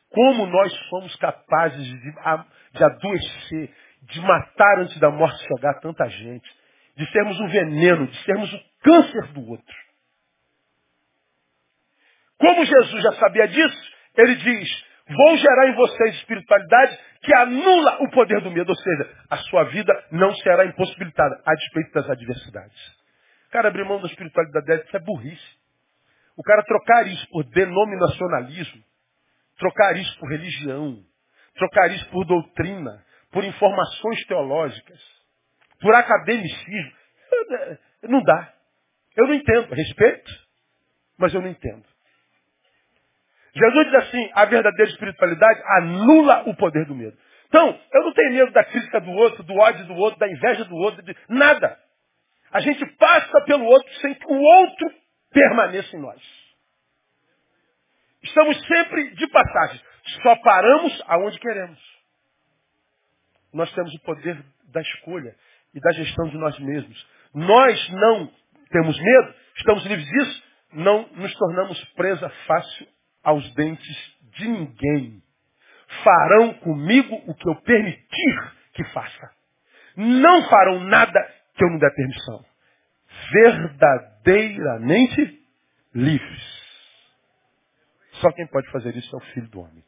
Como 0.10 0.45
nós 0.45 0.73
somos 0.89 1.15
capazes 1.15 1.86
de, 1.88 2.12
de 2.73 2.84
adoecer, 2.84 3.73
de 4.01 4.19
matar 4.19 4.80
antes 4.80 4.99
da 4.99 5.10
morte 5.10 5.41
chegar 5.47 5.80
tanta 5.80 6.06
gente, 6.10 6.49
de 6.97 7.10
sermos 7.13 7.39
um 7.39 7.47
veneno, 7.47 8.08
de 8.08 8.23
sermos 8.25 8.53
o 8.53 8.60
câncer 8.84 9.27
do 9.32 9.49
outro. 9.51 9.75
Como 12.38 12.65
Jesus 12.65 13.03
já 13.03 13.13
sabia 13.13 13.47
disso, 13.47 13.91
ele 14.17 14.36
diz, 14.36 14.86
vou 15.08 15.38
gerar 15.38 15.69
em 15.69 15.75
vocês 15.75 16.15
espiritualidade 16.15 16.99
que 17.21 17.34
anula 17.36 18.03
o 18.03 18.10
poder 18.10 18.41
do 18.41 18.51
medo. 18.51 18.69
Ou 18.69 18.75
seja, 18.75 19.15
a 19.30 19.38
sua 19.38 19.63
vida 19.63 19.93
não 20.12 20.36
será 20.36 20.65
impossibilitada 20.65 21.41
a 21.45 21.53
despeito 21.53 21.93
das 21.93 22.10
adversidades. 22.10 23.07
Cara, 23.51 23.69
abrir 23.69 23.86
mão 23.86 24.01
da 24.01 24.07
espiritualidade 24.07 24.86
isso 24.86 24.97
é 24.97 24.99
burrice. 24.99 25.57
O 26.36 26.43
cara 26.43 26.63
trocar 26.63 27.07
isso 27.07 27.27
por 27.29 27.43
denominacionalismo, 27.45 28.83
trocar 29.57 29.95
isso 29.97 30.19
por 30.19 30.29
religião, 30.29 31.03
trocar 31.55 31.91
isso 31.91 32.07
por 32.10 32.25
doutrina, 32.25 33.03
por 33.31 33.43
informações 33.43 34.23
teológicas, 34.27 34.99
por 35.81 35.93
academicismo, 35.95 36.91
não 38.03 38.21
dá. 38.21 38.53
Eu 39.15 39.27
não 39.27 39.33
entendo. 39.33 39.73
Respeito, 39.73 40.31
mas 41.17 41.33
eu 41.33 41.41
não 41.41 41.49
entendo. 41.49 41.83
Jesus 43.55 43.86
diz 43.86 43.95
assim, 43.95 44.29
a 44.33 44.45
verdadeira 44.45 44.91
espiritualidade 44.91 45.60
anula 45.79 46.43
o 46.47 46.55
poder 46.55 46.86
do 46.86 46.95
medo. 46.95 47.17
Então, 47.47 47.79
eu 47.91 48.03
não 48.03 48.13
tenho 48.13 48.33
medo 48.33 48.51
da 48.51 48.63
crítica 48.63 49.01
do 49.01 49.10
outro, 49.12 49.41
do 49.43 49.55
ódio 49.55 49.86
do 49.86 49.95
outro, 49.95 50.19
da 50.19 50.27
inveja 50.27 50.65
do 50.65 50.75
outro, 50.75 51.01
de 51.01 51.15
nada. 51.29 51.79
A 52.51 52.60
gente 52.62 52.86
passa 52.97 53.41
pelo 53.45 53.65
outro 53.65 53.93
sem 53.95 54.13
que 54.13 54.25
o 54.25 54.41
outro 54.41 54.93
permaneça 55.31 55.95
em 55.95 55.99
nós. 55.99 56.21
Estamos 58.23 58.57
sempre 58.65 59.15
de 59.15 59.27
passagem. 59.27 59.81
Só 60.23 60.36
paramos 60.38 61.03
aonde 61.07 61.39
queremos. 61.39 61.79
Nós 63.53 63.71
temos 63.73 63.93
o 63.93 64.01
poder 64.01 64.43
da 64.71 64.81
escolha 64.81 65.36
e 65.73 65.79
da 65.79 65.91
gestão 65.91 66.29
de 66.29 66.38
nós 66.38 66.57
mesmos. 66.60 67.07
Nós 67.33 67.89
não 67.89 68.31
temos 68.69 68.99
medo, 68.99 69.36
estamos 69.55 69.86
livres 69.86 70.07
disso, 70.07 70.43
não 70.73 71.07
nos 71.13 71.33
tornamos 71.36 71.83
presa 71.95 72.29
fácil 72.45 72.88
aos 73.23 73.53
dentes 73.53 74.17
de 74.38 74.47
ninguém. 74.47 75.21
Farão 76.03 76.53
comigo 76.55 77.15
o 77.27 77.33
que 77.33 77.49
eu 77.49 77.55
permitir 77.62 78.53
que 78.73 78.83
faça. 78.86 79.31
Não 79.95 80.47
farão 80.49 80.81
nada 80.81 81.19
que 81.58 81.65
eu 81.65 81.70
não 81.70 81.80
der 81.80 81.93
permissão. 81.93 82.46
Verdadeiramente 83.32 85.39
livres. 85.93 86.58
Só 88.22 88.32
quem 88.32 88.48
pode 88.48 88.70
fazer 88.72 88.96
isso 88.96 89.15
é 89.15 89.17
o 89.17 89.34
Filho 89.34 89.50
do 89.50 89.62
Homem. 89.62 89.84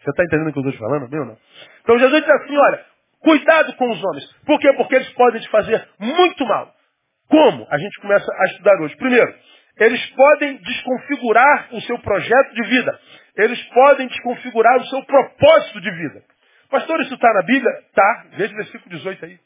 Você 0.00 0.10
está 0.10 0.24
entendendo 0.24 0.48
o 0.48 0.52
que 0.52 0.58
eu 0.58 0.68
estou 0.68 0.72
te 0.72 0.78
falando, 0.78 1.08
meu 1.08 1.24
não? 1.24 1.38
Então 1.82 1.98
Jesus 1.98 2.20
diz 2.20 2.30
assim, 2.30 2.56
olha, 2.56 2.84
cuidado 3.20 3.74
com 3.76 3.90
os 3.90 4.04
homens. 4.04 4.32
Por 4.44 4.58
quê? 4.58 4.72
Porque 4.74 4.96
eles 4.96 5.08
podem 5.10 5.40
te 5.40 5.48
fazer 5.48 5.88
muito 5.98 6.44
mal. 6.44 6.74
Como? 7.28 7.66
A 7.70 7.78
gente 7.78 8.00
começa 8.00 8.30
a 8.30 8.44
estudar 8.46 8.80
hoje. 8.82 8.96
Primeiro, 8.96 9.34
eles 9.78 10.04
podem 10.10 10.58
desconfigurar 10.58 11.68
o 11.72 11.80
seu 11.82 11.98
projeto 12.00 12.54
de 12.54 12.68
vida. 12.68 13.00
Eles 13.36 13.62
podem 13.68 14.08
desconfigurar 14.08 14.76
o 14.78 14.86
seu 14.86 15.02
propósito 15.04 15.80
de 15.80 15.90
vida. 15.90 16.24
Pastor, 16.68 17.00
isso 17.00 17.14
está 17.14 17.32
na 17.32 17.42
Bíblia? 17.42 17.72
Tá. 17.94 18.26
Veja 18.32 18.52
o 18.52 18.56
versículo 18.56 18.90
18 18.90 19.24
aí. 19.24 19.38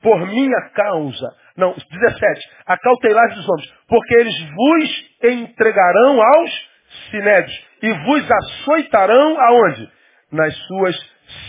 Por 0.00 0.26
minha 0.26 0.70
causa. 0.70 1.36
Não, 1.56 1.74
17. 1.74 2.50
Acautelais 2.66 3.34
dos 3.34 3.48
homens. 3.48 3.74
Porque 3.86 4.14
eles 4.14 4.34
vos 4.54 5.10
entregarão 5.24 6.22
aos 6.22 6.70
sinédrios. 7.10 7.66
E 7.82 7.92
vos 8.04 8.30
açoitarão 8.30 9.40
aonde? 9.40 9.90
Nas 10.32 10.56
suas 10.66 10.96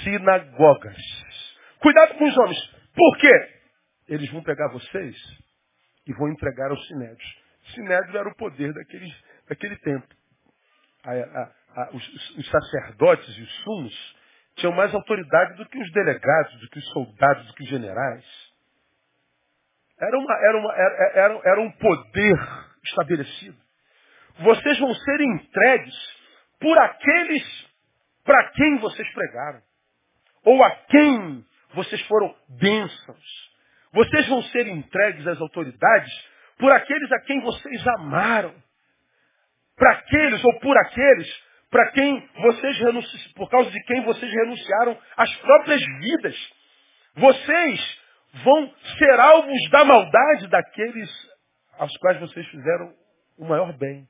sinagogas. 0.04 0.98
Cuidado 1.80 2.16
com 2.16 2.26
os 2.26 2.38
homens. 2.38 2.60
Por 2.96 3.18
quê? 3.18 3.50
Eles 4.10 4.30
vão 4.32 4.44
pegar 4.44 4.68
vocês 4.70 5.16
e 6.08 6.14
vão 6.14 6.30
entregar 6.30 6.70
aos 6.70 6.88
sinédrios. 6.88 7.42
Sinédrio 7.74 8.18
era 8.18 8.30
o 8.30 8.36
poder 8.36 8.74
daquele, 8.74 9.14
daquele 9.48 9.78
tempo. 9.78 10.08
A, 11.04 11.12
a, 11.12 11.52
a, 11.76 11.90
os, 11.96 12.38
os, 12.38 12.50
sacerdotes 12.50 13.38
e 13.38 13.42
os 13.42 13.56
sumos 13.64 14.16
tinham 14.56 14.74
mais 14.74 14.94
autoridade 14.94 15.56
do 15.56 15.66
que 15.68 15.80
os 15.80 15.92
delegados, 15.92 16.60
do 16.60 16.70
que 16.70 16.80
os 16.80 16.90
soldados, 16.90 17.48
do 17.48 17.54
que 17.54 17.64
os 17.64 17.70
generais. 17.70 18.26
Era, 20.02 20.18
uma, 20.18 20.34
era, 20.34 20.58
uma, 20.58 20.74
era, 20.74 21.12
era, 21.14 21.42
era 21.46 21.62
um 21.62 21.72
poder 21.74 22.36
estabelecido. 22.84 23.58
Vocês 24.40 24.80
vão 24.80 24.94
ser 24.96 25.22
entregues 25.22 25.96
por 26.60 26.78
aqueles 26.78 27.70
para 28.24 28.50
quem 28.52 28.78
vocês 28.80 29.14
pregaram. 29.14 29.62
Ou 30.44 30.64
a 30.64 30.72
quem 30.72 31.46
vocês 31.74 32.02
foram 32.08 32.36
bênçãos. 32.50 33.52
Vocês 33.94 34.28
vão 34.28 34.42
ser 34.44 34.68
entregues 34.68 35.28
às 35.28 35.40
autoridades 35.40 36.12
por 36.58 36.72
aqueles 36.72 37.12
a 37.12 37.20
quem 37.22 37.40
vocês 37.42 37.88
amaram. 38.00 38.56
Para 39.76 39.92
aqueles 39.92 40.44
ou 40.44 40.60
por 40.60 40.78
aqueles 40.78 41.52
para 41.70 41.90
quem 41.92 42.30
vocês 42.36 43.34
por 43.34 43.50
causa 43.50 43.72
de 43.72 43.82
quem 43.84 44.02
vocês 44.04 44.32
renunciaram 44.32 44.98
às 45.16 45.34
próprias 45.38 45.82
vidas. 46.00 46.54
Vocês 47.16 48.01
vão 48.44 48.74
ser 48.98 49.20
alvos 49.20 49.70
da 49.70 49.86
maldade 49.86 50.48
daqueles 50.48 51.10
aos 51.78 51.96
quais 51.98 52.20
vocês 52.20 52.48
fizeram 52.48 52.94
o 53.38 53.46
maior 53.46 53.74
bem. 53.78 54.08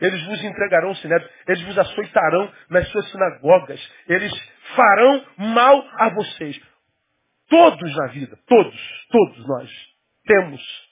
Eles 0.00 0.24
vos 0.26 0.42
entregarão 0.44 0.94
sinédrio, 0.96 1.28
eles 1.46 1.62
vos 1.64 1.78
açoitarão 1.78 2.52
nas 2.70 2.88
suas 2.88 3.10
sinagogas, 3.10 3.80
eles 4.08 4.32
farão 4.76 5.24
mal 5.38 5.84
a 5.98 6.08
vocês. 6.10 6.60
Todos 7.48 7.96
na 7.96 8.06
vida, 8.08 8.38
todos, 8.46 9.06
todos 9.10 9.48
nós 9.48 9.70
temos 10.24 10.88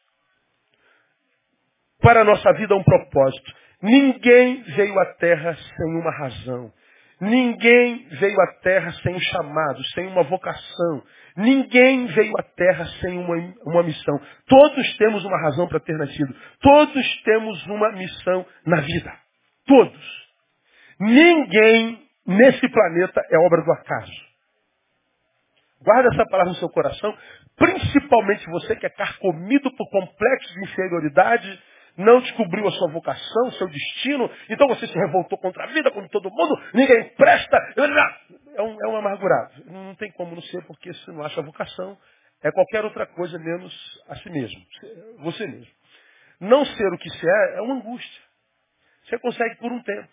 para 2.01 2.23
a 2.23 2.25
nossa 2.25 2.53
vida 2.55 2.75
um 2.75 2.83
propósito. 2.83 3.53
Ninguém 3.83 4.63
veio 4.63 4.99
à 4.99 5.07
terra 5.15 5.55
sem 5.55 6.01
uma 6.01 6.11
razão. 6.11 6.73
Ninguém 7.21 8.07
veio 8.21 8.39
à 8.41 8.47
terra 8.63 8.93
sem 9.03 9.15
um 9.15 9.21
chamado, 9.21 9.83
sem 9.95 10.07
uma 10.07 10.23
vocação. 10.25 11.03
Ninguém 11.37 12.07
veio 12.09 12.33
à 12.39 12.43
terra 12.43 12.85
sem 13.01 13.19
uma, 13.19 13.37
uma 13.65 13.83
missão. 13.83 14.21
Todos 14.47 14.97
temos 14.99 15.25
uma 15.25 15.41
razão 15.41 15.67
para 15.67 15.81
ter 15.81 15.97
nascido. 15.97 16.35
Todos 16.61 17.23
temos 17.23 17.67
uma 17.67 17.93
missão 17.93 18.45
na 18.67 18.81
vida. 18.81 19.13
Todos. 19.67 20.27
Ninguém 21.01 22.07
nesse 22.27 22.69
planeta 22.69 23.23
é 23.31 23.39
obra 23.39 23.63
do 23.63 23.73
acaso. 23.73 24.27
Guarda 25.83 26.09
essa 26.13 26.27
palavra 26.27 26.53
no 26.53 26.59
seu 26.59 26.69
coração, 26.69 27.17
principalmente 27.57 28.45
você 28.51 28.77
que 28.77 28.87
é 28.87 28.91
carcomido 28.91 29.71
por 29.77 29.89
complexos 29.91 30.53
de 30.55 30.65
inferioridade, 30.65 31.63
não 31.97 32.21
descobriu 32.21 32.67
a 32.67 32.71
sua 32.73 32.93
vocação, 32.93 33.53
seu 33.53 33.69
destino, 33.69 34.31
então 34.49 34.69
você 34.69 34.87
se 34.87 34.95
revoltou 34.95 35.39
contra 35.39 35.65
a 35.65 35.67
vida, 35.69 35.91
contra 35.91 36.09
todo 36.11 36.31
mundo, 36.31 36.61
ninguém 36.75 37.09
presta. 37.15 37.57
É 38.55 38.63
um, 38.63 38.85
é 38.85 38.89
um 38.89 38.97
amargurado. 38.97 39.65
Não 39.67 39.95
tem 39.95 40.11
como 40.13 40.35
não 40.35 40.43
ser, 40.43 40.65
porque 40.67 40.93
você 40.93 41.11
não 41.13 41.23
acha 41.23 41.41
a 41.41 41.45
vocação. 41.45 41.99
É 42.43 42.51
qualquer 42.53 42.85
outra 42.85 43.07
coisa 43.07 43.39
menos 43.39 43.75
a 44.09 44.17
si 44.17 44.31
mesmo. 44.31 44.61
Você 45.21 45.47
mesmo. 45.47 45.73
Não 46.41 46.65
ser 46.65 46.93
o 46.93 46.99
que 46.99 47.11
se 47.11 47.27
é 47.27 47.59
é 47.59 47.61
uma 47.63 47.75
angústia. 47.75 48.23
Você 49.05 49.19
consegue 49.19 49.57
por 49.57 49.73
um 49.73 49.83
tempo. 49.83 50.09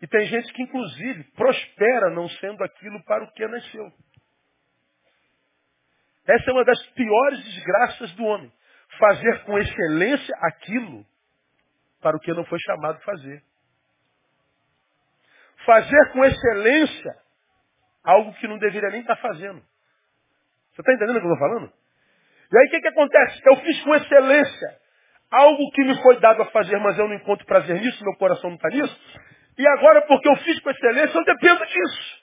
E 0.00 0.06
tem 0.06 0.26
gente 0.26 0.52
que, 0.52 0.62
inclusive, 0.62 1.24
prospera 1.32 2.10
não 2.10 2.28
sendo 2.28 2.62
aquilo 2.64 3.02
para 3.04 3.24
o 3.24 3.32
que 3.32 3.46
nasceu. 3.46 3.92
Essa 6.26 6.50
é 6.50 6.52
uma 6.52 6.64
das 6.64 6.80
piores 6.88 7.44
desgraças 7.44 8.12
do 8.12 8.24
homem. 8.24 8.52
Fazer 8.98 9.44
com 9.44 9.58
excelência 9.58 10.34
aquilo 10.42 11.04
para 12.00 12.16
o 12.16 12.20
que 12.20 12.32
não 12.32 12.44
foi 12.44 12.58
chamado 12.60 13.00
fazer. 13.02 13.42
Fazer 15.64 16.12
com 16.12 16.24
excelência 16.24 17.16
algo 18.04 18.32
que 18.34 18.48
não 18.48 18.58
deveria 18.58 18.90
nem 18.90 19.00
estar 19.00 19.16
fazendo. 19.16 19.62
Você 20.72 20.80
está 20.80 20.92
entendendo 20.94 21.16
o 21.16 21.20
que 21.20 21.26
eu 21.26 21.32
estou 21.32 21.48
falando? 21.48 21.72
E 22.52 22.58
aí 22.58 22.66
o 22.66 22.70
que, 22.70 22.80
que 22.80 22.88
acontece? 22.88 23.40
Eu 23.46 23.56
fiz 23.56 23.82
com 23.82 23.94
excelência 23.94 24.78
algo 25.30 25.70
que 25.70 25.84
me 25.84 26.02
foi 26.02 26.20
dado 26.20 26.42
a 26.42 26.46
fazer, 26.46 26.78
mas 26.78 26.98
eu 26.98 27.08
não 27.08 27.14
encontro 27.14 27.46
prazer 27.46 27.80
nisso, 27.80 28.04
meu 28.04 28.14
coração 28.16 28.50
não 28.50 28.56
está 28.56 28.68
nisso. 28.68 29.00
E 29.56 29.66
agora, 29.66 30.02
porque 30.02 30.28
eu 30.28 30.36
fiz 30.36 30.60
com 30.60 30.70
excelência, 30.70 31.16
eu 31.16 31.24
dependo 31.24 31.64
disso. 31.64 32.21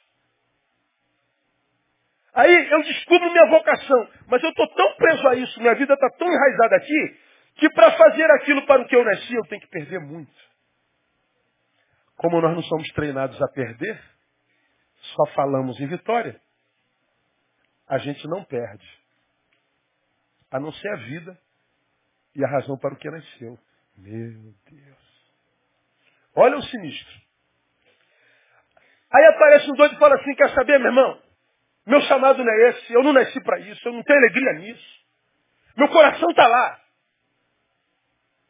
Aí 2.40 2.72
eu 2.72 2.82
descubro 2.84 3.30
minha 3.32 3.48
vocação, 3.48 4.10
mas 4.28 4.42
eu 4.42 4.50
estou 4.50 4.66
tão 4.74 4.96
preso 4.96 5.28
a 5.28 5.36
isso, 5.36 5.60
minha 5.60 5.76
vida 5.76 5.94
está 5.94 6.10
tão 6.12 6.26
enraizada 6.26 6.78
aqui, 6.78 7.20
que 7.56 7.70
para 7.72 7.92
fazer 7.98 8.32
aquilo 8.32 8.66
para 8.66 8.82
o 8.82 8.88
que 8.88 8.96
eu 8.96 9.04
nasci, 9.04 9.34
eu 9.34 9.44
tenho 9.50 9.60
que 9.60 9.68
perder 9.68 10.00
muito. 10.00 10.32
Como 12.16 12.40
nós 12.40 12.56
não 12.56 12.64
somos 12.64 12.88
treinados 12.94 13.42
a 13.42 13.48
perder, 13.50 14.02
só 14.96 15.26
falamos 15.34 15.82
em 15.82 15.88
vitória, 15.88 16.40
a 17.90 17.98
gente 17.98 18.26
não 18.30 18.46
perde. 18.46 18.88
A 20.50 20.62
não 20.62 20.72
ser 20.72 20.94
a 20.94 20.96
vida 20.96 21.38
e 22.36 22.46
a 22.46 22.48
razão 22.48 22.78
para 22.78 22.94
o 22.94 22.98
que 22.98 23.10
nasceu. 23.10 23.60
Meu 23.98 24.54
Deus. 24.72 25.34
Olha 26.36 26.56
o 26.56 26.64
sinistro. 26.64 27.22
Aí 29.12 29.26
aparece 29.26 29.70
um 29.70 29.76
doido 29.76 29.96
e 29.96 30.00
fala 30.00 30.16
assim, 30.16 30.34
quer 30.36 30.50
saber, 30.52 30.80
meu 30.80 30.88
irmão? 30.88 31.29
Meu 31.90 32.00
chamado 32.02 32.44
não 32.46 32.54
é 32.54 32.70
esse, 32.70 32.94
eu 32.94 33.02
não 33.02 33.12
nasci 33.12 33.42
para 33.42 33.58
isso, 33.62 33.88
eu 33.88 33.94
não 33.94 34.04
tenho 34.04 34.20
alegria 34.20 34.54
nisso. 34.54 35.00
Meu 35.76 35.90
coração 35.90 36.30
está 36.30 36.46
lá. 36.46 36.80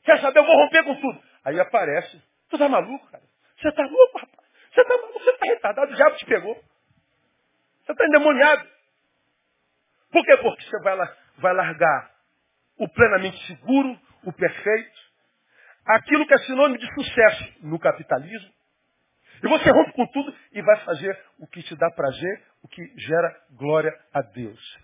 Quer 0.04 0.20
saber? 0.20 0.40
Eu 0.40 0.46
vou 0.46 0.56
romper 0.58 0.84
com 0.84 1.00
tudo. 1.00 1.24
Aí 1.46 1.58
aparece. 1.58 2.22
Tu 2.50 2.58
tá 2.58 2.68
maluco, 2.68 3.10
cara? 3.10 3.24
Você 3.58 3.72
tá 3.72 3.84
louco, 3.84 4.18
rapaz? 4.20 4.50
Você 4.74 4.84
tá 4.84 4.98
maluco? 4.98 5.20
Você 5.20 5.38
tá 5.38 5.46
retardado? 5.46 5.90
O 5.90 5.96
diabo 5.96 6.18
te 6.18 6.26
pegou. 6.26 6.62
Você 7.86 7.96
tá 7.96 8.06
endemoniado. 8.08 8.68
Por 10.12 10.26
quê? 10.26 10.36
Porque 10.36 10.64
você 10.64 10.84
vai, 10.84 11.16
vai 11.38 11.54
largar 11.54 12.12
o 12.78 12.90
plenamente 12.90 13.38
seguro, 13.48 13.98
o 14.26 14.34
perfeito, 14.34 15.00
aquilo 15.86 16.28
que 16.28 16.34
é 16.34 16.38
sinônimo 16.40 16.78
de 16.78 16.94
sucesso 16.94 17.54
no 17.62 17.80
capitalismo, 17.80 18.52
e 19.44 19.48
você 19.48 19.70
rompe 19.72 19.94
com 19.94 20.06
tudo 20.08 20.36
e 20.52 20.62
vai 20.62 20.78
fazer 20.84 21.18
o 21.40 21.48
que 21.48 21.64
te 21.64 21.76
dá 21.76 21.90
prazer, 21.92 22.49
o 22.62 22.68
que 22.68 22.82
gera 22.98 23.42
glória 23.52 23.92
a 24.14 24.22
Deus. 24.22 24.78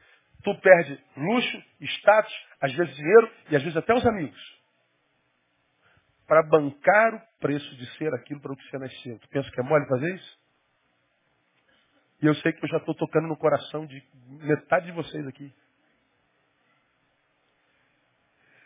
Tu 0.43 0.55
perde 0.59 1.03
luxo, 1.17 1.63
status, 1.81 2.33
às 2.61 2.73
vezes 2.73 2.95
dinheiro 2.95 3.31
e 3.49 3.55
às 3.55 3.63
vezes 3.63 3.77
até 3.77 3.93
os 3.93 4.05
amigos. 4.05 4.55
Para 6.27 6.43
bancar 6.43 7.15
o 7.15 7.39
preço 7.39 7.75
de 7.75 7.85
ser 7.97 8.13
aquilo 8.13 8.41
para 8.41 8.53
o 8.53 8.57
que 8.57 8.63
você 8.69 8.77
nasceu. 8.77 9.19
Tu 9.19 9.29
pensa 9.29 9.49
que 9.51 9.59
é 9.59 9.63
mole 9.63 9.87
fazer 9.87 10.15
isso? 10.15 10.39
E 12.21 12.27
eu 12.27 12.35
sei 12.35 12.53
que 12.53 12.63
eu 12.63 12.69
já 12.69 12.77
estou 12.77 12.95
tocando 12.95 13.27
no 13.27 13.37
coração 13.37 13.85
de 13.85 14.03
metade 14.27 14.87
de 14.87 14.91
vocês 14.91 15.27
aqui. 15.27 15.53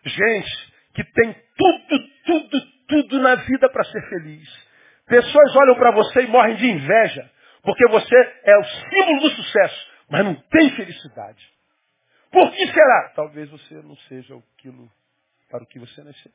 Gente 0.06 0.74
que 0.94 1.04
tem 1.04 1.34
tudo, 1.58 2.10
tudo, 2.26 2.62
tudo 2.88 3.20
na 3.22 3.36
vida 3.36 3.70
para 3.70 3.84
ser 3.86 4.02
feliz. 4.10 4.70
Pessoas 5.06 5.56
olham 5.56 5.76
para 5.76 5.92
você 5.92 6.22
e 6.22 6.28
morrem 6.28 6.56
de 6.56 6.66
inveja, 6.68 7.32
porque 7.64 7.88
você 7.90 8.16
é 8.44 8.58
o 8.58 8.64
símbolo 8.64 9.22
do 9.22 9.30
sucesso, 9.32 9.92
mas 10.10 10.26
não 10.26 10.36
tem 10.36 10.76
felicidade. 10.76 11.54
Por 12.32 12.52
que 12.52 12.68
será? 12.68 13.10
Talvez 13.16 13.50
você 13.50 13.76
não 13.82 13.96
seja 14.08 14.36
aquilo 14.38 14.92
para 15.50 15.64
o 15.64 15.68
que 15.68 15.80
você 15.80 16.04
nasceu. 16.04 16.32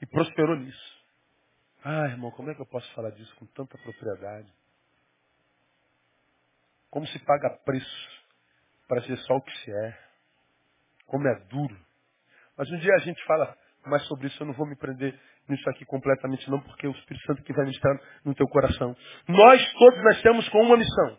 E 0.00 0.06
prosperou 0.06 0.56
nisso. 0.56 1.04
Ah, 1.84 2.06
irmão, 2.08 2.30
como 2.32 2.50
é 2.50 2.54
que 2.54 2.60
eu 2.60 2.66
posso 2.66 2.90
falar 2.94 3.10
disso 3.10 3.34
com 3.36 3.46
tanta 3.46 3.78
propriedade? 3.78 4.52
Como 6.90 7.06
se 7.06 7.18
paga 7.20 7.50
preço 7.64 8.24
para 8.88 9.02
ser 9.02 9.16
só 9.18 9.34
o 9.34 9.42
que 9.42 9.56
se 9.58 9.70
é. 9.70 9.98
Como 11.06 11.28
é 11.28 11.34
duro. 11.46 11.86
Mas 12.56 12.70
um 12.70 12.78
dia 12.78 12.94
a 12.94 13.00
gente 13.00 13.22
fala 13.24 13.56
mais 13.88 14.06
sobre 14.06 14.26
isso, 14.26 14.42
eu 14.42 14.46
não 14.46 14.54
vou 14.54 14.66
me 14.66 14.76
prender 14.76 15.18
nisso 15.48 15.68
aqui 15.70 15.84
completamente 15.84 16.48
não, 16.50 16.60
porque 16.60 16.86
é 16.86 16.88
o 16.88 16.92
Espírito 16.92 17.24
Santo 17.26 17.42
que 17.42 17.52
vai 17.52 17.64
ministrar 17.64 17.98
no 18.24 18.34
teu 18.34 18.46
coração. 18.48 18.96
Nós 19.28 19.72
todos 19.74 20.02
nascemos 20.04 20.48
com 20.48 20.62
uma 20.62 20.76
missão. 20.76 21.18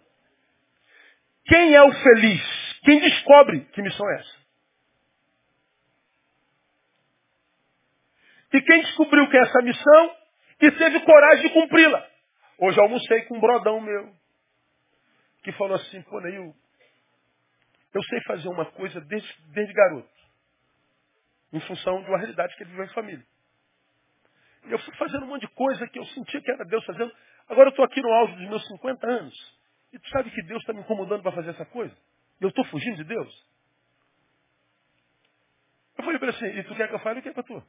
Quem 1.45 1.75
é 1.75 1.83
o 1.83 1.91
feliz? 1.91 2.79
Quem 2.83 2.99
descobre 2.99 3.61
que 3.71 3.81
missão 3.81 4.09
é 4.11 4.19
essa? 4.19 4.37
E 8.53 8.61
quem 8.61 8.81
descobriu 8.81 9.29
que 9.29 9.37
é 9.37 9.41
essa 9.41 9.61
missão 9.61 10.15
e 10.61 10.71
teve 10.71 10.99
coragem 11.01 11.47
de 11.47 11.53
cumpri-la? 11.53 12.07
Hoje 12.59 12.77
eu 12.77 12.83
almocei 12.83 13.21
com 13.23 13.37
um 13.37 13.39
brodão 13.39 13.79
meu, 13.81 14.11
que 15.43 15.51
falou 15.53 15.75
assim, 15.75 16.01
pô, 16.03 16.19
Neil, 16.21 16.53
eu 17.93 18.03
sei 18.03 18.21
fazer 18.21 18.47
uma 18.47 18.65
coisa 18.71 18.99
desde, 19.01 19.29
desde 19.53 19.73
garoto 19.73 20.16
em 21.53 21.59
função 21.61 22.01
de 22.01 22.09
uma 22.09 22.17
realidade 22.17 22.55
que 22.55 22.63
ele 22.63 22.71
viveu 22.71 22.85
em 22.85 22.93
família. 22.93 23.25
E 24.65 24.71
eu 24.71 24.79
fui 24.79 24.95
fazendo 24.95 25.23
um 25.23 25.27
monte 25.27 25.41
de 25.41 25.53
coisa 25.53 25.87
que 25.87 25.99
eu 25.99 26.05
sentia 26.07 26.41
que 26.41 26.51
era 26.51 26.65
Deus 26.65 26.83
fazendo. 26.85 27.13
Agora 27.47 27.67
eu 27.67 27.71
estou 27.71 27.85
aqui 27.85 28.01
no 28.01 28.11
auge 28.11 28.35
dos 28.35 28.49
meus 28.49 28.67
50 28.67 29.07
anos. 29.07 29.59
E 29.93 29.99
tu 29.99 30.09
sabe 30.09 30.29
que 30.31 30.43
Deus 30.43 30.61
está 30.61 30.73
me 30.73 30.81
incomodando 30.81 31.23
para 31.23 31.31
fazer 31.31 31.51
essa 31.51 31.65
coisa? 31.65 31.95
Eu 32.41 32.49
estou 32.49 32.65
fugindo 32.65 32.97
de 32.97 33.05
Deus? 33.05 33.47
Eu 35.97 36.03
falei 36.03 36.19
para 36.19 36.29
ele 36.29 36.37
assim, 36.37 36.59
e 36.59 36.63
tu 36.63 36.75
quer 36.75 36.87
que 36.87 36.95
eu 36.95 36.99
fale 36.99 37.19
o 37.19 37.23
que 37.23 37.29
é 37.29 37.33
para 37.33 37.43
tu? 37.43 37.63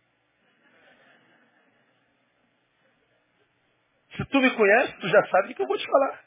Se 4.17 4.25
tu 4.27 4.41
me 4.41 4.55
conhece, 4.57 4.99
tu 4.99 5.09
já 5.09 5.27
sabe 5.29 5.53
o 5.53 5.55
que 5.55 5.63
eu 5.63 5.67
vou 5.67 5.79
te 5.79 5.87
falar. 5.87 6.25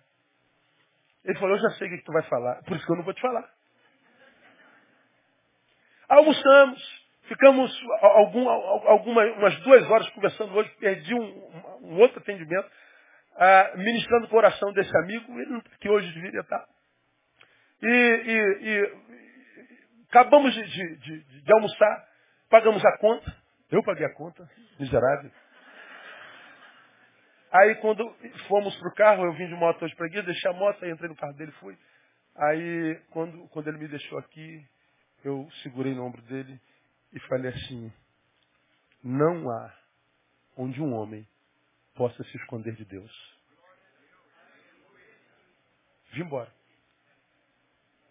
Ele 1.25 1.39
falou, 1.39 1.55
eu 1.55 1.61
já 1.61 1.69
sei 1.77 1.87
o 1.87 1.91
que 1.91 2.03
tu 2.05 2.13
vai 2.13 2.23
falar, 2.23 2.63
por 2.63 2.75
isso 2.75 2.85
que 2.85 2.91
eu 2.91 2.95
não 2.95 3.03
vou 3.03 3.13
te 3.13 3.21
falar. 3.21 3.53
Almoçamos, 6.09 7.00
Ficamos 7.31 7.71
algum, 8.01 9.11
umas 9.11 9.57
duas 9.61 9.89
horas 9.89 10.09
conversando 10.09 10.53
hoje, 10.53 10.69
perdi 10.81 11.15
um, 11.15 11.79
um 11.81 11.97
outro 11.97 12.19
atendimento, 12.19 12.67
uh, 12.67 13.77
ministrando 13.77 14.25
o 14.25 14.29
coração 14.29 14.73
desse 14.73 14.93
amigo, 14.97 15.33
que 15.79 15.89
hoje 15.89 16.11
deveria 16.13 16.41
estar. 16.41 16.67
E, 17.81 17.87
e, 17.87 18.67
e 18.67 18.95
acabamos 20.09 20.53
de, 20.53 20.61
de, 20.61 20.95
de, 20.97 21.41
de, 21.41 21.53
almoçar, 21.53 22.05
pagamos 22.49 22.83
a 22.83 22.97
conta, 22.97 23.33
eu 23.71 23.81
paguei 23.81 24.05
a 24.05 24.13
conta, 24.13 24.45
miserável. 24.77 25.31
Aí 27.49 27.75
quando 27.75 28.13
fomos 28.49 28.75
para 28.75 28.89
o 28.89 28.93
carro, 28.93 29.23
eu 29.23 29.33
vim 29.35 29.47
de 29.47 29.55
moto 29.55 29.85
hoje 29.85 29.95
para 29.95 30.07
aqui, 30.07 30.21
deixei 30.21 30.51
a 30.51 30.53
moto, 30.53 30.83
aí 30.83 30.91
entrei 30.91 31.07
no 31.07 31.15
carro 31.15 31.33
dele 31.35 31.51
e 31.51 31.59
fui. 31.61 31.77
Aí 32.35 33.01
quando, 33.09 33.47
quando 33.51 33.69
ele 33.69 33.77
me 33.77 33.87
deixou 33.87 34.19
aqui, 34.19 34.67
eu 35.23 35.47
segurei 35.63 35.95
no 35.95 36.03
ombro 36.03 36.21
dele 36.23 36.59
e 37.13 37.19
falei 37.21 37.51
assim: 37.51 37.91
não 39.03 39.49
há 39.49 39.73
onde 40.55 40.81
um 40.81 40.93
homem 40.93 41.27
possa 41.95 42.23
se 42.23 42.37
esconder 42.37 42.75
de 42.75 42.85
Deus. 42.85 43.11
Vim 46.13 46.21
embora. 46.21 46.51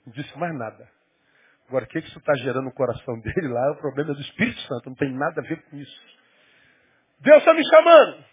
Não 0.07 0.13
disse 0.13 0.37
mais 0.39 0.55
nada. 0.57 0.91
Agora, 1.69 1.85
o 1.85 1.89
que 1.89 1.99
isso 1.99 2.19
está 2.19 2.35
gerando 2.37 2.65
no 2.65 2.73
coração 2.73 3.19
dele 3.21 3.49
lá? 3.49 3.73
O 3.73 3.77
problema 3.77 4.11
é 4.11 4.15
do 4.15 4.21
Espírito 4.21 4.61
Santo, 4.63 4.91
não 4.91 4.97
tem 4.97 5.13
nada 5.13 5.41
a 5.41 5.45
ver 5.45 5.63
com 5.65 5.77
isso. 5.77 6.19
Deus 7.21 7.39
está 7.39 7.55
me 7.55 7.63
chamando. 7.65 8.25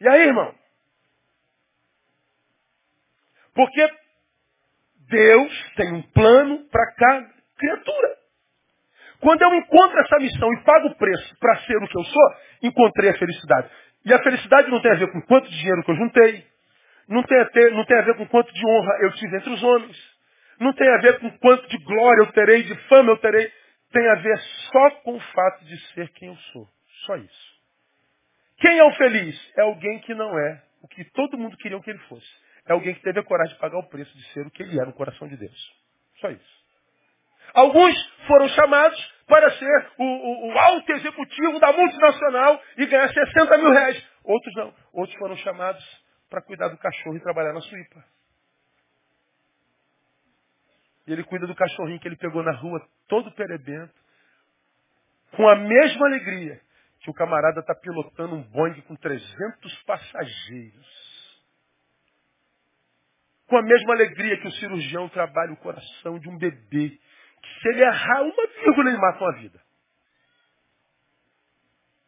E 0.00 0.08
aí, 0.08 0.22
irmão? 0.22 0.54
Porque 3.54 4.03
Deus 5.14 5.72
tem 5.76 5.92
um 5.92 6.02
plano 6.02 6.68
para 6.70 6.92
cada 6.94 7.30
criatura. 7.56 8.08
Quando 9.20 9.42
eu 9.42 9.54
encontro 9.54 9.98
essa 10.00 10.18
missão 10.18 10.52
e 10.52 10.64
pago 10.64 10.88
o 10.88 10.96
preço 10.96 11.38
para 11.38 11.56
ser 11.58 11.76
o 11.76 11.86
que 11.86 11.96
eu 11.96 12.04
sou, 12.04 12.34
encontrei 12.64 13.10
a 13.10 13.18
felicidade. 13.18 13.70
E 14.04 14.12
a 14.12 14.18
felicidade 14.18 14.68
não 14.70 14.82
tem 14.82 14.90
a 14.90 14.96
ver 14.96 15.12
com 15.12 15.22
quanto 15.22 15.48
dinheiro 15.48 15.84
que 15.84 15.90
eu 15.92 15.96
juntei, 15.96 16.44
não 17.08 17.22
tem 17.22 17.38
a, 17.38 17.44
ter, 17.46 17.70
não 17.70 17.84
tem 17.84 17.96
a 17.96 18.02
ver 18.02 18.16
com 18.16 18.26
quanto 18.26 18.52
de 18.52 18.66
honra 18.66 18.98
eu 19.02 19.12
tive 19.12 19.36
entre 19.36 19.50
os 19.50 19.62
homens, 19.62 19.96
não 20.58 20.72
tem 20.72 20.88
a 20.88 20.98
ver 20.98 21.20
com 21.20 21.30
quanto 21.38 21.68
de 21.68 21.78
glória 21.78 22.22
eu 22.22 22.32
terei, 22.32 22.64
de 22.64 22.74
fama 22.88 23.12
eu 23.12 23.16
terei, 23.18 23.50
tem 23.92 24.08
a 24.08 24.16
ver 24.16 24.38
só 24.72 24.90
com 25.02 25.14
o 25.14 25.20
fato 25.20 25.64
de 25.64 25.78
ser 25.92 26.08
quem 26.10 26.28
eu 26.28 26.36
sou. 26.52 26.66
Só 27.06 27.16
isso. 27.16 27.54
Quem 28.58 28.78
é 28.78 28.84
o 28.84 28.92
feliz? 28.92 29.52
É 29.56 29.62
alguém 29.62 30.00
que 30.00 30.14
não 30.14 30.36
é 30.36 30.62
o 30.82 30.88
que 30.88 31.04
todo 31.12 31.38
mundo 31.38 31.56
queria 31.56 31.80
que 31.80 31.90
ele 31.90 32.00
fosse 32.00 32.43
é 32.66 32.72
alguém 32.72 32.94
que 32.94 33.02
teve 33.02 33.20
a 33.20 33.24
coragem 33.24 33.54
de 33.54 33.60
pagar 33.60 33.78
o 33.78 33.88
preço 33.88 34.16
de 34.16 34.24
ser 34.32 34.46
o 34.46 34.50
que 34.50 34.62
ele 34.62 34.80
é 34.80 34.84
no 34.84 34.92
coração 34.92 35.28
de 35.28 35.36
Deus. 35.36 35.72
Só 36.20 36.30
isso. 36.30 36.64
Alguns 37.52 37.94
foram 38.26 38.48
chamados 38.48 39.12
para 39.26 39.50
ser 39.52 39.90
o, 39.98 40.04
o, 40.04 40.52
o 40.52 40.58
alto 40.58 40.92
executivo 40.92 41.60
da 41.60 41.72
multinacional 41.72 42.60
e 42.78 42.86
ganhar 42.86 43.12
60 43.12 43.58
mil 43.58 43.70
reais. 43.70 44.08
Outros 44.24 44.54
não. 44.56 44.74
Outros 44.92 45.16
foram 45.18 45.36
chamados 45.36 46.04
para 46.30 46.42
cuidar 46.42 46.68
do 46.68 46.78
cachorro 46.78 47.16
e 47.16 47.20
trabalhar 47.20 47.52
na 47.52 47.60
suípa. 47.60 48.04
E 51.06 51.12
ele 51.12 51.22
cuida 51.24 51.46
do 51.46 51.54
cachorrinho 51.54 52.00
que 52.00 52.08
ele 52.08 52.16
pegou 52.16 52.42
na 52.42 52.52
rua, 52.52 52.80
todo 53.08 53.30
perebento, 53.32 53.94
com 55.32 55.46
a 55.48 55.56
mesma 55.56 56.06
alegria 56.06 56.60
que 57.00 57.10
o 57.10 57.14
camarada 57.14 57.60
está 57.60 57.74
pilotando 57.74 58.36
um 58.36 58.42
Boeing 58.42 58.80
com 58.82 58.96
300 58.96 59.82
passageiros 59.82 61.03
com 63.54 63.58
a 63.58 63.62
mesma 63.62 63.94
alegria 63.94 64.36
que 64.40 64.48
o 64.48 64.52
cirurgião 64.54 65.08
trabalha 65.10 65.52
o 65.52 65.56
coração 65.58 66.18
de 66.18 66.28
um 66.28 66.36
bebê. 66.36 66.88
Que 66.90 67.60
se 67.60 67.68
ele 67.68 67.84
errar 67.84 68.22
uma 68.22 68.46
vírgula, 68.48 68.88
ele 68.88 68.98
mata 68.98 69.22
uma 69.22 69.32
vida. 69.34 69.60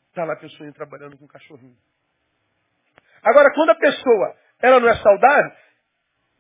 Está 0.09 0.25
lá 0.25 0.33
a 0.33 0.39
pessoa 0.41 0.73
trabalhando 0.73 1.17
com 1.17 1.25
um 1.25 1.29
cachorrinho. 1.29 1.77
Agora, 3.23 3.55
quando 3.55 3.71
a 3.71 3.75
pessoa 3.77 4.37
ela 4.61 4.81
não 4.81 4.89
é 4.89 4.97
saudável, 4.97 5.53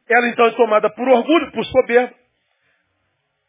ela 0.08 0.28
então 0.28 0.44
é 0.44 0.50
tomada 0.56 0.90
por 0.90 1.08
orgulho, 1.08 1.52
por 1.52 1.64
soberba, 1.64 2.12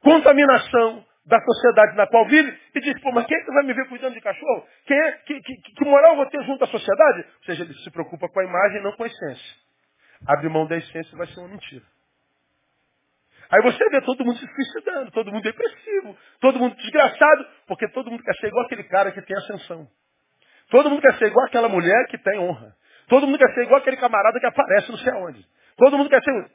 contaminação 0.01 1.03
da 1.25 1.41
sociedade 1.41 1.97
na 1.97 2.05
qual 2.05 2.27
vive, 2.27 2.55
e 2.75 2.81
diz, 2.81 3.01
pô, 3.01 3.11
mas 3.13 3.25
quem 3.25 3.35
é 3.35 3.41
que 3.43 3.51
vai 3.51 3.63
me 3.63 3.73
ver 3.73 3.89
cuidando 3.89 4.13
de 4.13 4.21
cachorro? 4.21 4.67
Quem 4.85 4.95
é, 4.95 5.11
que, 5.13 5.41
que, 5.41 5.55
que 5.55 5.85
moral 5.85 6.11
eu 6.11 6.17
vou 6.17 6.25
ter 6.27 6.43
junto 6.43 6.63
à 6.63 6.67
sociedade? 6.67 7.25
Ou 7.39 7.43
seja, 7.45 7.63
ele 7.63 7.73
se 7.73 7.89
preocupa 7.89 8.29
com 8.29 8.39
a 8.41 8.43
imagem 8.43 8.83
não 8.83 8.91
com 8.91 9.03
a 9.03 9.07
essência. 9.07 9.66
Abre 10.25 10.49
mão 10.49 10.65
da 10.65 10.77
essência 10.77 11.17
vai 11.17 11.27
ser 11.27 11.39
uma 11.39 11.49
mentira. 11.49 11.85
Aí 13.49 13.61
você 13.61 13.89
vê 13.89 14.01
todo 14.01 14.25
mundo 14.25 14.37
se 14.37 14.45
suicidando, 14.45 15.11
todo 15.11 15.31
mundo 15.31 15.43
depressivo, 15.43 16.17
todo 16.41 16.59
mundo 16.59 16.75
desgraçado, 16.75 17.47
porque 17.65 17.87
todo 17.89 18.11
mundo 18.11 18.23
quer 18.23 18.35
ser 18.35 18.47
igual 18.47 18.65
aquele 18.65 18.83
cara 18.83 19.11
que 19.11 19.21
tem 19.21 19.37
ascensão. 19.37 19.87
Todo 20.69 20.89
mundo 20.89 21.01
quer 21.01 21.17
ser 21.17 21.27
igual 21.27 21.45
aquela 21.45 21.69
mulher 21.69 22.07
que 22.07 22.17
tem 22.17 22.39
honra. 22.39 22.75
Todo 23.07 23.25
mundo 23.25 23.37
quer 23.37 23.53
ser 23.53 23.63
igual 23.63 23.79
aquele 23.79 23.97
camarada 23.97 24.39
que 24.39 24.45
aparece 24.45 24.91
não 24.91 24.97
sei 24.97 25.13
aonde. 25.13 25.45
Todo 25.77 25.97
mundo 25.97 26.09
quer 26.09 26.21
ser. 26.21 26.51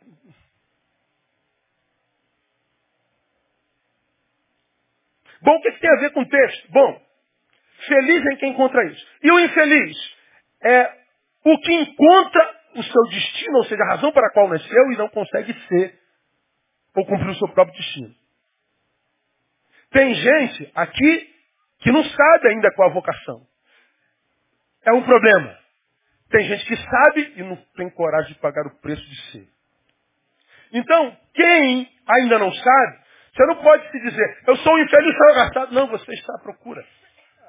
Bom, 5.41 5.57
o 5.57 5.61
que 5.63 5.73
tem 5.73 5.91
a 5.91 6.01
ver 6.01 6.11
com 6.11 6.21
o 6.21 6.29
texto? 6.29 6.73
Bom, 6.73 7.03
feliz 7.89 8.27
é 8.27 8.37
quem 8.37 8.51
encontra 8.51 8.85
isso. 8.85 9.07
E 9.23 9.33
o 9.33 9.41
infeliz 9.41 9.97
é 10.63 10.93
o 11.45 11.59
que 11.59 11.73
encontra 11.73 12.62
o 12.75 12.83
seu 12.83 13.03
destino, 13.11 13.59
ou 13.59 13.65
seja, 13.65 13.83
a 13.83 13.95
razão 13.95 14.13
para 14.13 14.27
a 14.27 14.33
qual 14.33 14.49
nasceu 14.49 14.93
e 14.93 14.97
não 14.97 15.09
consegue 15.09 15.53
ser 15.69 15.99
ou 16.95 17.07
cumprir 17.07 17.31
o 17.31 17.35
seu 17.37 17.49
próprio 17.49 17.77
destino. 17.77 18.15
Tem 19.91 20.15
gente 20.15 20.73
aqui 20.75 21.31
que 21.81 21.93
não 21.93 22.05
sabe 22.05 22.49
ainda 22.49 22.73
qual 22.75 22.91
a 22.91 22.95
vocação. 22.95 23.47
É 24.85 24.93
um 24.93 25.03
problema. 25.03 25.59
Tem 26.31 26.47
gente 26.47 26.65
que 26.67 26.77
sabe 26.77 27.35
e 27.37 27.43
não 27.43 27.57
tem 27.77 27.91
coragem 27.91 28.33
de 28.33 28.39
pagar 28.41 28.67
o 28.67 28.81
preço 28.81 29.03
de 29.03 29.31
ser. 29.31 29.49
Então, 30.73 31.17
quem 31.35 31.91
ainda 32.09 32.39
não 32.39 32.51
sabe, 32.53 32.99
você 33.35 33.47
não 33.47 33.57
pode 33.57 33.91
se 33.91 34.01
dizer, 34.01 34.39
eu 34.47 34.57
sou 34.57 34.75
um 34.75 34.79
infeliz 34.79 35.15
fracastado. 35.17 35.75
Não, 35.75 35.87
você 35.89 36.13
está 36.13 36.35
à 36.35 36.39
procura. 36.39 36.85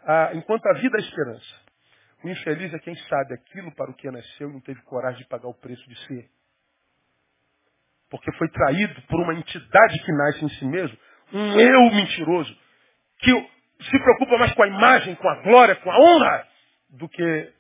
Ah, 0.05 0.31
enquanto 0.33 0.65
a 0.67 0.73
vida 0.73 0.97
é 0.97 1.01
esperança. 1.01 1.62
O 2.23 2.29
infeliz 2.29 2.73
é 2.73 2.79
quem 2.79 2.95
sabe 2.95 3.33
aquilo 3.33 3.73
para 3.75 3.91
o 3.91 3.93
que 3.93 4.09
nasceu 4.09 4.49
e 4.49 4.53
não 4.53 4.61
teve 4.61 4.81
coragem 4.83 5.21
de 5.21 5.27
pagar 5.27 5.47
o 5.49 5.53
preço 5.53 5.87
de 5.89 6.07
ser. 6.07 6.29
Porque 8.09 8.31
foi 8.37 8.47
traído 8.49 9.01
por 9.03 9.19
uma 9.19 9.33
entidade 9.33 9.99
que 9.99 10.11
nasce 10.13 10.45
em 10.45 10.49
si 10.49 10.65
mesmo, 10.65 10.97
um 11.33 11.59
eu 11.59 11.91
mentiroso, 11.91 12.55
que 13.19 13.31
se 13.83 13.99
preocupa 13.99 14.37
mais 14.37 14.53
com 14.53 14.63
a 14.63 14.67
imagem, 14.67 15.15
com 15.15 15.27
a 15.27 15.41
glória, 15.41 15.75
com 15.77 15.91
a 15.91 15.99
honra, 15.99 16.47
do 16.91 17.09
que 17.09 17.53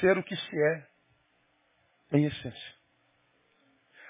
ser 0.00 0.18
o 0.18 0.22
que 0.22 0.36
se 0.36 0.56
é 0.56 0.86
em 2.12 2.26
essência. 2.26 2.82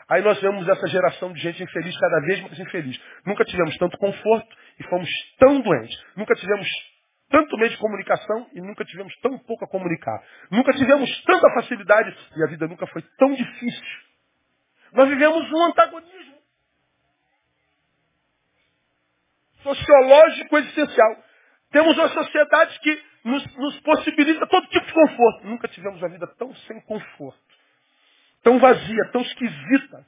Aí 0.08 0.22
nós 0.22 0.40
vemos 0.40 0.68
essa 0.68 0.86
geração 0.88 1.32
de 1.32 1.40
gente 1.40 1.62
infeliz, 1.62 1.96
cada 1.98 2.20
vez 2.26 2.40
mais 2.42 2.58
infeliz. 2.58 3.00
Nunca 3.24 3.44
tivemos 3.44 3.76
tanto 3.76 3.96
conforto 3.98 4.56
e 4.80 4.84
fomos 4.84 5.08
tão 5.38 5.60
doentes. 5.60 6.04
Nunca 6.16 6.34
tivemos 6.34 6.68
tanto 7.32 7.56
meio 7.56 7.70
de 7.70 7.78
comunicação 7.78 8.46
e 8.52 8.60
nunca 8.60 8.84
tivemos 8.84 9.16
tão 9.20 9.38
pouco 9.38 9.64
a 9.64 9.68
comunicar. 9.68 10.22
Nunca 10.50 10.70
tivemos 10.74 11.10
tanta 11.24 11.50
facilidade 11.54 12.14
e 12.36 12.44
a 12.44 12.46
vida 12.46 12.68
nunca 12.68 12.86
foi 12.88 13.00
tão 13.18 13.32
difícil. 13.34 13.98
Nós 14.92 15.08
vivemos 15.08 15.50
um 15.50 15.64
antagonismo 15.64 16.36
sociológico 19.62 20.58
existencial. 20.58 21.24
Temos 21.70 21.96
uma 21.96 22.08
sociedade 22.10 22.78
que 22.80 23.02
nos, 23.24 23.56
nos 23.56 23.80
possibilita 23.80 24.46
todo 24.46 24.66
tipo 24.66 24.84
de 24.84 24.92
conforto. 24.92 25.46
Nunca 25.46 25.68
tivemos 25.68 26.02
uma 26.02 26.10
vida 26.10 26.26
tão 26.38 26.54
sem 26.54 26.80
conforto, 26.82 27.40
tão 28.42 28.58
vazia, 28.58 29.10
tão 29.10 29.22
esquisita, 29.22 30.06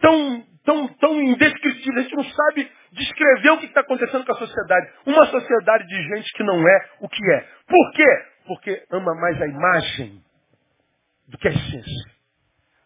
tão, 0.00 0.46
tão, 0.64 0.88
tão 0.94 1.22
indescritível. 1.22 2.00
A 2.00 2.02
gente 2.02 2.16
não 2.16 2.24
sabe 2.24 2.70
descrever 2.92 3.50
o 3.50 3.58
que 3.58 3.66
está 3.66 3.80
acontecendo 3.80 4.24
com 4.24 4.32
a 4.32 4.38
sociedade. 4.38 4.92
Uma 5.06 5.26
sociedade 5.26 5.86
de 5.86 6.02
gente 6.14 6.32
que 6.32 6.42
não 6.42 6.68
é 6.68 6.90
o 7.00 7.08
que 7.08 7.32
é. 7.32 7.40
Por 7.66 7.92
quê? 7.92 8.26
Porque 8.46 8.86
ama 8.90 9.14
mais 9.14 9.40
a 9.40 9.46
imagem 9.46 10.22
do 11.28 11.38
que 11.38 11.48
a 11.48 11.50
essência. 11.50 12.12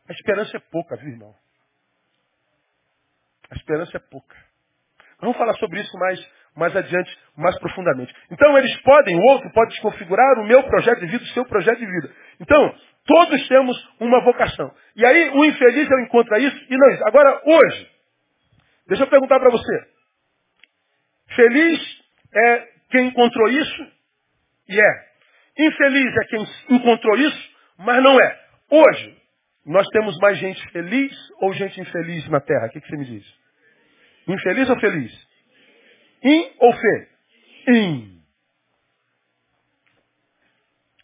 A 0.08 0.12
esperança 0.12 0.56
é 0.56 0.60
pouca, 0.70 0.96
viu, 0.96 1.10
irmão? 1.10 1.34
A 3.50 3.54
esperança 3.54 3.96
é 3.96 4.00
pouca. 4.00 4.36
Vamos 5.20 5.36
falar 5.36 5.54
sobre 5.54 5.80
isso 5.80 5.96
mais, 5.98 6.32
mais 6.56 6.74
adiante, 6.74 7.18
mais 7.36 7.56
profundamente. 7.60 8.12
Então 8.30 8.58
eles 8.58 8.74
podem, 8.82 9.16
o 9.16 9.22
outro 9.22 9.50
pode 9.52 9.70
desconfigurar 9.70 10.40
o 10.40 10.46
meu 10.46 10.62
projeto 10.64 11.00
de 11.00 11.06
vida, 11.06 11.22
o 11.22 11.28
seu 11.28 11.44
projeto 11.44 11.78
de 11.78 11.86
vida. 11.86 12.14
Então, 12.40 12.74
todos 13.04 13.48
temos 13.48 13.76
uma 14.00 14.20
vocação. 14.20 14.74
E 14.96 15.04
aí 15.04 15.30
o 15.30 15.44
infeliz 15.44 15.90
eu 15.90 16.00
encontra 16.00 16.38
isso 16.38 16.66
e 16.68 16.76
não 16.76 16.90
isso. 16.90 17.04
Agora, 17.06 17.42
hoje, 17.44 17.90
deixa 18.86 19.04
eu 19.04 19.08
perguntar 19.08 19.40
para 19.40 19.50
você. 19.50 19.86
Feliz 21.34 22.02
é 22.34 22.68
quem 22.90 23.08
encontrou 23.08 23.48
isso 23.48 23.92
e 24.68 24.80
é. 24.80 25.12
Infeliz 25.58 26.16
é 26.16 26.24
quem 26.26 26.46
encontrou 26.76 27.16
isso, 27.16 27.50
mas 27.78 28.02
não 28.02 28.20
é. 28.20 28.40
Hoje, 28.70 29.22
nós 29.66 29.86
temos 29.88 30.16
mais 30.18 30.38
gente 30.38 30.66
feliz 30.70 31.12
ou 31.40 31.52
gente 31.52 31.80
infeliz 31.80 32.28
na 32.28 32.40
Terra? 32.40 32.66
O 32.66 32.70
que, 32.70 32.80
que 32.80 32.88
você 32.88 32.96
me 32.96 33.04
diz? 33.04 33.42
Infeliz 34.28 34.68
ou 34.70 34.78
feliz? 34.80 35.28
In 36.22 36.52
ou 36.58 36.72
fe? 36.72 37.08
In. 37.68 38.22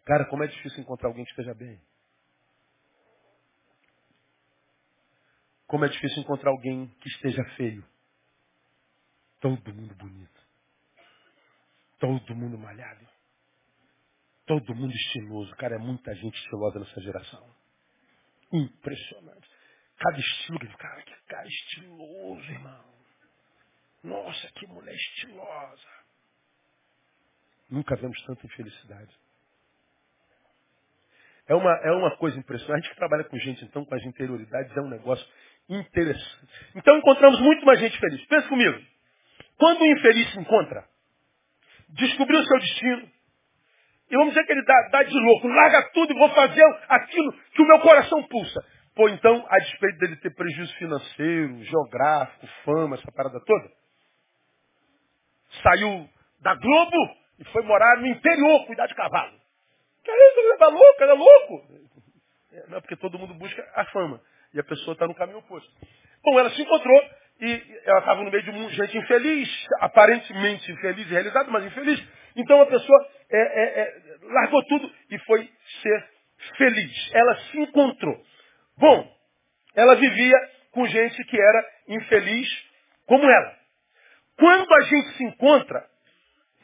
Cara, 0.04 0.24
como 0.26 0.42
é 0.42 0.46
difícil 0.46 0.80
encontrar 0.80 1.08
alguém 1.08 1.24
que 1.24 1.30
esteja 1.30 1.54
bem. 1.54 1.78
Como 5.68 5.84
é 5.84 5.88
difícil 5.88 6.22
encontrar 6.22 6.50
alguém 6.50 6.88
que 7.00 7.08
esteja 7.10 7.44
feio. 7.56 7.84
Todo 9.38 9.72
mundo 9.72 9.94
bonito. 9.94 10.48
Todo 12.00 12.34
mundo 12.34 12.58
malhado. 12.58 13.06
Todo 14.46 14.74
mundo 14.74 14.92
estiloso. 14.94 15.54
Cara, 15.56 15.76
é 15.76 15.78
muita 15.78 16.14
gente 16.14 16.34
estilosa 16.38 16.80
nessa 16.80 17.00
geração. 17.02 17.54
Impressionante. 18.50 19.46
Cada 19.98 20.18
estilo, 20.18 20.78
cara, 20.78 21.02
que 21.02 21.14
cara 21.26 21.46
estiloso, 21.46 22.50
irmão. 22.50 22.84
Nossa, 24.02 24.50
que 24.52 24.66
mulher 24.68 24.94
estilosa. 24.94 25.88
Nunca 27.68 27.94
vemos 27.96 28.18
tanta 28.24 28.46
infelicidade. 28.46 29.14
É 31.46 31.54
uma, 31.54 31.72
é 31.82 31.90
uma 31.92 32.16
coisa 32.16 32.38
impressionante. 32.38 32.72
A 32.72 32.80
gente 32.80 32.90
que 32.90 32.96
trabalha 32.96 33.24
com 33.24 33.38
gente, 33.38 33.64
então, 33.64 33.84
com 33.84 33.94
as 33.94 34.02
interioridades, 34.04 34.74
é 34.74 34.80
um 34.80 34.88
negócio 34.88 35.26
interessante. 35.68 36.48
Então 36.74 36.96
encontramos 36.98 37.40
muito 37.40 37.64
mais 37.64 37.78
gente 37.78 37.98
feliz. 37.98 38.24
Pensa 38.26 38.48
comigo. 38.48 38.78
Quando 39.58 39.82
o 39.82 39.86
infeliz 39.86 40.30
se 40.32 40.38
encontra, 40.38 40.84
descobriu 41.90 42.40
o 42.40 42.44
seu 42.44 42.58
destino, 42.58 43.10
e 44.10 44.16
vamos 44.16 44.32
dizer 44.32 44.46
que 44.46 44.52
ele 44.52 44.64
dá, 44.64 44.88
dá 44.90 45.02
de 45.02 45.18
louco, 45.18 45.48
larga 45.48 45.90
tudo 45.92 46.12
e 46.12 46.18
vou 46.18 46.30
fazer 46.30 46.64
aquilo 46.88 47.32
que 47.54 47.62
o 47.62 47.66
meu 47.66 47.80
coração 47.80 48.22
pulsa. 48.28 48.64
Pô, 48.94 49.08
então, 49.08 49.46
a 49.48 49.58
despeito 49.58 49.98
dele 49.98 50.16
ter 50.16 50.34
prejuízo 50.34 50.74
financeiro, 50.76 51.62
geográfico, 51.64 52.46
fama, 52.64 52.96
essa 52.96 53.12
parada 53.12 53.38
toda, 53.44 53.70
saiu 55.62 56.08
da 56.40 56.54
Globo 56.54 57.16
e 57.38 57.44
foi 57.52 57.62
morar 57.62 57.98
no 57.98 58.06
interior, 58.06 58.66
cuidar 58.66 58.86
de 58.86 58.94
cavalo. 58.94 59.38
Que 60.02 60.10
é 60.10 60.14
isso? 60.14 60.40
Ele 60.40 60.62
é 60.62 60.66
louco, 60.66 61.02
ele 61.02 61.10
é 61.10 61.14
louco. 61.14 61.87
É, 62.58 62.70
não, 62.70 62.80
porque 62.80 62.96
todo 62.96 63.18
mundo 63.18 63.34
busca 63.34 63.66
a 63.74 63.84
fama. 63.86 64.20
E 64.52 64.60
a 64.60 64.64
pessoa 64.64 64.94
está 64.94 65.06
no 65.06 65.14
caminho 65.14 65.38
oposto. 65.38 65.70
Bom, 66.24 66.38
ela 66.38 66.50
se 66.50 66.62
encontrou 66.62 67.10
e 67.40 67.80
ela 67.84 67.98
estava 68.00 68.22
no 68.22 68.30
meio 68.30 68.42
de 68.42 68.74
gente 68.74 68.98
infeliz, 68.98 69.66
aparentemente 69.80 70.72
infeliz 70.72 71.06
e 71.06 71.10
realizado, 71.10 71.50
mas 71.50 71.64
infeliz. 71.64 72.02
Então 72.34 72.60
a 72.60 72.66
pessoa 72.66 73.08
é, 73.30 73.38
é, 73.38 73.80
é, 73.80 73.94
largou 74.22 74.64
tudo 74.64 74.92
e 75.10 75.18
foi 75.20 75.48
ser 75.82 76.08
feliz. 76.56 77.10
Ela 77.14 77.36
se 77.36 77.58
encontrou. 77.60 78.20
Bom, 78.76 79.16
ela 79.76 79.94
vivia 79.94 80.36
com 80.72 80.86
gente 80.86 81.24
que 81.24 81.40
era 81.40 81.66
infeliz 81.88 82.48
como 83.06 83.24
ela. 83.24 83.56
Quando 84.36 84.72
a 84.72 84.80
gente 84.82 85.16
se 85.16 85.24
encontra, 85.24 85.84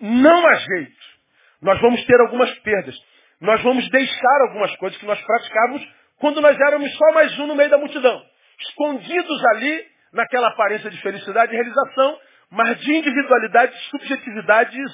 não 0.01 0.47
há 0.47 0.55
jeito. 0.55 1.15
Nós 1.61 1.81
vamos 1.81 2.05
ter 2.05 2.21
algumas 2.21 2.53
perdas. 2.61 3.14
Nós 3.45 3.63
vamos 3.63 3.87
deixar 3.91 4.41
algumas 4.49 4.75
coisas 4.77 4.99
que 4.99 5.05
nós 5.05 5.21
praticávamos 5.21 5.87
quando 6.17 6.41
nós 6.41 6.59
éramos 6.59 6.91
só 6.97 7.13
mais 7.13 7.39
um 7.39 7.47
no 7.47 7.55
meio 7.55 7.69
da 7.69 7.77
multidão. 7.77 8.25
Escondidos 8.59 9.45
ali, 9.53 9.87
naquela 10.15 10.49
aparência 10.49 10.89
de 10.89 10.99
felicidade 11.03 11.53
e 11.53 11.55
realização, 11.55 12.19
mas 12.49 12.81
de 12.81 12.95
individualidades, 12.95 13.79
subjetividades 13.91 14.91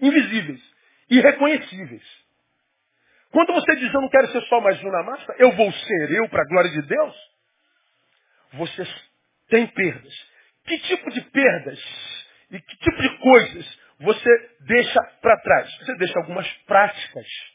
invisíveis, 0.00 0.60
irreconhecíveis. 1.08 2.02
Quando 3.30 3.52
você 3.52 3.76
diz, 3.76 3.94
eu 3.94 4.00
não 4.00 4.08
quero 4.08 4.26
ser 4.32 4.42
só 4.48 4.60
mais 4.60 4.82
um 4.82 4.90
na 4.90 5.04
massa, 5.04 5.36
eu 5.38 5.52
vou 5.52 5.70
ser 5.70 6.10
eu 6.10 6.28
para 6.28 6.42
a 6.42 6.46
glória 6.46 6.70
de 6.70 6.82
Deus, 6.82 7.14
você 8.54 8.84
tem 9.48 9.64
perdas. 9.68 10.12
Que 10.66 10.76
tipo 10.76 11.08
de 11.08 11.20
perdas 11.20 11.78
e 12.50 12.60
que 12.60 12.76
tipo 12.78 13.00
de 13.00 13.18
coisas 13.18 13.78
você 14.00 14.50
deixa 14.66 15.00
para 15.20 15.40
trás? 15.40 15.72
Você 15.78 15.94
deixa 15.98 16.18
algumas 16.18 16.48
práticas 16.66 17.51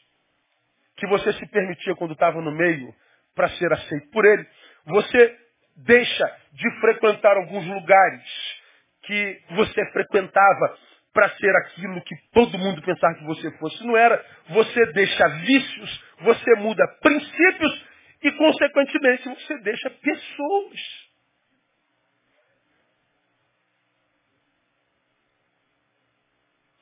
que 0.98 1.06
você 1.06 1.32
se 1.32 1.46
permitia 1.46 1.94
quando 1.94 2.12
estava 2.12 2.40
no 2.40 2.52
meio 2.52 2.94
para 3.34 3.48
ser 3.50 3.72
aceito 3.72 4.10
por 4.10 4.24
ele. 4.24 4.46
Você 4.86 5.38
deixa 5.76 6.36
de 6.52 6.80
frequentar 6.80 7.36
alguns 7.36 7.64
lugares 7.66 8.58
que 9.02 9.42
você 9.50 9.84
frequentava 9.92 10.76
para 11.12 11.30
ser 11.30 11.56
aquilo 11.56 12.02
que 12.02 12.14
todo 12.32 12.58
mundo 12.58 12.82
pensava 12.82 13.14
que 13.14 13.24
você 13.24 13.50
fosse. 13.58 13.86
Não 13.86 13.96
era. 13.96 14.24
Você 14.50 14.86
deixa 14.92 15.28
vícios, 15.28 16.04
você 16.20 16.54
muda 16.56 16.86
princípios 17.00 17.86
e, 18.22 18.32
consequentemente, 18.32 19.28
você 19.28 19.58
deixa 19.58 19.90
pessoas. 19.90 21.08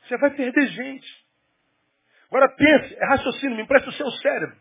Você 0.02 0.16
vai 0.18 0.30
perder 0.30 0.66
gente. 0.68 1.15
Agora 2.28 2.48
pense, 2.48 2.94
é 2.94 3.06
raciocínio, 3.06 3.56
me 3.56 3.62
empresta 3.62 3.88
o 3.88 3.92
seu 3.92 4.10
cérebro. 4.10 4.56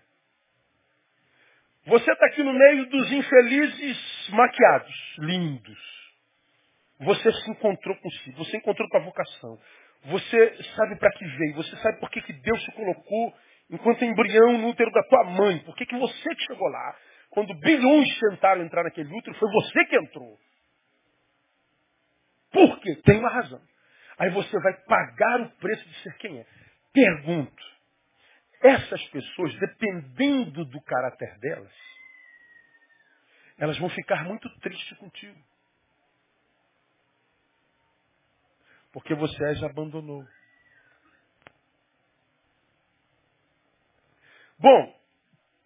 Você 1.88 2.12
está 2.12 2.26
aqui 2.26 2.44
no 2.44 2.54
meio 2.54 2.90
dos 2.90 3.12
infelizes 3.12 4.30
maquiados, 4.30 5.16
lindos. 5.20 5.96
Você 7.00 7.32
se 7.32 7.52
encontrou 7.52 7.96
com 7.98 8.10
si, 8.10 8.32
você 8.32 8.58
encontrou 8.58 8.88
a 8.94 9.00
vocação. 9.00 9.60
Você 10.06 10.64
sabe 10.76 10.98
para 10.98 11.12
que 11.12 11.26
veio. 11.26 11.56
Você 11.56 11.76
sabe 11.78 12.00
por 12.00 12.10
que, 12.10 12.22
que 12.22 12.34
Deus 12.34 12.64
te 12.64 12.72
colocou 12.74 13.34
enquanto 13.70 14.06
embrião 14.06 14.58
no 14.58 14.70
útero 14.70 14.92
da 14.92 15.04
tua 15.04 15.24
mãe. 15.26 15.60
Por 15.60 15.76
que, 15.76 15.86
que 15.86 15.98
você 15.98 16.36
que 16.36 16.44
chegou 16.44 16.68
lá. 16.70 16.96
Quando 17.30 17.54
bilhões 17.56 18.20
tentaram 18.20 18.64
entrar 18.64 18.84
naquele 18.84 19.14
útero, 19.14 19.36
foi 19.38 19.52
você 19.52 19.86
que 19.86 19.98
entrou. 19.98 20.38
Por 22.52 22.80
quê? 22.80 22.96
Tem 23.04 23.20
uma 23.20 23.30
razão. 23.30 23.62
Aí 24.18 24.30
você 24.30 24.58
vai 24.62 24.74
pagar 24.86 25.42
o 25.42 25.50
preço 25.58 25.88
de 25.88 25.96
ser 26.02 26.18
quem 26.18 26.40
é. 26.40 26.46
Pergunto. 26.96 27.64
Essas 28.62 29.04
pessoas, 29.10 29.54
dependendo 29.60 30.64
do 30.64 30.82
caráter 30.82 31.38
delas, 31.40 31.74
elas 33.58 33.78
vão 33.78 33.90
ficar 33.90 34.24
muito 34.24 34.50
tristes 34.62 34.98
contigo. 34.98 35.38
Porque 38.94 39.14
você 39.14 39.46
as 39.46 39.62
abandonou. 39.64 40.26
Bom, 44.58 44.96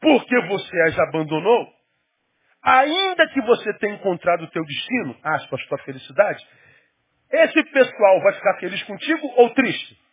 porque 0.01 0.41
você 0.47 0.81
as 0.81 0.97
abandonou, 0.97 1.71
ainda 2.63 3.29
que 3.29 3.41
você 3.41 3.71
tenha 3.77 3.93
encontrado 3.93 4.45
o 4.45 4.49
teu 4.49 4.65
destino, 4.65 5.15
aspas, 5.21 5.63
tua 5.67 5.77
felicidade, 5.83 6.43
esse 7.29 7.63
pessoal 7.65 8.19
vai 8.23 8.33
ficar 8.33 8.59
feliz 8.59 8.81
contigo 8.83 9.27
ou 9.37 9.53
triste? 9.53 10.08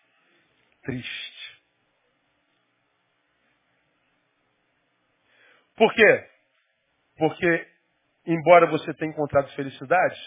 Triste. 0.86 1.62
Por 5.76 5.92
quê? 5.92 6.30
Porque, 7.18 7.68
embora 8.24 8.66
você 8.66 8.94
tenha 8.94 9.10
encontrado 9.10 9.52
felicidade, 9.54 10.18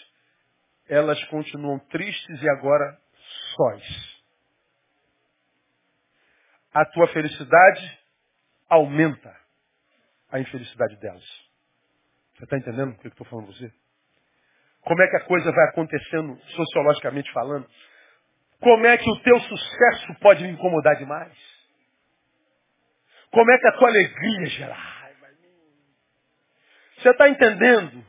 elas 0.87 1.23
continuam 1.25 1.79
tristes 1.87 2.41
e 2.41 2.49
agora 2.49 2.99
sós. 3.55 4.23
A 6.73 6.85
tua 6.85 7.07
felicidade 7.07 7.99
aumenta 8.67 9.35
a 10.29 10.39
infelicidade 10.39 10.97
delas. 10.97 11.25
Você 12.35 12.43
está 12.43 12.57
entendendo 12.57 12.91
o 12.91 12.97
que 12.97 13.07
eu 13.07 13.11
estou 13.11 13.25
falando 13.27 13.47
com 13.47 13.53
você? 13.53 13.71
Como 14.81 15.01
é 15.01 15.07
que 15.07 15.17
a 15.17 15.25
coisa 15.25 15.51
vai 15.51 15.69
acontecendo 15.69 16.37
sociologicamente 16.55 17.31
falando? 17.31 17.69
Como 18.61 18.85
é 18.85 18.97
que 18.97 19.09
o 19.09 19.19
teu 19.21 19.39
sucesso 19.39 20.15
pode 20.21 20.43
me 20.43 20.51
incomodar 20.51 20.95
demais? 20.97 21.33
Como 23.31 23.51
é 23.51 23.57
que 23.57 23.67
a 23.67 23.71
tua 23.73 23.87
alegria 23.87 24.45
gerar? 24.47 24.99
Você 26.97 27.09
está 27.09 27.29
entendendo 27.29 28.03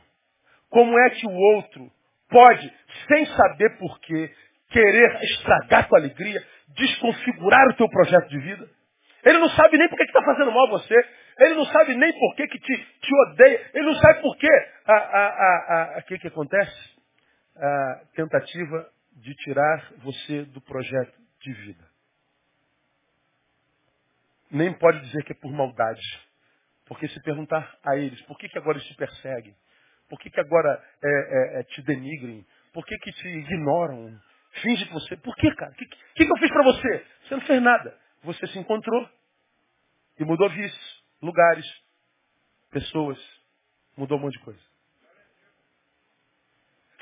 como 0.69 0.97
é 0.99 1.09
que 1.11 1.25
o 1.25 1.31
outro 1.31 1.89
pode, 2.29 2.73
sem 3.07 3.25
saber 3.25 3.77
porquê, 3.77 4.33
querer 4.69 5.23
estragar 5.23 5.81
a 5.81 5.87
tua 5.87 5.99
alegria, 5.99 6.43
desconfigurar 6.69 7.67
o 7.69 7.75
teu 7.75 7.87
projeto 7.89 8.27
de 8.27 8.39
vida? 8.39 8.69
Ele 9.23 9.37
não 9.37 9.49
sabe 9.49 9.77
nem 9.77 9.87
por 9.87 9.97
que 9.97 10.03
está 10.03 10.21
fazendo 10.23 10.51
mal 10.51 10.65
a 10.67 10.71
você. 10.71 10.95
Ele 11.39 11.55
não 11.55 11.65
sabe 11.65 11.95
nem 11.95 12.11
por 12.11 12.35
que, 12.35 12.47
que 12.47 12.59
te, 12.59 12.77
te 12.99 13.15
odeia. 13.27 13.69
Ele 13.73 13.85
não 13.85 13.95
sabe 13.95 14.21
por 14.21 14.35
que, 14.37 14.47
que 16.17 16.27
acontece? 16.27 16.91
A 17.55 18.01
tentativa 18.15 18.89
de 19.21 19.33
tirar 19.35 19.93
você 19.99 20.45
do 20.45 20.61
projeto 20.61 21.19
de 21.41 21.53
vida. 21.53 21.89
Nem 24.49 24.73
pode 24.73 24.99
dizer 25.01 25.23
que 25.23 25.31
é 25.31 25.35
por 25.35 25.51
maldade. 25.51 26.01
Porque 26.85 27.07
se 27.07 27.21
perguntar 27.21 27.77
a 27.83 27.95
eles, 27.95 28.21
por 28.23 28.37
que, 28.37 28.49
que 28.49 28.57
agora 28.57 28.77
eles 28.77 28.87
te 28.87 28.95
perseguem? 28.95 29.55
Por 30.09 30.19
que, 30.19 30.29
que 30.29 30.39
agora 30.41 30.83
é, 31.01 31.07
é, 31.07 31.59
é, 31.59 31.63
te 31.63 31.81
denigrem? 31.83 32.45
Por 32.73 32.85
que, 32.85 32.97
que 32.97 33.11
te 33.13 33.27
ignoram? 33.29 34.19
Finge 34.61 34.85
que 34.85 34.93
você. 34.93 35.15
Por 35.17 35.35
que, 35.37 35.55
cara? 35.55 35.71
O 35.71 35.75
que, 35.75 35.85
que, 35.85 36.25
que 36.25 36.31
eu 36.31 36.37
fiz 36.37 36.49
para 36.51 36.63
você? 36.63 37.05
Você 37.23 37.35
não 37.35 37.41
fez 37.41 37.61
nada. 37.61 37.97
Você 38.23 38.47
se 38.47 38.59
encontrou 38.59 39.09
e 40.19 40.25
mudou 40.25 40.49
vícios, 40.49 41.03
lugares, 41.21 41.65
pessoas, 42.71 43.17
mudou 43.95 44.17
um 44.17 44.21
monte 44.21 44.37
de 44.37 44.43
coisa. 44.43 44.70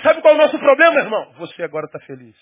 Sabe 0.04 0.22
qual 0.22 0.34
é 0.34 0.38
o 0.38 0.41
nosso 0.41 0.58
problema, 0.58 1.02
irmão? 1.02 1.34
Você 1.34 1.62
agora 1.64 1.86
está 1.86 2.00
feliz. 2.02 2.38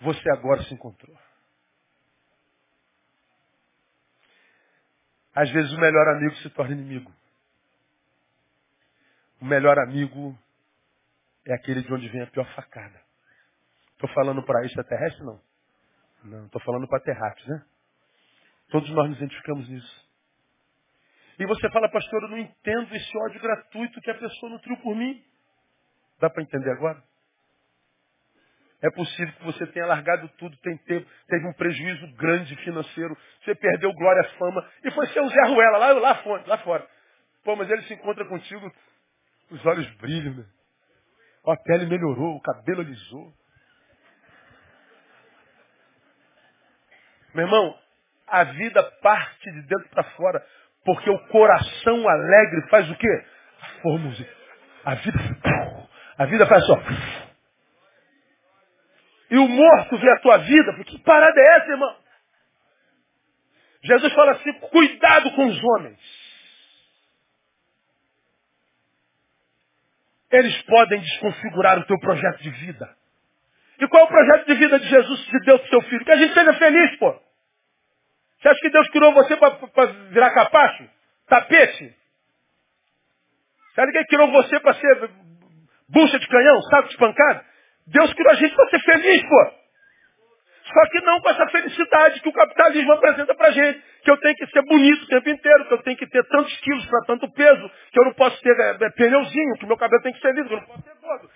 Você 0.00 0.30
agora 0.30 0.62
se 0.62 0.72
encontrou. 0.72 1.16
Às 5.34 5.50
vezes 5.50 5.72
o 5.72 5.80
melhor 5.80 6.08
amigo 6.16 6.34
se 6.36 6.50
torna 6.50 6.72
inimigo. 6.74 7.12
O 9.40 9.44
melhor 9.44 9.78
amigo 9.78 10.36
é 11.46 11.54
aquele 11.54 11.82
de 11.82 11.92
onde 11.92 12.08
vem 12.08 12.22
a 12.22 12.26
pior 12.26 12.46
facada. 12.54 13.00
Estou 13.92 14.08
falando 14.14 14.42
para 14.44 14.64
extraterrestre? 14.64 15.24
Não. 15.24 15.40
Não, 16.24 16.46
estou 16.46 16.60
falando 16.62 16.86
para 16.88 17.00
terráqueos, 17.02 17.48
né? 17.48 17.64
Todos 18.70 18.90
nós 18.90 19.08
nos 19.08 19.18
identificamos 19.18 19.68
nisso. 19.68 20.09
E 21.40 21.46
você 21.46 21.70
fala, 21.70 21.88
pastor, 21.88 22.22
eu 22.24 22.28
não 22.28 22.36
entendo 22.36 22.94
esse 22.94 23.16
ódio 23.16 23.40
gratuito 23.40 23.98
que 24.02 24.10
a 24.10 24.14
pessoa 24.14 24.52
nutriu 24.52 24.76
por 24.76 24.94
mim. 24.94 25.24
Dá 26.20 26.28
para 26.28 26.42
entender 26.42 26.70
agora? 26.70 27.02
É 28.82 28.90
possível 28.90 29.32
que 29.32 29.44
você 29.44 29.66
tenha 29.68 29.86
largado 29.86 30.28
tudo, 30.36 30.54
tem 30.58 30.76
teve, 30.76 31.06
teve 31.26 31.46
um 31.48 31.52
prejuízo 31.54 32.06
grande 32.16 32.54
financeiro, 32.56 33.16
você 33.42 33.54
perdeu 33.54 33.90
glória, 33.94 34.22
fama, 34.38 34.70
e 34.84 34.90
foi 34.90 35.06
ser 35.08 35.20
o 35.20 35.28
Zé 35.28 35.48
Ruela, 35.48 35.78
lá, 35.78 35.92
lá, 35.92 36.14
fora, 36.16 36.44
lá 36.46 36.58
fora. 36.58 36.86
Pô, 37.42 37.56
mas 37.56 37.70
ele 37.70 37.82
se 37.82 37.94
encontra 37.94 38.26
contigo, 38.26 38.70
os 39.50 39.64
olhos 39.64 39.90
brilham, 39.96 40.34
né? 40.34 40.44
a 41.46 41.56
pele 41.56 41.86
melhorou, 41.86 42.36
o 42.36 42.42
cabelo 42.42 42.82
alisou. 42.82 43.32
Meu 47.34 47.46
irmão, 47.46 47.78
a 48.26 48.44
vida 48.44 48.82
parte 49.02 49.50
de 49.52 49.62
dentro 49.62 49.88
para 49.88 50.04
fora, 50.12 50.46
porque 50.84 51.10
o 51.10 51.18
coração 51.28 52.08
alegre 52.08 52.68
faz 52.70 52.90
o 52.90 52.96
quê? 52.96 53.24
Fomos. 53.82 54.24
A 54.84 54.94
vida, 54.94 55.18
a 56.18 56.24
vida 56.26 56.46
faz 56.46 56.64
só. 56.64 56.76
E 59.30 59.38
o 59.38 59.46
morto 59.46 59.98
vê 59.98 60.10
a 60.10 60.20
tua 60.20 60.38
vida, 60.38 60.84
que 60.84 60.98
parada 61.00 61.40
é 61.40 61.56
essa, 61.56 61.70
irmão? 61.70 61.96
Jesus 63.82 64.12
fala 64.12 64.32
assim, 64.32 64.52
cuidado 64.54 65.30
com 65.32 65.46
os 65.46 65.64
homens. 65.64 65.98
Eles 70.30 70.62
podem 70.62 71.00
desconfigurar 71.00 71.78
o 71.78 71.86
teu 71.86 71.98
projeto 71.98 72.42
de 72.42 72.50
vida. 72.50 72.88
E 73.80 73.88
qual 73.88 74.02
é 74.02 74.04
o 74.04 74.08
projeto 74.08 74.46
de 74.46 74.54
vida 74.54 74.78
de 74.78 74.88
Jesus, 74.88 75.20
de 75.26 75.40
Deus, 75.40 75.68
seu 75.68 75.80
filho? 75.82 76.04
Que 76.04 76.12
a 76.12 76.16
gente 76.16 76.34
seja 76.34 76.52
feliz, 76.54 76.98
pô. 76.98 77.29
Você 78.40 78.48
acha 78.48 78.60
que 78.60 78.70
Deus 78.70 78.88
criou 78.88 79.12
você 79.12 79.36
para 79.36 79.86
virar 80.10 80.30
capacho? 80.30 80.88
Tapete? 81.28 81.94
Você 83.74 83.80
acha 83.80 83.92
que 83.92 83.98
Ele 83.98 84.06
criou 84.06 84.30
você 84.32 84.58
para 84.60 84.74
ser 84.74 85.10
bucha 85.88 86.18
de 86.18 86.26
canhão, 86.26 86.62
saco 86.62 86.88
de 86.88 86.96
pancada? 86.96 87.44
Deus 87.86 88.12
criou 88.14 88.30
a 88.30 88.34
gente 88.34 88.54
para 88.54 88.70
ser 88.70 88.80
feliz, 88.80 89.22
pô. 89.22 89.60
Só 90.72 90.88
que 90.90 91.00
não 91.00 91.20
com 91.20 91.30
essa 91.30 91.46
felicidade 91.48 92.20
que 92.20 92.28
o 92.28 92.32
capitalismo 92.32 92.92
apresenta 92.92 93.34
pra 93.34 93.50
gente. 93.50 93.82
Que 94.02 94.10
eu 94.10 94.16
tenho 94.18 94.36
que 94.36 94.46
ser 94.46 94.62
bonito 94.62 95.02
o 95.02 95.08
tempo 95.08 95.28
inteiro, 95.28 95.66
que 95.66 95.74
eu 95.74 95.82
tenho 95.82 95.96
que 95.96 96.06
ter 96.06 96.24
tantos 96.28 96.56
quilos 96.60 96.86
para 96.86 97.00
tanto 97.06 97.30
peso, 97.32 97.70
que 97.92 98.00
eu 98.00 98.04
não 98.04 98.14
posso 98.14 98.40
ter 98.40 98.58
é, 98.58 98.76
é, 98.80 98.90
pneuzinho, 98.90 99.58
que 99.58 99.66
meu 99.66 99.76
cabelo 99.76 100.02
tem 100.02 100.12
que 100.12 100.20
ser 100.20 100.32
liso, 100.32 100.48
que 100.48 100.54
eu 100.54 100.58
não 100.58 100.66
posso 100.66 100.82
ter 100.82 100.99
gordo. 101.18 101.30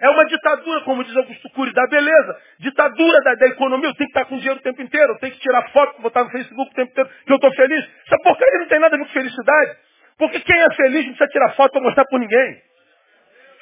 é 0.00 0.10
uma 0.10 0.24
ditadura, 0.26 0.80
como 0.82 1.04
diz 1.04 1.16
Augusto 1.16 1.50
Cury, 1.50 1.72
da 1.72 1.86
beleza. 1.86 2.36
Ditadura 2.58 3.18
da, 3.24 3.34
da, 3.34 3.46
economia, 3.46 3.88
eu 3.88 3.94
tenho 3.94 4.10
que 4.10 4.18
estar 4.18 4.24
com 4.24 4.38
dinheiro 4.38 4.58
o 4.58 4.62
tempo 4.62 4.82
inteiro, 4.82 5.12
eu 5.12 5.18
tenho 5.18 5.32
que 5.32 5.40
tirar 5.40 5.68
foto, 5.70 6.00
botar 6.02 6.24
no 6.24 6.30
Facebook 6.30 6.70
o 6.70 6.74
tempo 6.74 6.90
inteiro, 6.90 7.10
que 7.26 7.32
eu 7.32 7.36
estou 7.36 7.52
feliz. 7.54 7.88
Essa 8.06 8.16
porcaria 8.22 8.58
não 8.58 8.68
tem 8.68 8.80
nada 8.80 8.96
a 8.96 8.98
ver 8.98 9.04
com 9.04 9.12
felicidade. 9.12 9.76
Porque 10.18 10.40
quem 10.40 10.60
é 10.60 10.74
feliz 10.74 11.06
não 11.06 11.14
precisa 11.14 11.28
tirar 11.28 11.54
foto 11.54 11.72
para 11.72 11.82
mostrar 11.82 12.04
para 12.04 12.18
ninguém. 12.18 12.62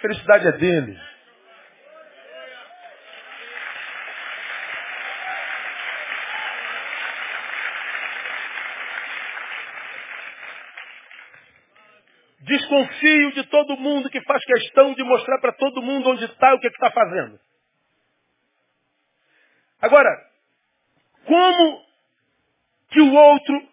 Felicidade 0.01 0.49
é 0.49 0.53
dele. 0.53 0.99
Desconfio 12.49 13.33
de 13.33 13.45
todo 13.45 13.77
mundo 13.77 14.09
que 14.09 14.23
faz 14.23 14.43
questão 14.45 14.95
de 14.95 15.05
mostrar 15.05 15.39
para 15.39 15.53
todo 15.53 15.83
mundo 15.83 16.09
onde 16.09 16.25
está 16.25 16.51
e 16.51 16.55
o 16.55 16.61
que 16.61 16.69
está 16.69 16.91
fazendo. 16.91 17.39
Agora, 19.81 20.09
como 21.27 21.85
que 22.91 23.01
o 23.03 23.15
outro 23.15 23.69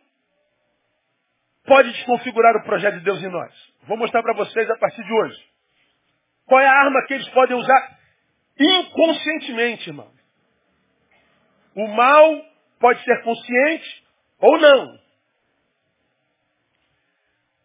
pode 1.65 1.91
desconfigurar 1.93 2.57
o 2.57 2.63
projeto 2.63 2.95
de 2.95 3.05
Deus 3.05 3.23
em 3.23 3.29
nós? 3.29 3.53
Vou 3.83 3.97
mostrar 3.97 4.21
para 4.21 4.35
vocês 4.35 4.69
a 4.69 4.77
partir 4.77 5.03
de 5.03 5.13
hoje. 5.13 5.41
Qual 6.45 6.59
é 6.59 6.67
a 6.67 6.73
arma 6.73 7.05
que 7.07 7.13
eles 7.13 7.29
podem 7.29 7.55
usar 7.55 7.99
inconscientemente, 8.59 9.89
irmão? 9.89 10.11
O 11.75 11.87
mal 11.87 12.45
pode 12.79 13.01
ser 13.05 13.23
consciente 13.23 14.05
ou 14.39 14.57
não. 14.59 14.99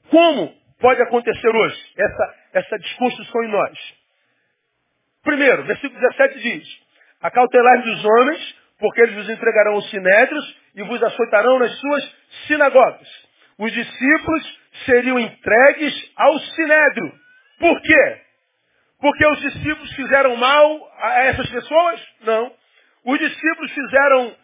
Como 0.09 0.60
pode 0.81 1.01
acontecer 1.03 1.49
hoje, 1.49 1.79
essa, 1.97 2.35
essa 2.55 2.79
desconstrução 2.79 3.45
em 3.45 3.49
nós? 3.49 3.79
Primeiro, 5.23 5.65
versículo 5.65 6.01
17 6.01 6.41
diz, 6.41 6.69
acautelai 7.21 7.83
dos 7.83 8.05
homens, 8.05 8.57
porque 8.79 9.03
eles 9.03 9.15
vos 9.15 9.29
entregarão 9.29 9.77
os 9.77 9.91
sinédrios 9.91 10.57
e 10.75 10.83
vos 10.83 11.03
açoitarão 11.03 11.59
nas 11.59 11.79
suas 11.79 12.17
sinagogas. 12.47 13.09
Os 13.59 13.73
discípulos 13.73 14.59
seriam 14.87 15.19
entregues 15.19 16.13
ao 16.17 16.39
sinédrio. 16.39 17.13
Por 17.59 17.81
quê? 17.83 18.23
Porque 19.01 19.27
os 19.27 19.41
discípulos 19.41 19.93
fizeram 19.95 20.35
mal 20.37 20.93
a 20.99 21.25
essas 21.25 21.49
pessoas? 21.51 22.09
Não. 22.23 22.53
Os 23.05 23.19
discípulos 23.19 23.73
fizeram 23.73 24.37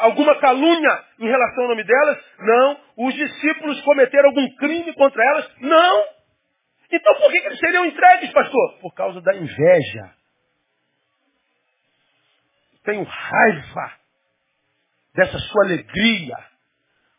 alguma 0.00 0.38
calúnia 0.40 1.04
em 1.18 1.26
relação 1.26 1.64
ao 1.64 1.70
nome 1.70 1.84
delas? 1.84 2.18
Não. 2.38 2.80
Os 2.96 3.14
discípulos 3.14 3.80
cometeram 3.82 4.28
algum 4.28 4.48
crime 4.56 4.92
contra 4.94 5.22
elas? 5.22 5.50
Não. 5.60 6.04
Então 6.90 7.14
por 7.14 7.30
que, 7.30 7.38
eles 7.38 7.58
seriam 7.58 7.86
entregues, 7.86 8.32
pastor? 8.32 8.78
Por 8.80 8.94
causa 8.94 9.20
da 9.20 9.34
inveja. 9.34 10.10
Tenho 12.84 13.04
raiva 13.04 13.92
dessa 15.14 15.38
sua 15.38 15.64
alegria, 15.64 16.36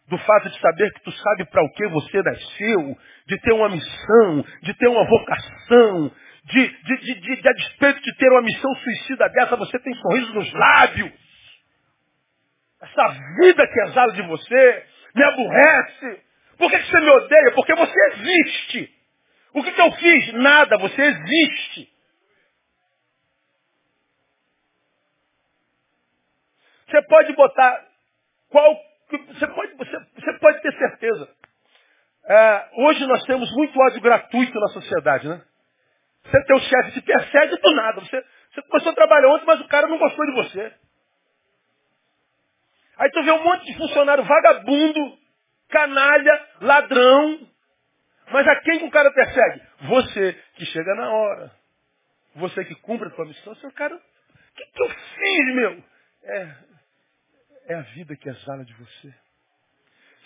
do 0.09 0.17
fato 0.17 0.49
de 0.49 0.59
saber 0.59 0.91
que 0.91 1.03
tu 1.03 1.11
sabe 1.11 1.45
para 1.45 1.63
o 1.63 1.71
que 1.71 1.87
você 1.87 2.21
nasceu, 2.21 2.97
de 3.27 3.39
ter 3.39 3.53
uma 3.53 3.69
missão, 3.69 4.45
de 4.61 4.73
ter 4.73 4.87
uma 4.87 5.05
vocação, 5.07 6.11
de, 6.45 6.67
de, 6.67 6.97
de, 6.97 7.41
de, 7.41 7.49
a 7.49 7.53
despeito 7.53 8.01
de 8.01 8.15
ter 8.17 8.29
uma 8.29 8.41
missão 8.41 8.73
suicida 8.75 9.29
dessa, 9.29 9.55
você 9.55 9.79
tem 9.79 9.93
sorriso 9.95 10.33
nos 10.33 10.51
lábios. 10.53 11.22
Essa 12.83 13.07
vida 13.39 13.65
que 13.65 13.81
exala 13.81 14.11
de 14.11 14.21
você 14.23 14.85
me 15.15 15.23
aborrece. 15.23 16.21
Por 16.57 16.69
que, 16.69 16.77
que 16.77 16.91
você 16.91 16.99
me 16.99 17.09
odeia? 17.09 17.51
Porque 17.55 17.75
você 17.75 18.05
existe. 18.11 18.93
O 19.53 19.63
que, 19.63 19.71
que 19.71 19.81
eu 19.81 19.91
fiz? 19.93 20.33
Nada, 20.33 20.77
você 20.77 21.01
existe. 21.01 21.93
Você 26.87 27.01
pode 27.03 27.33
botar 27.33 27.85
qual. 28.49 28.77
Você 29.09 29.47
pode, 29.47 29.75
você, 29.75 29.99
você 30.15 30.33
pode 30.39 30.61
ter 30.61 30.73
certeza. 30.77 31.29
É, 32.25 32.69
hoje 32.77 33.05
nós 33.07 33.23
temos 33.25 33.49
muito 33.55 33.79
ódio 33.79 34.01
gratuito 34.01 34.59
na 34.59 34.67
sociedade, 34.67 35.27
né? 35.27 35.41
Você 36.23 36.43
tem 36.45 36.55
o 36.55 36.59
chefe 36.59 36.91
te 36.93 37.01
persegue 37.01 37.57
do 37.57 37.75
nada. 37.75 38.01
Você, 38.01 38.25
você 38.51 38.61
começou 38.63 38.91
a 38.91 38.95
trabalhar 38.95 39.29
ontem, 39.29 39.45
mas 39.45 39.61
o 39.61 39.67
cara 39.67 39.87
não 39.87 39.97
gostou 39.97 40.25
de 40.25 40.33
você. 40.33 40.82
Aí 42.97 43.09
tu 43.11 43.23
vê 43.23 43.31
um 43.31 43.43
monte 43.43 43.65
de 43.65 43.77
funcionário 43.77 44.23
vagabundo, 44.23 45.17
canalha, 45.69 46.47
ladrão. 46.61 47.47
Mas 48.31 48.47
a 48.47 48.55
quem 48.61 48.79
que 48.79 48.85
o 48.85 48.91
cara 48.91 49.11
persegue? 49.11 49.61
Você 49.81 50.33
que 50.55 50.65
chega 50.65 50.95
na 50.95 51.11
hora. 51.11 51.51
Você 52.35 52.63
que 52.65 52.75
cumpre 52.75 53.07
a 53.07 53.11
tua 53.11 53.25
missão. 53.25 53.55
Seu 53.55 53.71
cara, 53.71 53.95
o 53.95 54.55
que, 54.55 54.65
que 54.65 54.83
eu 54.83 54.89
fiz, 54.89 55.55
meu? 55.55 55.83
É, 56.23 56.55
é 57.69 57.75
a 57.75 57.81
vida 57.81 58.15
que 58.15 58.29
exala 58.29 58.63
de 58.63 58.73
você. 58.73 59.13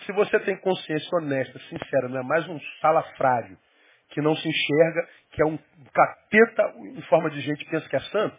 Se 0.05 0.11
você 0.11 0.39
tem 0.41 0.55
consciência 0.57 1.17
honesta, 1.17 1.59
sincera, 1.59 2.07
não 2.07 2.19
é 2.19 2.23
mais 2.23 2.47
um 2.47 2.59
salafrário 2.81 3.57
que 4.09 4.21
não 4.21 4.35
se 4.35 4.47
enxerga, 4.47 5.09
que 5.31 5.41
é 5.41 5.45
um 5.45 5.57
capeta 5.93 6.73
em 6.77 7.01
forma 7.03 7.29
de 7.29 7.41
gente 7.41 7.63
que 7.65 7.71
pensa 7.71 7.89
que 7.89 7.95
é 7.95 7.99
santo. 7.99 8.37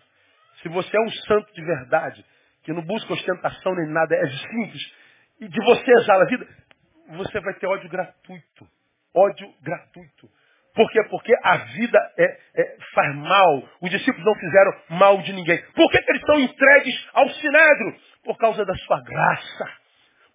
Se 0.62 0.68
você 0.68 0.96
é 0.96 1.00
um 1.00 1.10
santo 1.10 1.52
de 1.52 1.64
verdade, 1.64 2.24
que 2.68 2.72
não 2.74 2.82
busca 2.82 3.14
ostentação 3.14 3.74
nem 3.76 3.88
nada, 3.94 4.14
é 4.14 4.28
simples, 4.28 4.82
e 5.40 5.48
de 5.48 5.64
você 5.64 5.90
exala 5.90 6.24
a 6.24 6.26
vida, 6.26 6.46
você 7.16 7.40
vai 7.40 7.54
ter 7.54 7.66
ódio 7.66 7.88
gratuito. 7.88 8.68
Ódio 9.16 9.48
gratuito. 9.62 10.28
Por 10.74 10.90
quê? 10.90 11.02
Porque 11.08 11.34
a 11.44 11.56
vida 11.56 11.98
é, 12.18 12.24
é, 12.24 12.76
faz 12.94 13.16
mal. 13.16 13.62
Os 13.80 13.88
discípulos 13.88 14.22
não 14.22 14.34
fizeram 14.34 14.72
mal 14.90 15.22
de 15.22 15.32
ninguém. 15.32 15.62
Por 15.74 15.90
que, 15.90 16.02
que 16.02 16.10
eles 16.10 16.20
estão 16.20 16.38
entregues 16.38 17.08
ao 17.14 17.30
sinédrio? 17.30 17.96
Por 18.22 18.36
causa 18.36 18.62
da 18.66 18.74
sua 18.74 19.00
graça. 19.00 19.70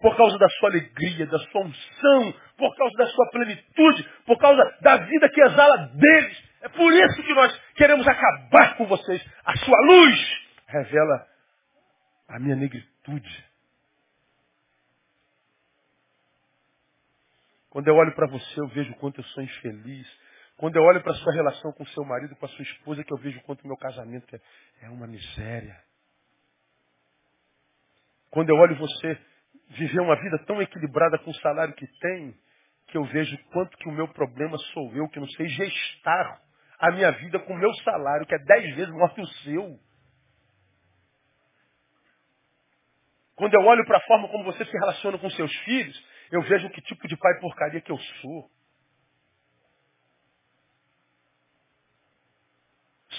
Por 0.00 0.16
causa 0.16 0.36
da 0.36 0.48
sua 0.48 0.70
alegria, 0.70 1.26
da 1.26 1.38
sua 1.38 1.60
unção, 1.60 2.34
por 2.58 2.76
causa 2.76 2.96
da 2.98 3.06
sua 3.06 3.30
plenitude, 3.30 4.08
por 4.26 4.38
causa 4.38 4.76
da 4.80 4.96
vida 4.96 5.28
que 5.28 5.40
exala 5.40 5.88
deles. 5.94 6.44
É 6.62 6.68
por 6.68 6.92
isso 6.92 7.22
que 7.22 7.32
nós 7.32 7.56
queremos 7.76 8.08
acabar 8.08 8.76
com 8.76 8.86
vocês. 8.86 9.24
A 9.44 9.54
sua 9.54 9.80
luz 9.86 10.42
revela 10.66 11.33
a 12.28 12.38
minha 12.38 12.56
negritude. 12.56 13.44
Quando 17.70 17.88
eu 17.88 17.94
olho 17.94 18.14
para 18.14 18.28
você, 18.28 18.60
eu 18.60 18.68
vejo 18.68 18.92
o 18.92 18.96
quanto 18.96 19.20
eu 19.20 19.24
sou 19.24 19.42
infeliz. 19.42 20.06
Quando 20.56 20.76
eu 20.76 20.82
olho 20.82 21.02
para 21.02 21.12
a 21.12 21.16
sua 21.16 21.32
relação 21.32 21.72
com 21.72 21.84
seu 21.86 22.04
marido, 22.04 22.36
com 22.36 22.46
a 22.46 22.48
sua 22.48 22.62
esposa, 22.62 23.02
que 23.02 23.12
eu 23.12 23.18
vejo 23.18 23.38
o 23.40 23.42
quanto 23.42 23.66
meu 23.66 23.76
casamento 23.76 24.34
é, 24.34 24.40
é 24.82 24.90
uma 24.90 25.06
miséria. 25.06 25.76
Quando 28.30 28.50
eu 28.50 28.56
olho 28.56 28.76
você 28.76 29.18
viver 29.70 30.00
uma 30.00 30.14
vida 30.20 30.38
tão 30.46 30.62
equilibrada 30.62 31.18
com 31.18 31.30
o 31.30 31.34
salário 31.36 31.74
que 31.74 31.86
tem, 31.98 32.34
que 32.88 32.96
eu 32.96 33.04
vejo 33.04 33.36
quanto 33.52 33.76
que 33.78 33.88
o 33.88 33.92
meu 33.92 34.08
problema 34.08 34.56
sou 34.72 34.94
eu, 34.94 35.08
que 35.08 35.18
não 35.18 35.28
sei 35.30 35.48
gestar 35.48 36.40
a 36.78 36.92
minha 36.92 37.10
vida 37.12 37.38
com 37.40 37.54
o 37.54 37.58
meu 37.58 37.72
salário, 37.76 38.26
que 38.26 38.34
é 38.34 38.38
dez 38.38 38.76
vezes 38.76 38.92
maior 38.92 39.14
que 39.14 39.20
o 39.20 39.26
seu. 39.26 39.80
Quando 43.36 43.54
eu 43.54 43.60
olho 43.62 43.84
para 43.84 43.98
a 43.98 44.02
forma 44.02 44.28
como 44.28 44.44
você 44.44 44.64
se 44.64 44.72
relaciona 44.72 45.18
com 45.18 45.28
seus 45.30 45.54
filhos, 45.60 46.06
eu 46.30 46.42
vejo 46.42 46.70
que 46.70 46.80
tipo 46.82 47.06
de 47.08 47.16
pai 47.16 47.40
porcaria 47.40 47.80
que 47.80 47.90
eu 47.90 47.98
sou. 47.98 48.50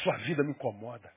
Sua 0.04 0.18
vida 0.18 0.44
me 0.44 0.52
incomoda. 0.52 1.12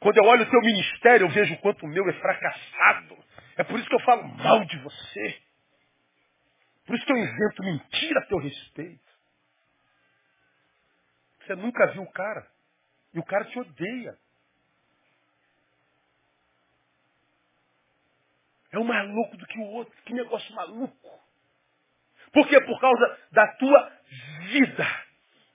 Quando 0.00 0.18
eu 0.18 0.24
olho 0.24 0.42
o 0.42 0.50
teu 0.50 0.60
ministério, 0.60 1.26
eu 1.26 1.30
vejo 1.30 1.54
o 1.54 1.58
quanto 1.58 1.84
o 1.86 1.88
meu 1.88 2.08
é 2.08 2.12
fracassado. 2.14 3.16
É 3.56 3.64
por 3.64 3.78
isso 3.78 3.88
que 3.88 3.94
eu 3.94 4.00
falo 4.00 4.26
mal 4.28 4.64
de 4.64 4.78
você. 4.80 5.42
Por 6.86 6.96
isso 6.96 7.06
que 7.06 7.12
eu 7.12 7.16
invento 7.16 7.62
mentira 7.62 8.20
a 8.20 8.26
teu 8.26 8.38
respeito. 8.38 9.04
Você 11.40 11.54
nunca 11.54 11.86
viu 11.92 12.02
o 12.02 12.12
cara. 12.12 12.46
E 13.14 13.18
o 13.18 13.24
cara 13.24 13.44
te 13.44 13.58
odeia. 13.58 14.18
É 18.74 18.78
um 18.78 18.84
mais 18.84 19.08
louco 19.08 19.36
do 19.36 19.46
que 19.46 19.56
o 19.56 19.66
outro. 19.66 19.94
Que 20.04 20.12
negócio 20.12 20.52
maluco. 20.52 21.20
Por 22.32 22.48
quê? 22.48 22.60
Por 22.60 22.80
causa 22.80 23.18
da 23.30 23.46
tua 23.52 23.92
vida. 24.50 25.04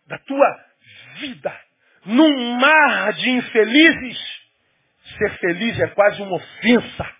Da 0.08 0.18
tua 0.20 0.66
vida. 1.20 1.62
Num 2.06 2.54
mar 2.54 3.12
de 3.12 3.30
infelizes, 3.30 4.18
ser 5.18 5.38
feliz 5.38 5.78
é 5.82 5.88
quase 5.90 6.22
uma 6.22 6.38
ofensa. 6.38 7.16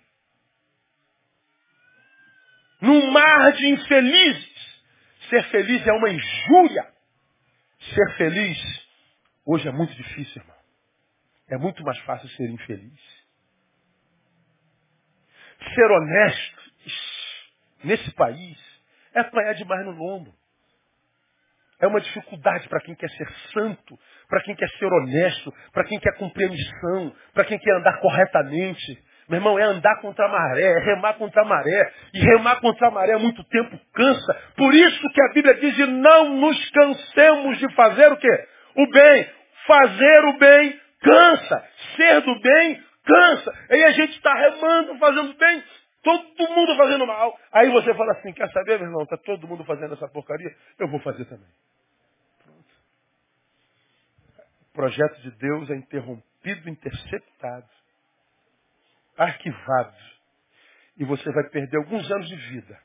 Num 2.80 3.10
mar 3.10 3.52
de 3.52 3.66
infelizes, 3.66 4.82
ser 5.28 5.42
feliz 5.50 5.86
é 5.86 5.92
uma 5.92 6.08
injúria. 6.08 6.94
Ser 7.94 8.16
feliz 8.16 8.88
hoje 9.44 9.68
é 9.68 9.72
muito 9.72 9.94
difícil, 9.94 10.40
irmão. 10.40 10.56
É 11.50 11.58
muito 11.58 11.84
mais 11.84 11.98
fácil 11.98 12.26
ser 12.30 12.48
infeliz 12.48 13.19
ser 15.74 15.90
honesto 15.90 16.60
nesse 17.84 18.10
país 18.14 18.58
é 19.14 19.20
apanhar 19.20 19.54
demais 19.54 19.84
no 19.84 19.92
lombo. 19.92 20.32
É 21.80 21.86
uma 21.86 22.00
dificuldade 22.00 22.68
para 22.68 22.80
quem 22.80 22.94
quer 22.94 23.08
ser 23.10 23.28
santo, 23.52 23.98
para 24.28 24.42
quem 24.42 24.54
quer 24.54 24.68
ser 24.78 24.86
honesto, 24.86 25.52
para 25.72 25.84
quem 25.84 25.98
quer 25.98 26.14
cumprir 26.18 26.46
a 26.46 26.50
missão, 26.50 27.14
para 27.32 27.44
quem 27.44 27.58
quer 27.58 27.74
andar 27.74 27.98
corretamente. 28.00 29.02
Meu 29.30 29.38
irmão, 29.38 29.58
é 29.58 29.62
andar 29.62 29.98
contra 30.00 30.26
a 30.26 30.28
maré, 30.28 30.62
é 30.62 30.78
remar 30.80 31.14
contra 31.14 31.42
a 31.42 31.44
maré. 31.44 31.92
E 32.12 32.20
remar 32.20 32.60
contra 32.60 32.88
a 32.88 32.90
maré 32.90 33.14
há 33.14 33.18
muito 33.18 33.42
tempo 33.44 33.78
cansa. 33.94 34.34
Por 34.56 34.74
isso 34.74 35.08
que 35.08 35.22
a 35.22 35.32
Bíblia 35.32 35.54
diz, 35.54 35.78
não 35.88 36.36
nos 36.36 36.70
cansemos 36.70 37.58
de 37.58 37.74
fazer 37.74 38.12
o 38.12 38.16
quê? 38.16 38.48
O 38.76 38.90
bem. 38.90 39.30
Fazer 39.66 40.24
o 40.24 40.38
bem 40.38 40.80
cansa. 41.00 41.64
Ser 41.96 42.20
do 42.22 42.40
bem 42.40 42.82
cansa. 43.04 43.52
Aí 43.70 43.84
a 43.84 43.90
gente 43.92 44.16
está 44.16 44.34
remando, 44.34 44.98
fazendo 44.98 45.34
bem, 45.34 45.64
todo 46.02 46.48
mundo 46.50 46.76
fazendo 46.76 47.06
mal. 47.06 47.38
Aí 47.52 47.70
você 47.70 47.94
fala 47.94 48.12
assim, 48.12 48.32
quer 48.32 48.50
saber, 48.50 48.78
meu 48.78 48.88
irmão, 48.88 49.02
está 49.02 49.16
todo 49.18 49.46
mundo 49.46 49.64
fazendo 49.64 49.94
essa 49.94 50.08
porcaria? 50.08 50.54
Eu 50.78 50.88
vou 50.88 51.00
fazer 51.00 51.24
também. 51.26 51.48
Pronto. 52.44 52.74
O 54.62 54.72
projeto 54.72 55.20
de 55.22 55.30
Deus 55.32 55.70
é 55.70 55.76
interrompido, 55.76 56.68
interceptado, 56.68 57.68
arquivado. 59.16 59.96
E 60.96 61.04
você 61.04 61.30
vai 61.32 61.44
perder 61.50 61.78
alguns 61.78 62.10
anos 62.10 62.28
de 62.28 62.36
vida. 62.36 62.78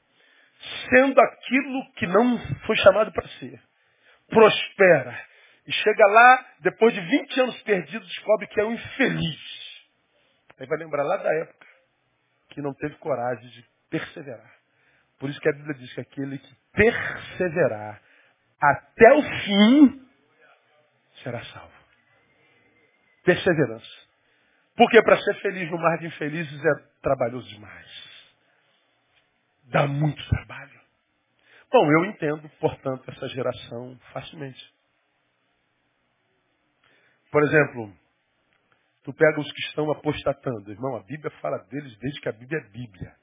Sendo 0.89 1.19
aquilo 1.19 1.91
que 1.95 2.07
não 2.07 2.39
foi 2.65 2.75
chamado 2.77 3.11
para 3.11 3.27
ser. 3.39 3.61
Prospera. 4.29 5.21
E 5.67 5.71
chega 5.73 6.07
lá, 6.07 6.45
depois 6.61 6.93
de 6.93 7.01
20 7.01 7.41
anos 7.41 7.61
perdidos, 7.63 8.07
descobre 8.07 8.47
que 8.47 8.61
é 8.61 8.63
um 8.63 8.73
infeliz 8.73 9.54
Aí 10.59 10.67
vai 10.67 10.77
lembrar 10.77 11.03
lá 11.03 11.17
da 11.17 11.33
época 11.33 11.67
que 12.49 12.61
não 12.61 12.73
teve 12.73 12.95
coragem 12.95 13.49
de 13.49 13.65
perseverar. 13.89 14.53
Por 15.19 15.29
isso 15.29 15.39
que 15.39 15.49
a 15.49 15.53
Bíblia 15.53 15.73
diz 15.75 15.93
que 15.93 16.01
aquele 16.01 16.37
que 16.37 16.55
perseverar 16.73 18.01
até 18.61 19.13
o 19.13 19.23
fim 19.23 20.09
será 21.23 21.43
salvo. 21.45 21.73
Perseverança. 23.23 24.05
Porque 24.75 25.01
para 25.03 25.21
ser 25.21 25.35
feliz 25.41 25.69
no 25.71 25.77
mar 25.77 25.97
de 25.97 26.07
infelizes 26.07 26.65
é 26.65 26.73
trabalhoso 27.01 27.47
demais. 27.49 28.05
Dá 29.65 29.87
muito 29.87 30.27
trabalho. 30.29 30.79
Bom, 31.71 31.91
eu 31.91 32.05
entendo, 32.05 32.49
portanto, 32.59 33.09
essa 33.09 33.27
geração 33.29 33.97
facilmente. 34.13 34.73
Por 37.31 37.43
exemplo, 37.43 37.93
tu 39.05 39.13
pega 39.13 39.39
os 39.39 39.51
que 39.51 39.61
estão 39.61 39.89
apostatando. 39.91 40.71
Irmão, 40.71 40.97
a 40.97 41.03
Bíblia 41.03 41.29
fala 41.39 41.59
deles 41.69 41.95
desde 41.99 42.19
que 42.19 42.27
a 42.27 42.31
Bíblia 42.31 42.59
é 42.59 42.69
Bíblia. 42.69 43.15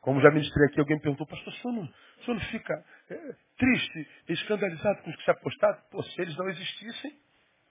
Como 0.00 0.20
já 0.20 0.30
ministrei 0.30 0.68
aqui, 0.68 0.78
alguém 0.78 0.98
perguntou, 1.00 1.26
pastor, 1.26 1.52
o 1.52 1.56
senhor 1.56 1.74
não, 1.74 1.82
o 1.82 2.24
senhor 2.24 2.34
não 2.36 2.46
fica 2.46 2.84
é, 3.10 3.34
triste, 3.58 4.08
escandalizado 4.28 5.02
com 5.02 5.10
os 5.10 5.16
que 5.16 5.24
se 5.24 5.30
apostaram? 5.30 5.80
Pô, 5.90 6.02
se 6.02 6.22
eles 6.22 6.36
não 6.36 6.48
existissem, 6.48 7.18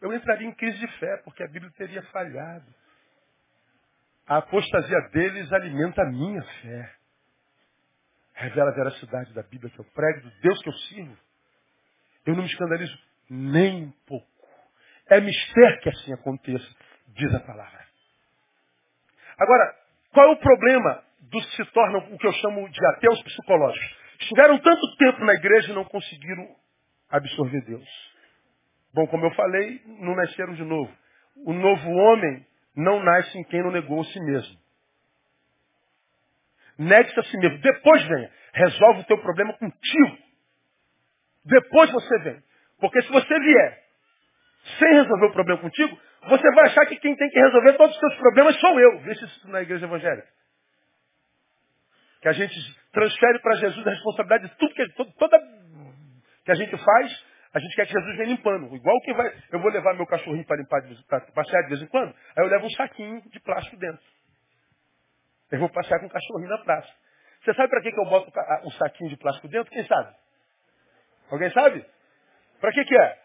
eu 0.01 0.13
entraria 0.13 0.47
em 0.47 0.53
crise 0.53 0.77
de 0.77 0.87
fé, 0.99 1.21
porque 1.23 1.41
a 1.43 1.47
Bíblia 1.47 1.71
teria 1.77 2.03
falhado. 2.03 2.65
A 4.27 4.37
apostasia 4.37 4.99
deles 5.13 5.51
alimenta 5.53 6.01
a 6.01 6.11
minha 6.11 6.41
fé. 6.41 6.95
Revela 8.33 8.71
a 8.71 8.75
veracidade 8.75 9.33
da 9.33 9.43
Bíblia 9.43 9.71
que 9.71 9.79
eu 9.79 9.85
prego, 9.85 10.21
do 10.21 10.41
Deus 10.41 10.61
que 10.61 10.69
eu 10.69 10.73
sirvo. 10.73 11.17
Eu 12.25 12.33
não 12.35 12.41
me 12.41 12.49
escandalizo 12.49 12.97
nem 13.29 13.85
um 13.85 13.91
pouco. 14.05 14.32
É 15.09 15.19
mistério 15.19 15.79
que 15.81 15.89
assim 15.89 16.13
aconteça, 16.13 16.67
diz 17.09 17.33
a 17.35 17.39
palavra. 17.41 17.83
Agora, 19.37 19.75
qual 20.13 20.29
é 20.29 20.31
o 20.31 20.37
problema 20.37 21.03
dos 21.21 21.45
que 21.45 21.63
se 21.63 21.71
tornam 21.71 22.13
o 22.13 22.17
que 22.17 22.27
eu 22.27 22.33
chamo 22.33 22.69
de 22.69 22.85
ateus 22.87 23.21
psicológicos? 23.23 23.97
Estiveram 24.19 24.57
tanto 24.59 24.97
tempo 24.97 25.25
na 25.25 25.33
igreja 25.33 25.71
e 25.71 25.75
não 25.75 25.83
conseguiram 25.85 26.55
absorver 27.09 27.61
Deus. 27.65 28.13
Bom, 28.93 29.07
como 29.07 29.25
eu 29.25 29.31
falei, 29.31 29.81
não 29.85 30.15
nasceram 30.15 30.53
de 30.53 30.63
novo. 30.63 30.91
O 31.45 31.53
novo 31.53 31.89
homem 31.89 32.45
não 32.75 33.03
nasce 33.03 33.37
em 33.37 33.43
quem 33.45 33.61
não 33.63 33.71
negou 33.71 34.01
a 34.01 34.05
si 34.05 34.19
mesmo. 34.19 34.57
Negue-se 36.77 37.19
a 37.19 37.23
si 37.23 37.37
mesmo. 37.37 37.57
Depois 37.59 38.03
venha. 38.03 38.31
Resolve 38.53 39.01
o 39.01 39.05
teu 39.05 39.17
problema 39.19 39.53
contigo. 39.53 40.17
Depois 41.45 41.91
você 41.91 42.19
vem. 42.19 42.43
Porque 42.79 43.01
se 43.01 43.11
você 43.11 43.39
vier 43.39 43.82
sem 44.79 44.93
resolver 44.93 45.25
o 45.25 45.33
problema 45.33 45.61
contigo, 45.61 45.97
você 46.27 46.51
vai 46.55 46.65
achar 46.65 46.85
que 46.85 46.97
quem 46.97 47.15
tem 47.15 47.29
que 47.29 47.39
resolver 47.39 47.73
todos 47.73 47.93
os 47.93 47.99
seus 47.99 48.15
problemas 48.15 48.59
sou 48.59 48.79
eu. 48.79 48.99
Veja 48.99 49.25
isso 49.25 49.49
na 49.49 49.61
igreja 49.61 49.85
evangélica. 49.85 50.27
Que 52.21 52.29
a 52.29 52.33
gente 52.33 52.55
transfere 52.91 53.39
para 53.39 53.55
Jesus 53.55 53.85
a 53.85 53.89
responsabilidade 53.89 54.47
de 54.47 54.57
tudo 54.57 54.73
que, 54.73 54.87
toda 55.19 55.39
que 56.45 56.51
a 56.51 56.55
gente 56.55 56.77
faz, 56.77 57.25
a 57.53 57.59
gente 57.59 57.75
quer 57.75 57.85
que 57.85 57.93
Jesus 57.93 58.17
venha 58.17 58.29
limpando. 58.29 58.73
Igual 58.73 59.01
que 59.01 59.13
vai. 59.13 59.33
Eu 59.51 59.59
vou 59.59 59.69
levar 59.69 59.93
meu 59.95 60.07
cachorrinho 60.07 60.45
para 60.45 60.57
limpar, 60.57 60.81
para 61.07 61.19
passear 61.33 61.63
de 61.63 61.69
vez 61.69 61.81
em 61.81 61.87
quando, 61.87 62.15
aí 62.37 62.43
eu 62.43 62.47
levo 62.47 62.65
um 62.65 62.71
saquinho 62.71 63.21
de 63.29 63.39
plástico 63.41 63.77
dentro. 63.77 64.01
Eu 65.51 65.59
vou 65.59 65.69
passear 65.69 65.99
com 65.99 66.07
o 66.07 66.09
cachorrinho 66.09 66.49
na 66.49 66.57
praça. 66.59 66.89
Você 67.43 67.53
sabe 67.53 67.69
para 67.69 67.81
que, 67.81 67.91
que 67.91 67.99
eu 67.99 68.05
boto 68.05 68.31
um 68.65 68.71
saquinho 68.71 69.09
de 69.09 69.17
plástico 69.17 69.49
dentro? 69.49 69.69
Quem 69.71 69.85
sabe? 69.85 70.15
Alguém 71.29 71.51
sabe? 71.51 71.85
Para 72.61 72.71
que, 72.71 72.85
que 72.85 72.95
é? 72.95 73.22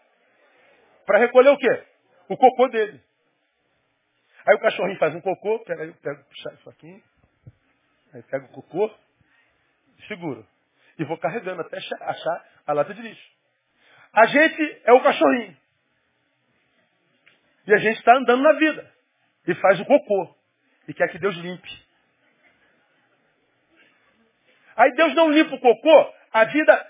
Para 1.09 1.17
recolher 1.17 1.49
o 1.49 1.57
quê? 1.57 1.83
O 2.27 2.37
cocô 2.37 2.67
dele. 2.67 3.01
Aí 4.45 4.55
o 4.55 4.59
cachorrinho 4.59 4.99
faz 4.99 5.15
um 5.15 5.21
cocô, 5.21 5.57
pega 5.65 5.91
pego 6.03 6.23
puxar 6.23 6.53
isso 6.53 6.69
aqui, 6.69 7.03
aí 8.13 8.21
pego 8.21 8.45
o 8.45 8.49
cocô, 8.49 8.95
seguro. 10.07 10.45
E 10.99 11.03
vou 11.05 11.17
carregando 11.17 11.61
até 11.61 11.79
achar 11.79 12.45
a 12.67 12.73
lata 12.73 12.93
de 12.93 13.01
lixo. 13.01 13.27
A 14.13 14.27
gente 14.27 14.81
é 14.83 14.93
o 14.93 15.01
cachorrinho. 15.01 15.57
E 17.65 17.73
a 17.73 17.77
gente 17.77 17.97
está 17.97 18.15
andando 18.15 18.43
na 18.43 18.53
vida. 18.53 18.93
E 19.47 19.55
faz 19.55 19.79
o 19.79 19.85
cocô. 19.85 20.35
E 20.87 20.93
quer 20.93 21.07
que 21.07 21.17
Deus 21.17 21.35
limpe. 21.37 21.85
Aí 24.75 24.93
Deus 24.93 25.15
não 25.15 25.31
limpa 25.31 25.55
o 25.55 25.59
cocô, 25.59 26.13
a 26.31 26.45
vida 26.45 26.87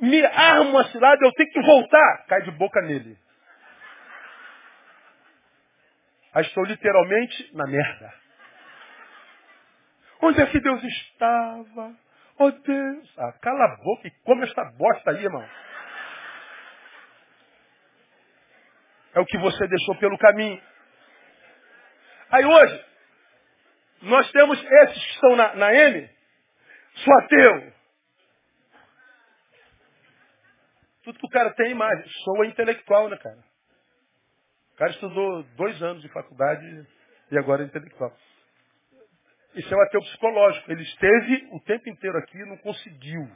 me 0.00 0.26
arma 0.26 0.70
uma 0.70 0.84
cilada, 0.88 1.24
eu 1.24 1.32
tenho 1.34 1.52
que 1.52 1.62
voltar. 1.62 2.24
Cai 2.26 2.42
de 2.42 2.50
boca 2.50 2.82
nele. 2.82 3.16
Aí 6.34 6.42
estou 6.42 6.64
literalmente 6.64 7.54
na 7.54 7.66
merda. 7.66 8.14
Onde 10.22 10.40
é 10.40 10.46
que 10.46 10.60
Deus 10.60 10.82
estava? 10.82 11.96
Oh 12.38 12.50
Deus. 12.50 13.18
Ah, 13.18 13.32
cala 13.40 13.64
a 13.64 13.76
boca 13.76 14.08
e 14.08 14.10
come 14.24 14.44
esta 14.44 14.64
bosta 14.76 15.10
aí, 15.10 15.24
irmão. 15.24 15.48
É 19.14 19.20
o 19.20 19.26
que 19.26 19.38
você 19.38 19.66
deixou 19.66 19.96
pelo 19.96 20.16
caminho. 20.18 20.62
Aí 22.30 22.44
hoje, 22.44 22.84
nós 24.02 24.30
temos 24.30 24.62
esses 24.62 25.04
que 25.04 25.12
estão 25.12 25.36
na, 25.36 25.54
na 25.56 25.74
M, 25.74 26.08
Sou 26.94 27.18
ateu. 27.18 27.72
Tudo 31.02 31.18
que 31.18 31.26
o 31.26 31.30
cara 31.30 31.52
tem 31.54 31.70
imagem. 31.70 32.04
Sou 32.24 32.44
intelectual, 32.44 33.08
né, 33.08 33.16
cara? 33.16 33.38
Cara 34.80 34.92
estudou 34.92 35.42
dois 35.58 35.82
anos 35.82 36.00
de 36.00 36.08
faculdade 36.08 36.86
e 37.30 37.36
agora 37.36 37.62
é 37.62 37.66
intelectual. 37.66 38.16
Isso 39.54 39.74
é 39.74 39.76
um 39.76 39.82
ateu 39.82 40.00
psicológico. 40.00 40.72
Ele 40.72 40.82
esteve 40.82 41.48
o 41.52 41.60
tempo 41.60 41.86
inteiro 41.90 42.16
aqui 42.16 42.38
e 42.38 42.46
não 42.46 42.56
conseguiu. 42.56 43.30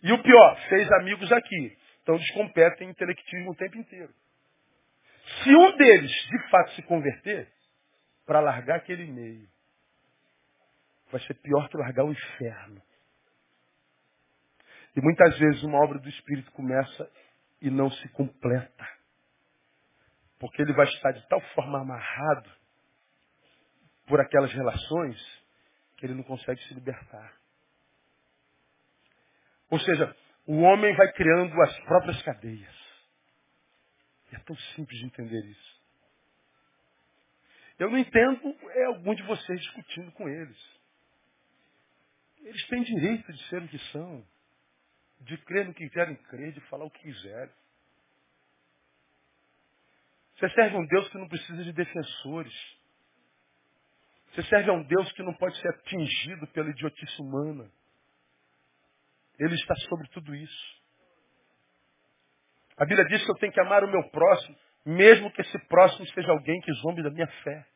E 0.00 0.12
o 0.12 0.22
pior, 0.22 0.60
fez 0.68 0.88
amigos 0.92 1.32
aqui. 1.32 1.76
Então 2.02 2.14
eles 2.14 2.30
competem 2.30 2.86
em 2.86 2.90
intelectismo 2.92 3.50
o 3.50 3.56
tempo 3.56 3.76
inteiro. 3.78 4.14
Se 5.42 5.52
um 5.56 5.76
deles, 5.76 6.12
de 6.12 6.48
fato, 6.50 6.70
se 6.74 6.82
converter, 6.82 7.48
para 8.24 8.38
largar 8.38 8.76
aquele 8.76 9.06
meio, 9.06 9.48
vai 11.10 11.20
ser 11.22 11.34
pior 11.34 11.68
que 11.68 11.76
largar 11.78 12.04
o 12.04 12.12
inferno. 12.12 12.80
E 14.94 15.00
muitas 15.00 15.36
vezes 15.36 15.64
uma 15.64 15.82
obra 15.82 15.98
do 15.98 16.08
Espírito 16.08 16.52
começa 16.52 17.10
e 17.60 17.68
não 17.70 17.90
se 17.90 18.08
completa. 18.10 18.93
Porque 20.44 20.60
ele 20.60 20.74
vai 20.74 20.84
estar 20.84 21.10
de 21.12 21.26
tal 21.26 21.40
forma 21.54 21.80
amarrado 21.80 22.52
por 24.06 24.20
aquelas 24.20 24.52
relações 24.52 25.42
que 25.96 26.04
ele 26.04 26.12
não 26.12 26.22
consegue 26.22 26.62
se 26.64 26.74
libertar. 26.74 27.34
Ou 29.70 29.80
seja, 29.80 30.14
o 30.46 30.60
homem 30.60 30.94
vai 30.94 31.10
criando 31.12 31.58
as 31.62 31.78
próprias 31.84 32.20
cadeias. 32.24 32.76
É 34.32 34.38
tão 34.40 34.54
simples 34.76 34.98
de 34.98 35.06
entender 35.06 35.46
isso. 35.46 35.82
Eu 37.78 37.90
não 37.90 37.96
entendo 37.96 38.54
é 38.72 38.84
algum 38.84 39.14
de 39.14 39.22
vocês 39.22 39.58
discutindo 39.62 40.12
com 40.12 40.28
eles. 40.28 40.80
Eles 42.42 42.66
têm 42.66 42.82
direito 42.82 43.32
de 43.32 43.48
ser 43.48 43.62
o 43.62 43.68
que 43.68 43.78
são, 43.92 44.22
de 45.20 45.38
crer 45.38 45.64
no 45.64 45.72
que 45.72 45.88
querem 45.88 46.16
crer, 46.16 46.52
de 46.52 46.60
falar 46.68 46.84
o 46.84 46.90
que 46.90 47.00
quiserem. 47.00 47.63
Você 50.36 50.48
serve 50.50 50.76
a 50.76 50.78
um 50.78 50.86
Deus 50.86 51.08
que 51.08 51.18
não 51.18 51.28
precisa 51.28 51.62
de 51.62 51.72
defensores. 51.72 52.54
Você 54.32 54.42
serve 54.44 54.70
a 54.70 54.72
um 54.72 54.82
Deus 54.82 55.10
que 55.12 55.22
não 55.22 55.34
pode 55.34 55.56
ser 55.60 55.68
atingido 55.68 56.46
pela 56.48 56.70
idiotice 56.70 57.22
humana. 57.22 57.70
Ele 59.38 59.54
está 59.54 59.74
sobre 59.88 60.08
tudo 60.08 60.34
isso. 60.34 60.82
A 62.76 62.84
Bíblia 62.84 63.04
diz 63.06 63.24
que 63.24 63.30
eu 63.30 63.36
tenho 63.36 63.52
que 63.52 63.60
amar 63.60 63.84
o 63.84 63.90
meu 63.90 64.02
próximo, 64.10 64.56
mesmo 64.84 65.30
que 65.32 65.40
esse 65.40 65.58
próximo 65.66 66.06
seja 66.08 66.32
alguém 66.32 66.60
que 66.60 66.72
zombe 66.74 67.02
da 67.02 67.10
minha 67.10 67.28
fé. 67.42 67.66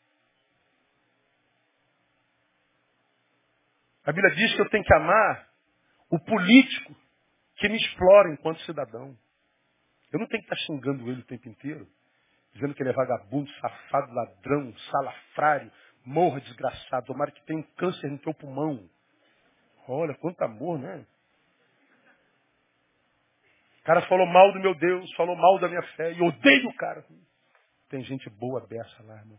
A 4.04 4.12
Bíblia 4.12 4.34
diz 4.34 4.54
que 4.54 4.62
eu 4.62 4.68
tenho 4.70 4.82
que 4.82 4.94
amar 4.94 5.48
o 6.10 6.18
político 6.18 6.96
que 7.56 7.68
me 7.68 7.76
explora 7.76 8.32
enquanto 8.32 8.60
cidadão. 8.62 9.16
Eu 10.12 10.18
não 10.18 10.26
tenho 10.26 10.42
que 10.42 10.52
estar 10.52 10.64
xingando 10.66 11.08
ele 11.10 11.20
o 11.20 11.26
tempo 11.26 11.48
inteiro, 11.48 11.86
dizendo 12.58 12.74
que 12.74 12.82
ele 12.82 12.90
é 12.90 12.92
vagabundo, 12.92 13.48
safado, 13.60 14.12
ladrão, 14.12 14.74
salafrário, 14.90 15.70
morra 16.04 16.40
desgraçado, 16.40 17.06
tomara 17.06 17.30
que 17.30 17.44
tenha 17.44 17.60
um 17.60 17.74
câncer 17.76 18.10
no 18.10 18.18
teu 18.18 18.34
pulmão. 18.34 18.88
Olha, 19.86 20.14
quanto 20.16 20.42
amor, 20.42 20.78
né? 20.78 21.06
O 23.80 23.82
cara 23.84 24.02
falou 24.02 24.26
mal 24.26 24.52
do 24.52 24.60
meu 24.60 24.74
Deus, 24.74 25.10
falou 25.14 25.36
mal 25.36 25.58
da 25.60 25.68
minha 25.68 25.82
fé, 25.94 26.12
e 26.12 26.20
odeio 26.20 26.68
o 26.68 26.74
cara. 26.74 27.04
Tem 27.88 28.02
gente 28.02 28.28
boa 28.30 28.60
dessa 28.66 29.02
lá, 29.04 29.16
irmão. 29.16 29.38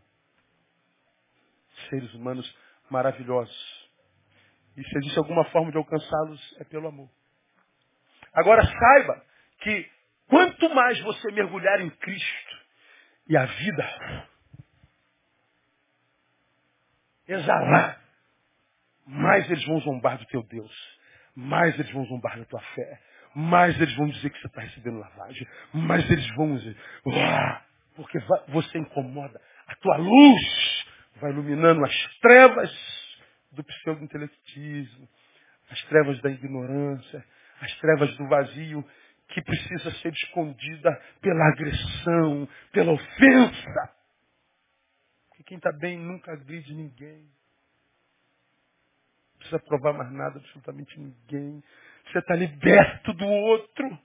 Seres 1.88 2.12
humanos 2.14 2.58
maravilhosos. 2.90 3.90
E 4.76 4.82
se 4.82 4.98
existe 4.98 5.18
alguma 5.18 5.44
forma 5.50 5.70
de 5.70 5.76
alcançá-los, 5.76 6.56
é 6.58 6.64
pelo 6.64 6.88
amor. 6.88 7.08
Agora 8.32 8.62
saiba 8.64 9.24
que 9.60 9.90
quanto 10.26 10.74
mais 10.74 10.98
você 11.02 11.30
mergulhar 11.32 11.80
em 11.80 11.90
Cristo 11.90 12.59
e 13.30 13.36
a 13.36 13.44
vida. 13.46 14.26
Exalar, 17.28 18.00
mais 19.06 19.48
eles 19.48 19.64
vão 19.66 19.78
zombar 19.80 20.18
do 20.18 20.26
teu 20.26 20.42
Deus, 20.42 20.98
mais 21.36 21.78
eles 21.78 21.92
vão 21.92 22.04
zombar 22.06 22.36
da 22.36 22.44
tua 22.44 22.60
fé, 22.60 23.00
mais 23.32 23.80
eles 23.80 23.94
vão 23.94 24.08
dizer 24.08 24.30
que 24.30 24.40
você 24.40 24.48
está 24.48 24.62
recebendo 24.62 24.98
lavagem, 24.98 25.46
mais 25.72 26.10
eles 26.10 26.28
vão 26.34 26.56
dizer! 26.56 26.76
Porque 27.94 28.18
você 28.48 28.78
incomoda. 28.78 29.40
A 29.68 29.76
tua 29.76 29.96
luz 29.96 30.84
vai 31.20 31.30
iluminando 31.30 31.84
as 31.84 32.18
trevas 32.20 32.72
do 33.52 33.62
pseudo-intelectismo, 33.62 35.08
as 35.70 35.80
trevas 35.84 36.20
da 36.20 36.30
ignorância, 36.30 37.24
as 37.60 37.72
trevas 37.78 38.16
do 38.16 38.26
vazio, 38.26 38.84
que 39.30 39.42
precisa 39.42 39.90
ser 39.98 40.12
escondida 40.12 41.00
pela 41.20 41.48
agressão, 41.48 42.48
pela 42.72 42.92
ofensa. 42.92 43.90
Porque 45.28 45.44
quem 45.44 45.56
está 45.56 45.72
bem 45.72 45.98
nunca 45.98 46.32
agride 46.32 46.74
ninguém. 46.74 47.22
Não 49.32 49.38
precisa 49.38 49.58
provar 49.60 49.92
mais 49.92 50.12
nada, 50.12 50.38
absolutamente 50.38 50.98
ninguém. 50.98 51.62
Você 52.06 52.18
está 52.18 52.34
liberto 52.34 53.12
do 53.14 53.26
outro. 53.26 53.98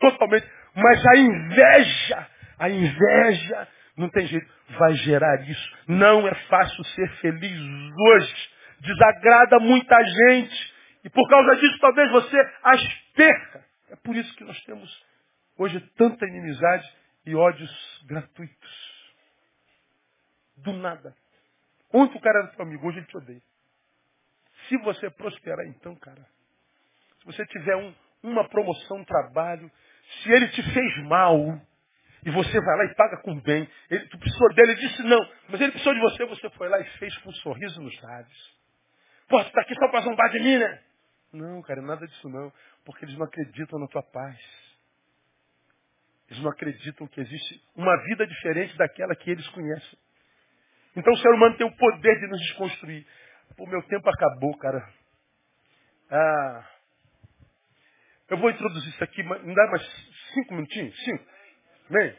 Totalmente. 0.00 0.46
Mas 0.74 1.06
a 1.06 1.16
inveja, 1.16 2.28
a 2.58 2.68
inveja, 2.68 3.68
não 3.96 4.08
tem 4.10 4.26
jeito, 4.26 4.46
vai 4.78 4.94
gerar 4.94 5.48
isso. 5.48 5.78
Não 5.86 6.26
é 6.26 6.34
fácil 6.48 6.84
ser 6.84 7.08
feliz 7.20 7.58
hoje. 7.96 8.50
Desagrada 8.80 9.58
muita 9.60 9.96
gente. 10.04 10.74
E 11.04 11.10
por 11.10 11.28
causa 11.28 11.56
disso, 11.56 11.78
talvez 11.80 12.10
você 12.10 12.36
as 12.62 12.82
perca. 13.14 13.67
É 13.90 13.96
por 13.96 14.14
isso 14.16 14.34
que 14.36 14.44
nós 14.44 14.60
temos 14.64 15.06
hoje 15.56 15.80
tanta 15.96 16.26
inimizade 16.26 16.88
e 17.26 17.34
ódios 17.34 18.04
gratuitos. 18.06 18.88
Do 20.56 20.72
nada. 20.72 21.14
Ontem 21.92 22.18
o 22.18 22.20
cara 22.20 22.40
era 22.40 22.54
seu 22.54 22.62
amigo, 22.62 22.86
hoje 22.86 22.98
ele 22.98 23.06
te 23.06 23.16
odeia. 23.16 23.42
Se 24.68 24.76
você 24.78 25.10
prosperar 25.10 25.66
então, 25.66 25.94
cara, 25.96 26.26
se 27.20 27.26
você 27.26 27.46
tiver 27.46 27.76
um, 27.76 27.94
uma 28.22 28.48
promoção, 28.48 28.98
um 28.98 29.04
trabalho, 29.04 29.70
se 30.22 30.30
ele 30.30 30.48
te 30.48 30.62
fez 30.62 31.04
mal, 31.04 31.60
e 32.24 32.30
você 32.30 32.60
vai 32.60 32.76
lá 32.76 32.84
e 32.84 32.94
paga 32.94 33.22
com 33.22 33.40
bem, 33.40 33.68
ele, 33.90 34.06
tu 34.08 34.18
precisou 34.18 34.54
dele, 34.54 34.72
ele 34.72 34.80
disse 34.80 35.02
não, 35.04 35.18
mas 35.48 35.60
ele 35.60 35.70
precisou 35.70 35.94
de 35.94 36.00
você, 36.00 36.24
você 36.26 36.50
foi 36.50 36.68
lá 36.68 36.80
e 36.80 36.84
fez 36.98 37.16
com 37.18 37.30
um 37.30 37.34
sorriso 37.34 37.80
nos 37.80 38.00
lábios. 38.02 38.58
Pô, 39.28 39.38
você 39.38 39.48
está 39.48 39.60
aqui 39.60 39.74
só 39.74 39.88
para 39.88 40.00
zombar 40.00 40.30
de 40.30 40.40
mim, 40.40 40.58
né? 40.58 40.82
Não, 41.32 41.60
cara, 41.62 41.82
nada 41.82 42.06
disso 42.06 42.28
não. 42.28 42.52
Porque 42.84 43.04
eles 43.04 43.16
não 43.16 43.26
acreditam 43.26 43.78
na 43.78 43.86
tua 43.88 44.02
paz. 44.02 44.38
Eles 46.30 46.42
não 46.42 46.50
acreditam 46.50 47.06
que 47.06 47.20
existe 47.20 47.62
uma 47.74 47.96
vida 48.04 48.26
diferente 48.26 48.76
daquela 48.76 49.14
que 49.16 49.30
eles 49.30 49.48
conhecem. 49.48 49.98
Então 50.94 51.12
o 51.12 51.16
ser 51.18 51.28
humano 51.30 51.56
tem 51.56 51.66
o 51.66 51.76
poder 51.76 52.18
de 52.18 52.26
nos 52.26 52.40
desconstruir. 52.40 53.06
O 53.58 53.66
meu 53.66 53.82
tempo 53.84 54.08
acabou, 54.08 54.56
cara. 54.58 54.86
Ah, 56.10 56.70
eu 58.28 58.36
vou 58.38 58.50
introduzir 58.50 58.90
isso 58.90 59.04
aqui, 59.04 59.22
me 59.22 59.54
dá 59.54 59.66
mais 59.68 59.82
cinco 60.34 60.54
minutinhos? 60.54 60.94
Cinco. 61.02 61.24
Bem, 61.90 62.16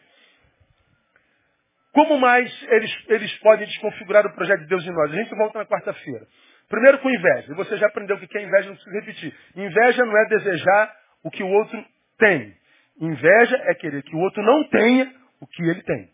como 1.92 2.18
mais 2.20 2.52
eles, 2.64 3.06
eles 3.08 3.40
podem 3.40 3.68
desconfigurar 3.68 4.26
o 4.26 4.34
projeto 4.34 4.62
de 4.62 4.68
Deus 4.68 4.84
em 4.86 4.92
nós? 4.92 5.12
A 5.12 5.16
gente 5.16 5.36
volta 5.36 5.60
na 5.60 5.66
quarta-feira. 5.66 6.28
Primeiro 6.70 7.00
com 7.00 7.10
inveja. 7.10 7.52
E 7.52 7.56
você 7.56 7.78
já 7.78 7.88
aprendeu 7.88 8.16
o 8.16 8.20
que 8.20 8.38
é 8.38 8.44
inveja, 8.44 8.70
não 8.70 8.76
precisa 8.76 9.00
repetir. 9.00 9.36
Inveja 9.56 10.06
não 10.06 10.18
é 10.18 10.26
desejar 10.30 10.96
o 11.24 11.32
que 11.32 11.44
o 11.44 11.48
outro 11.48 11.84
tem. 12.18 12.56
Inveja 13.02 13.58
é 13.66 13.74
querer 13.74 14.04
que 14.04 14.16
o 14.16 14.20
outro 14.20 14.44
não 14.44 14.64
tenha 14.70 15.14
o 15.42 15.48
que 15.48 15.64
ele 15.64 15.82
tem. 15.82 16.12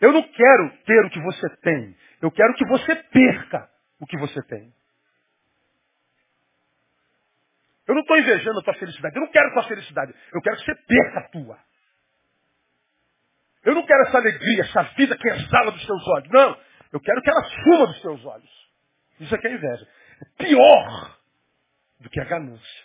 Eu 0.00 0.12
não 0.12 0.22
quero 0.22 0.70
ter 0.86 1.04
o 1.04 1.10
que 1.10 1.20
você 1.20 1.48
tem. 1.56 1.96
Eu 2.22 2.30
quero 2.30 2.54
que 2.54 2.64
você 2.66 2.94
perca 2.94 3.68
o 4.00 4.06
que 4.06 4.16
você 4.18 4.40
tem. 4.44 4.72
Eu 7.88 7.94
não 7.94 8.02
estou 8.02 8.18
invejando 8.18 8.60
a 8.60 8.62
tua 8.62 8.74
felicidade. 8.74 9.16
Eu 9.16 9.22
não 9.22 9.32
quero 9.32 9.48
a 9.48 9.52
tua 9.52 9.64
felicidade. 9.64 10.14
Eu 10.32 10.40
quero 10.42 10.56
que 10.58 10.64
você 10.64 10.74
perca 10.74 11.18
a 11.20 11.28
tua. 11.30 11.58
Eu 13.64 13.74
não 13.74 13.84
quero 13.84 14.02
essa 14.02 14.18
alegria, 14.18 14.62
essa 14.62 14.82
vida 14.94 15.16
que 15.16 15.28
exala 15.28 15.72
dos 15.72 15.84
teus 15.84 16.06
olhos. 16.08 16.28
Não. 16.30 16.56
Eu 16.92 17.00
quero 17.00 17.20
que 17.20 17.30
ela 17.30 17.42
suma 17.42 17.86
dos 17.86 18.02
teus 18.02 18.24
olhos. 18.24 18.57
Isso 19.20 19.34
aqui 19.34 19.46
é 19.46 19.52
inveja. 19.52 19.88
É 20.20 20.44
pior 20.44 21.18
do 22.00 22.10
que 22.10 22.20
a 22.20 22.24
ganância. 22.24 22.84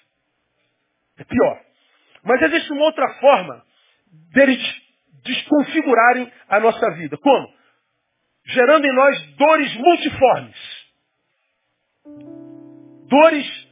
É 1.17 1.23
pior. 1.23 1.61
Mas 2.23 2.41
existe 2.41 2.71
uma 2.71 2.85
outra 2.85 3.07
forma 3.15 3.63
deles 4.33 4.61
desconfigurarem 5.23 6.31
a 6.47 6.59
nossa 6.59 6.91
vida. 6.91 7.17
Como? 7.17 7.53
Gerando 8.45 8.85
em 8.85 8.95
nós 8.95 9.35
dores 9.35 9.75
multiformes. 9.77 10.83
Dores 13.07 13.67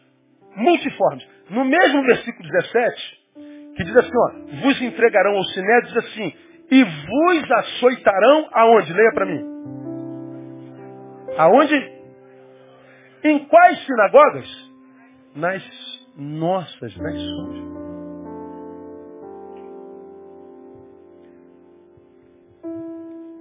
multiformes. 0.55 1.27
No 1.49 1.65
mesmo 1.65 2.03
versículo 2.03 2.47
17, 2.47 3.21
que 3.75 3.83
diz 3.83 3.95
assim, 3.97 4.11
ó, 4.15 4.31
vos 4.61 4.81
entregarão 4.81 5.35
ao 5.35 5.43
siné, 5.45 5.81
diz 5.81 5.97
assim, 5.97 6.33
e 6.71 6.83
vos 6.83 7.51
açoitarão 7.51 8.49
aonde? 8.53 8.93
Leia 8.93 9.11
para 9.13 9.25
mim. 9.25 9.43
Aonde? 11.37 12.00
Em 13.23 13.45
quais 13.45 13.85
sinagogas? 13.85 14.71
Nas 15.35 15.63
nossas, 16.17 16.97
nas 16.97 17.21
suas. 17.21 17.71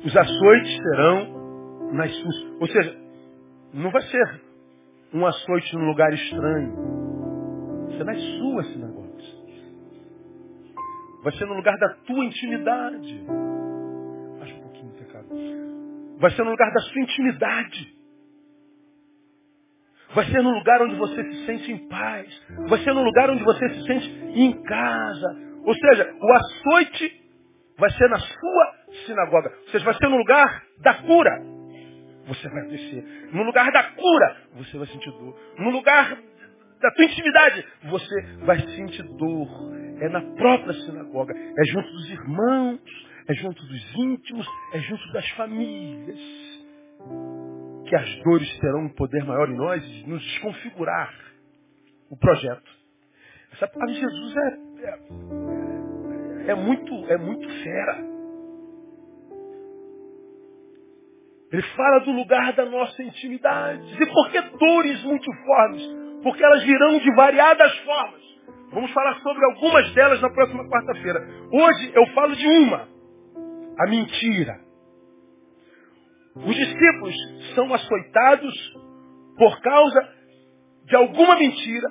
Os 0.04 0.16
açoites 0.16 0.76
serão 0.76 1.92
nas 1.92 2.14
suas. 2.14 2.36
Ou 2.60 2.66
seja, 2.66 2.96
não 3.74 3.90
vai 3.90 4.02
ser 4.02 4.42
um 5.14 5.26
açoite 5.26 5.76
num 5.76 5.86
lugar 5.86 6.12
estranho. 6.12 6.74
Vai 7.86 7.96
ser 7.96 8.04
nas 8.04 8.20
suas 8.38 8.66
sinagogas. 8.68 9.00
Vai 11.22 11.32
ser 11.32 11.46
no 11.46 11.54
lugar 11.54 11.76
da 11.78 11.88
tua 12.06 12.24
intimidade. 12.24 13.24
Acho 14.42 14.54
um 14.54 14.60
pouquinho 14.62 14.92
pecado. 14.92 15.28
Vai 16.18 16.30
ser 16.32 16.44
no 16.44 16.50
lugar 16.50 16.70
da 16.72 16.80
sua 16.80 17.02
intimidade. 17.02 17.99
Vai 20.14 20.24
ser 20.26 20.42
no 20.42 20.50
lugar 20.50 20.82
onde 20.82 20.96
você 20.96 21.22
se 21.22 21.46
sente 21.46 21.72
em 21.72 21.88
paz. 21.88 22.26
Vai 22.68 22.78
ser 22.80 22.92
no 22.92 23.02
lugar 23.02 23.30
onde 23.30 23.44
você 23.44 23.68
se 23.68 23.86
sente 23.86 24.08
em 24.34 24.62
casa. 24.62 25.36
Ou 25.64 25.74
seja, 25.74 26.14
o 26.20 26.32
açoite 26.32 27.20
vai 27.78 27.90
ser 27.92 28.08
na 28.08 28.18
sua 28.18 28.74
sinagoga. 29.06 29.52
Ou 29.56 29.68
seja, 29.70 29.84
vai 29.84 29.94
ser 29.94 30.08
no 30.08 30.16
lugar 30.16 30.64
da 30.80 30.94
cura. 30.94 31.42
Você 32.26 32.48
vai 32.48 32.62
descer. 32.68 33.04
No 33.32 33.44
lugar 33.44 33.70
da 33.70 33.82
cura, 33.84 34.36
você 34.54 34.78
vai 34.78 34.86
sentir 34.88 35.10
dor. 35.12 35.36
No 35.58 35.70
lugar 35.70 36.18
da 36.80 36.90
tua 36.90 37.04
intimidade, 37.04 37.64
você 37.84 38.22
vai 38.44 38.58
sentir 38.58 39.02
dor. 39.02 39.48
É 40.00 40.08
na 40.08 40.22
própria 40.34 40.72
sinagoga. 40.72 41.34
É 41.36 41.64
junto 41.66 41.88
dos 41.88 42.10
irmãos, 42.10 42.80
é 43.28 43.34
junto 43.34 43.62
dos 43.64 43.94
íntimos, 43.94 44.46
é 44.72 44.78
junto 44.80 45.12
das 45.12 45.28
famílias 45.30 46.18
que 47.90 47.96
as 47.96 48.22
dores 48.22 48.58
terão 48.60 48.84
um 48.84 48.88
poder 48.88 49.24
maior 49.24 49.50
em 49.50 49.56
nós 49.56 49.82
de 49.82 50.08
nos 50.08 50.22
desconfigurar 50.22 51.12
o 52.08 52.16
projeto. 52.16 52.70
Essa 53.52 53.66
palavra 53.66 53.92
de 53.92 54.00
Jesus 54.00 54.36
é, 54.36 54.58
é, 56.46 56.50
é, 56.52 56.54
muito, 56.54 56.94
é 57.12 57.18
muito 57.18 57.48
fera. 57.64 57.98
Ele 61.52 61.62
fala 61.76 61.98
do 62.04 62.12
lugar 62.12 62.52
da 62.52 62.64
nossa 62.64 63.02
intimidade. 63.02 64.00
E 64.00 64.06
por 64.06 64.30
que 64.30 64.40
dores 64.40 65.02
multiformes? 65.02 65.82
Porque 66.22 66.44
elas 66.44 66.62
virão 66.62 66.96
de 66.96 67.12
variadas 67.16 67.76
formas. 67.78 68.22
Vamos 68.70 68.92
falar 68.92 69.18
sobre 69.18 69.44
algumas 69.46 69.92
delas 69.94 70.20
na 70.20 70.30
próxima 70.30 70.64
quarta-feira. 70.68 71.26
Hoje 71.50 71.92
eu 71.92 72.06
falo 72.14 72.36
de 72.36 72.46
uma. 72.46 72.88
A 73.80 73.86
mentira. 73.88 74.60
Os 76.46 76.56
discípulos 76.56 77.14
são 77.54 77.72
açoitados 77.72 78.74
por 79.36 79.60
causa 79.60 80.14
de 80.84 80.96
alguma 80.96 81.36
mentira 81.36 81.88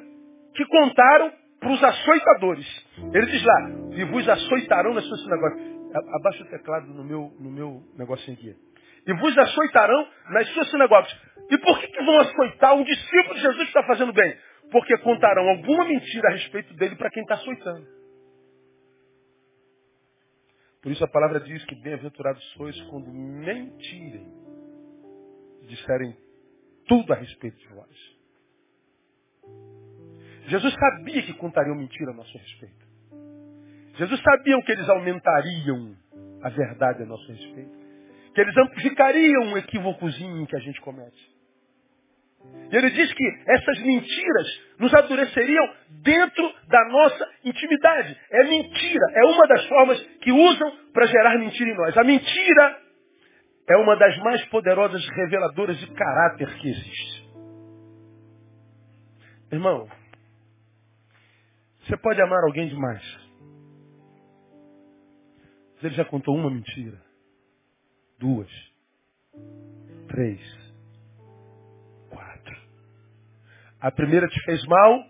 que 0.56 0.66
contaram 0.66 1.32
para 1.60 1.72
os 1.72 1.84
açoitadores. 1.84 2.86
Ele 3.14 3.26
diz 3.28 3.44
lá, 3.44 3.70
e 3.96 4.04
vos 4.06 4.28
açoitarão 4.28 4.94
nas 4.94 5.06
suas 5.06 5.22
sinagogas. 5.22 5.60
Abaixa 6.20 6.44
o 6.44 6.50
teclado 6.50 6.88
no 6.94 7.04
meu, 7.04 7.34
no 7.40 7.52
meu 7.52 7.84
negocinho 7.98 8.38
aqui. 8.38 8.56
E 9.08 9.14
vos 9.14 9.38
açoitarão 9.38 10.08
nas 10.30 10.48
suas 10.50 10.70
sinagogas. 10.70 11.16
E 11.50 11.58
por 11.58 11.80
que, 11.80 11.88
que 11.88 12.04
vão 12.04 12.20
açoitar 12.20 12.76
um 12.76 12.84
discípulo 12.84 13.36
de 13.36 13.42
Jesus 13.42 13.64
que 13.64 13.78
está 13.78 13.84
fazendo 13.84 14.14
bem? 14.14 14.36
Porque 14.72 14.98
contarão 15.00 15.50
alguma 15.50 15.86
mentira 15.86 16.30
a 16.30 16.34
respeito 16.34 16.74
dele 16.76 16.96
para 16.96 17.10
quem 17.10 17.24
está 17.24 17.36
açoitando. 17.36 17.88
Por 20.82 20.92
isso 20.92 21.04
a 21.04 21.08
palavra 21.08 21.40
diz 21.42 21.64
que 21.66 21.76
bem-aventurados 21.76 22.44
sois 22.54 22.80
quando 22.84 23.12
mentirem, 23.12 24.26
disserem 25.70 26.16
tudo 26.88 27.14
a 27.14 27.16
respeito 27.16 27.58
de 27.58 27.68
vós. 27.68 28.20
Jesus 30.48 30.74
sabia 30.74 31.22
que 31.22 31.34
contariam 31.36 31.76
mentira 31.76 32.12
a 32.12 32.14
nosso 32.16 32.36
respeito. 32.38 32.88
Jesus 33.96 34.22
sabia 34.22 34.62
que 34.64 34.72
eles 34.72 34.90
aumentariam 34.90 35.96
a 36.42 36.50
verdade 36.50 37.04
a 37.04 37.06
nosso 37.06 37.28
respeito. 37.32 37.78
Que 38.34 38.42
eles 38.42 38.58
amplificariam 38.58 39.44
um 39.44 39.58
equívocozinho 39.58 40.48
que 40.48 40.56
a 40.56 40.60
gente 40.60 40.80
comete. 40.82 41.40
E 42.72 42.76
ele 42.76 42.90
diz 42.92 43.14
que 43.14 43.26
essas 43.48 43.80
mentiras 43.80 44.62
nos 44.80 44.94
adoreceriam 44.94 45.74
dentro 46.02 46.54
da 46.68 46.88
nossa 46.88 47.30
intimidade. 47.44 48.18
É 48.32 48.44
mentira, 48.46 49.06
é 49.16 49.26
uma 49.26 49.48
das 49.48 49.66
formas 49.66 50.02
que 50.22 50.32
usam 50.32 50.72
para 50.94 51.06
gerar 51.08 51.38
mentira 51.38 51.70
em 51.70 51.76
nós. 51.76 51.98
A 51.98 52.04
mentira 52.04 52.78
é 53.70 53.78
uma 53.78 53.96
das 53.96 54.18
mais 54.20 54.44
poderosas 54.50 55.08
reveladoras 55.10 55.78
de 55.78 55.88
caráter 55.94 56.58
que 56.60 56.70
existe. 56.70 57.30
Irmão, 59.52 59.88
você 61.82 61.98
pode 61.98 62.22
amar 62.22 62.44
alguém 62.44 62.68
demais. 62.68 63.30
Mas 65.76 65.84
ele 65.86 65.96
já 65.96 66.06
contou 66.06 66.36
uma 66.36 66.52
mentira, 66.52 67.02
duas, 68.20 68.50
três, 70.08 70.60
A 73.82 73.92
primeira 73.92 74.28
te 74.28 74.44
fez 74.44 74.62
mal, 74.66 75.06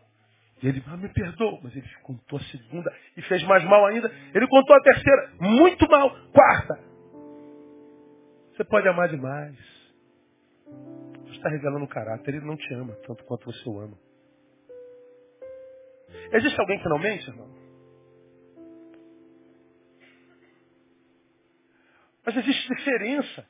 e 0.61 0.67
ele, 0.67 0.83
ah, 0.87 0.97
me 0.97 1.09
perdoa, 1.09 1.59
mas 1.63 1.75
ele 1.75 1.87
contou 2.03 2.37
a 2.37 2.43
segunda 2.43 2.93
e 3.17 3.21
fez 3.23 3.41
mais 3.43 3.63
mal 3.63 3.85
ainda. 3.87 4.11
Ele 4.33 4.47
contou 4.47 4.75
a 4.75 4.81
terceira, 4.81 5.31
muito 5.39 5.89
mal. 5.89 6.11
Quarta. 6.31 6.88
Você 8.59 8.65
pode 8.65 8.89
amar 8.89 9.07
demais. 9.07 9.55
Você 11.23 11.31
está 11.31 11.47
revelando 11.47 11.85
o 11.85 11.87
caráter, 11.87 12.35
ele 12.35 12.45
não 12.45 12.57
te 12.57 12.73
ama 12.73 12.93
tanto 13.07 13.23
quanto 13.23 13.45
você 13.45 13.69
o 13.69 13.79
ama. 13.79 13.97
Existe 16.33 16.59
alguém 16.59 16.77
que 16.77 16.89
não 16.89 16.99
mente, 16.99 17.25
irmão? 17.25 17.47
Mas 22.25 22.35
existe 22.35 22.75
diferença 22.75 23.45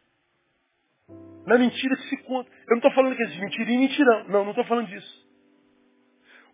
na 1.47 1.57
mentira 1.57 1.95
que 1.95 2.09
se 2.09 2.17
conta. 2.17 2.51
Eu 2.51 2.69
não 2.69 2.77
estou 2.77 2.91
falando 2.93 3.15
que 3.15 3.23
existe 3.23 3.41
mentira 3.41 3.71
e 3.71 3.77
mentirão. 3.79 4.23
Não, 4.25 4.43
não 4.43 4.51
estou 4.51 4.65
falando 4.65 4.89
disso. 4.89 5.27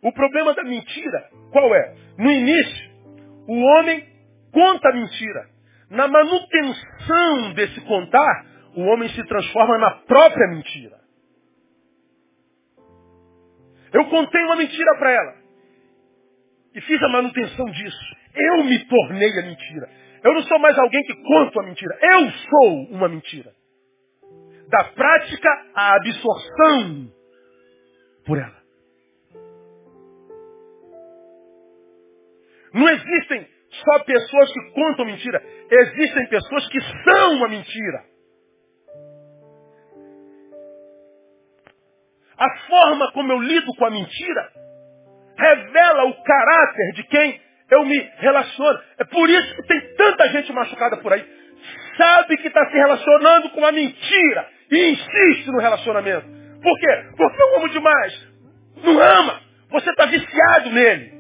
O 0.01 0.13
problema 0.13 0.53
da 0.53 0.63
mentira, 0.63 1.29
qual 1.51 1.75
é? 1.75 1.95
No 2.17 2.31
início, 2.31 2.89
o 3.49 3.59
homem 3.59 4.07
conta 4.53 4.91
a 4.91 4.93
mentira. 4.93 5.49
Na 5.89 6.07
manutenção 6.07 6.94
desse 7.55 7.81
contar, 7.81 8.45
o 8.75 8.81
homem 8.81 9.09
se 9.09 9.23
transforma 9.25 9.77
na 9.77 9.91
própria 9.91 10.47
mentira. 10.49 10.99
Eu 13.93 14.05
contei 14.09 14.43
uma 14.43 14.57
mentira 14.57 14.97
para 14.97 15.11
ela. 15.11 15.35
E 16.73 16.81
fiz 16.81 17.01
a 17.01 17.09
manutenção 17.09 17.65
disso. 17.67 18.15
Eu 18.35 18.63
me 18.65 18.85
tornei 18.85 19.39
a 19.39 19.43
mentira. 19.43 19.89
Eu 20.23 20.33
não 20.33 20.43
sou 20.43 20.59
mais 20.59 20.77
alguém 20.77 21.01
que 21.03 21.15
conta 21.23 21.61
a 21.61 21.63
mentira. 21.63 21.97
Eu 22.01 22.31
sou 22.31 22.83
uma 22.91 23.07
mentira 23.07 23.53
da 24.67 24.83
prática 24.85 25.49
à 25.75 25.95
absorção 25.95 27.11
por 28.25 28.37
ela. 28.37 28.65
Não 32.73 32.89
existem 32.89 33.54
só 33.83 33.99
pessoas 34.03 34.51
que 34.53 34.71
contam 34.71 35.05
mentira, 35.05 35.41
existem 35.69 36.27
pessoas 36.27 36.67
que 36.69 36.79
são 37.03 37.33
uma 37.33 37.47
mentira. 37.47 38.03
A 42.37 42.57
forma 42.67 43.11
como 43.13 43.31
eu 43.31 43.39
lido 43.39 43.73
com 43.77 43.85
a 43.85 43.89
mentira 43.89 44.49
revela 45.37 46.05
o 46.05 46.23
caráter 46.23 46.91
de 46.95 47.03
quem 47.03 47.41
eu 47.71 47.85
me 47.85 47.97
relaciono. 48.17 48.79
É 48.99 49.05
por 49.05 49.29
isso 49.29 49.55
que 49.55 49.63
tem 49.63 49.95
tanta 49.95 50.29
gente 50.29 50.51
machucada 50.53 50.97
por 50.97 51.13
aí. 51.13 51.25
Sabe 51.97 52.37
que 52.37 52.47
está 52.47 52.65
se 52.69 52.73
relacionando 52.73 53.49
com 53.51 53.59
uma 53.59 53.71
mentira 53.71 54.49
e 54.71 54.91
insiste 54.91 55.47
no 55.47 55.59
relacionamento. 55.59 56.27
Por 56.61 56.79
quê? 56.79 57.05
Porque 57.15 57.41
eu 57.41 57.57
amo 57.57 57.69
demais. 57.69 58.27
Não 58.83 58.99
ama. 58.99 59.41
Você 59.69 59.89
está 59.89 60.05
viciado 60.05 60.69
nele. 60.71 61.13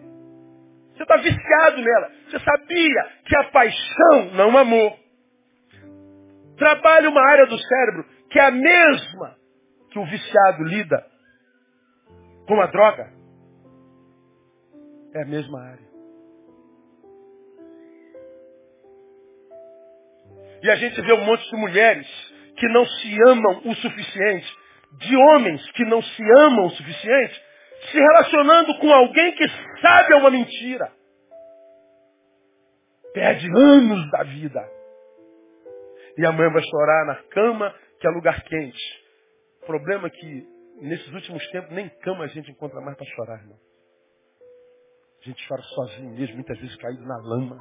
Você 0.95 1.03
está 1.03 1.17
viciado 1.17 1.81
nela. 1.81 2.11
Você 2.29 2.39
sabia 2.39 3.09
que 3.25 3.35
a 3.35 3.43
paixão 3.45 4.33
não 4.33 4.57
amor. 4.57 4.97
Trabalha 6.57 7.09
uma 7.09 7.21
área 7.21 7.45
do 7.47 7.57
cérebro 7.57 8.05
que 8.29 8.39
é 8.39 8.45
a 8.45 8.51
mesma 8.51 9.35
que 9.91 9.99
o 9.99 10.05
viciado 10.05 10.63
lida 10.63 11.05
com 12.47 12.61
a 12.61 12.67
droga. 12.67 13.11
É 15.13 15.23
a 15.23 15.25
mesma 15.25 15.61
área. 15.61 15.85
E 20.63 20.69
a 20.69 20.75
gente 20.75 20.99
vê 21.01 21.13
um 21.13 21.25
monte 21.25 21.49
de 21.49 21.57
mulheres 21.57 22.07
que 22.57 22.67
não 22.69 22.85
se 22.85 23.17
amam 23.27 23.61
o 23.65 23.75
suficiente, 23.75 24.57
de 24.93 25.15
homens 25.15 25.71
que 25.71 25.83
não 25.85 26.01
se 26.01 26.23
amam 26.39 26.65
o 26.65 26.69
suficiente, 26.71 27.41
se 27.85 27.97
relacionando 27.97 28.77
com 28.79 28.91
alguém 28.91 29.33
que 29.33 29.45
sabe 29.81 30.13
é 30.13 30.15
uma 30.17 30.31
mentira. 30.31 30.91
Perde 33.13 33.47
anos 33.47 34.11
da 34.11 34.23
vida. 34.23 34.69
E 36.17 36.25
a 36.25 36.31
mãe 36.31 36.51
vai 36.51 36.61
chorar 36.63 37.05
na 37.05 37.15
cama, 37.29 37.73
que 37.99 38.07
é 38.07 38.09
lugar 38.09 38.41
quente. 38.43 39.05
Problema 39.65 40.09
que, 40.09 40.47
nesses 40.81 41.11
últimos 41.13 41.45
tempos, 41.51 41.71
nem 41.71 41.89
cama 42.01 42.25
a 42.25 42.27
gente 42.27 42.51
encontra 42.51 42.79
mais 42.81 42.97
para 42.97 43.05
chorar, 43.07 43.39
irmão. 43.39 43.57
A 45.21 45.25
gente 45.25 45.47
chora 45.47 45.61
sozinho 45.61 46.11
mesmo, 46.11 46.35
muitas 46.35 46.57
vezes 46.59 46.75
caído 46.75 47.03
na 47.05 47.17
lama. 47.17 47.59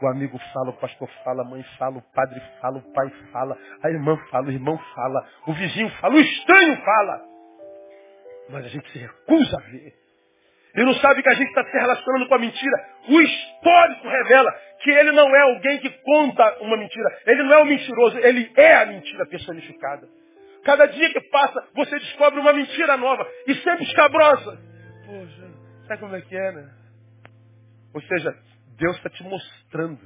O 0.00 0.06
amigo 0.08 0.36
fala, 0.52 0.70
o 0.70 0.80
pastor 0.80 1.08
fala, 1.22 1.42
a 1.42 1.44
mãe 1.44 1.62
fala, 1.78 1.98
o 1.98 2.02
padre 2.12 2.40
fala, 2.60 2.78
o 2.78 2.92
pai 2.92 3.10
fala, 3.30 3.56
a 3.84 3.90
irmã 3.90 4.16
fala, 4.30 4.46
o 4.46 4.50
irmão 4.50 4.76
fala, 4.94 5.28
o 5.46 5.52
vizinho 5.52 5.90
fala, 6.00 6.14
o 6.14 6.20
estranho 6.20 6.76
fala. 6.84 7.31
Mas 8.52 8.66
a 8.66 8.68
gente 8.68 8.88
se 8.92 8.98
recusa 8.98 9.56
a 9.56 9.70
ver. 9.70 9.94
E 10.74 10.84
não 10.84 10.94
sabe 10.94 11.22
que 11.22 11.28
a 11.28 11.34
gente 11.34 11.48
está 11.48 11.64
se 11.64 11.72
relacionando 11.72 12.28
com 12.28 12.34
a 12.34 12.38
mentira. 12.38 12.88
O 13.08 13.20
histórico 13.20 14.08
revela 14.08 14.52
que 14.82 14.90
ele 14.90 15.12
não 15.12 15.34
é 15.34 15.40
alguém 15.42 15.78
que 15.78 15.90
conta 16.02 16.58
uma 16.60 16.76
mentira. 16.76 17.18
Ele 17.26 17.42
não 17.42 17.54
é 17.54 17.62
um 17.62 17.66
mentiroso, 17.66 18.18
ele 18.18 18.50
é 18.56 18.74
a 18.76 18.86
mentira 18.86 19.26
personificada. 19.26 20.08
Cada 20.64 20.86
dia 20.86 21.12
que 21.12 21.20
passa, 21.28 21.68
você 21.74 21.98
descobre 21.98 22.40
uma 22.40 22.52
mentira 22.52 22.96
nova 22.96 23.28
e 23.46 23.54
sempre 23.56 23.84
escabrosa. 23.84 24.58
Poxa, 25.04 25.50
sabe 25.88 26.00
como 26.00 26.16
é 26.16 26.20
que 26.20 26.36
é, 26.36 26.52
né? 26.52 26.70
Ou 27.94 28.00
seja, 28.02 28.34
Deus 28.78 28.96
está 28.96 29.10
te 29.10 29.22
mostrando, 29.24 30.00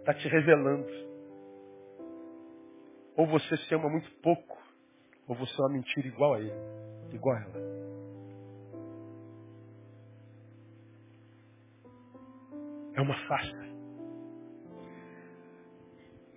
está 0.00 0.12
te 0.12 0.28
revelando. 0.28 0.90
Ou 3.16 3.26
você 3.26 3.56
se 3.56 3.74
ama 3.74 3.88
muito 3.88 4.10
pouco, 4.22 4.58
ou 5.26 5.36
você 5.36 5.54
é 5.54 5.64
uma 5.64 5.72
mentira 5.72 6.06
igual 6.06 6.34
a 6.34 6.40
ele, 6.40 6.52
igual 7.12 7.36
a 7.36 7.40
ela. 7.40 7.71
É 12.94 13.00
uma 13.00 13.14
farsa. 13.26 13.72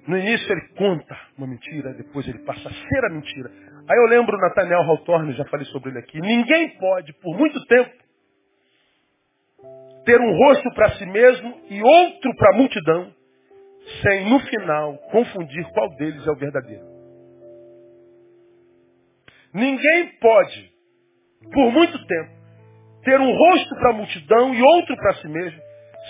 No 0.07 0.17
início 0.17 0.51
ele 0.51 0.67
conta 0.77 1.17
uma 1.37 1.47
mentira, 1.47 1.93
depois 1.93 2.27
ele 2.27 2.39
passa 2.39 2.69
a 2.69 2.71
ser 2.71 3.05
a 3.05 3.09
mentira. 3.09 3.49
Aí 3.87 3.97
eu 3.97 4.07
lembro 4.07 4.37
Nathaniel 4.37 4.81
Hawthorne, 4.81 5.33
já 5.33 5.45
falei 5.45 5.65
sobre 5.67 5.89
ele 5.89 5.99
aqui. 5.99 6.19
Ninguém 6.21 6.77
pode, 6.77 7.11
por 7.13 7.37
muito 7.37 7.63
tempo, 7.65 7.91
ter 10.05 10.21
um 10.21 10.31
rosto 10.37 10.71
para 10.73 10.91
si 10.91 11.05
mesmo 11.07 11.61
e 11.69 11.81
outro 11.81 12.35
para 12.35 12.53
a 12.53 12.57
multidão, 12.57 13.13
sem 14.03 14.29
no 14.29 14.39
final 14.41 14.97
confundir 15.09 15.65
qual 15.73 15.89
deles 15.95 16.25
é 16.25 16.31
o 16.31 16.35
verdadeiro. 16.35 16.85
Ninguém 19.53 20.07
pode, 20.19 20.71
por 21.51 21.71
muito 21.71 21.97
tempo, 22.05 22.31
ter 23.03 23.19
um 23.19 23.31
rosto 23.31 23.75
para 23.75 23.89
a 23.89 23.93
multidão 23.93 24.53
e 24.53 24.61
outro 24.61 24.95
para 24.97 25.13
si 25.15 25.27
mesmo, 25.27 25.64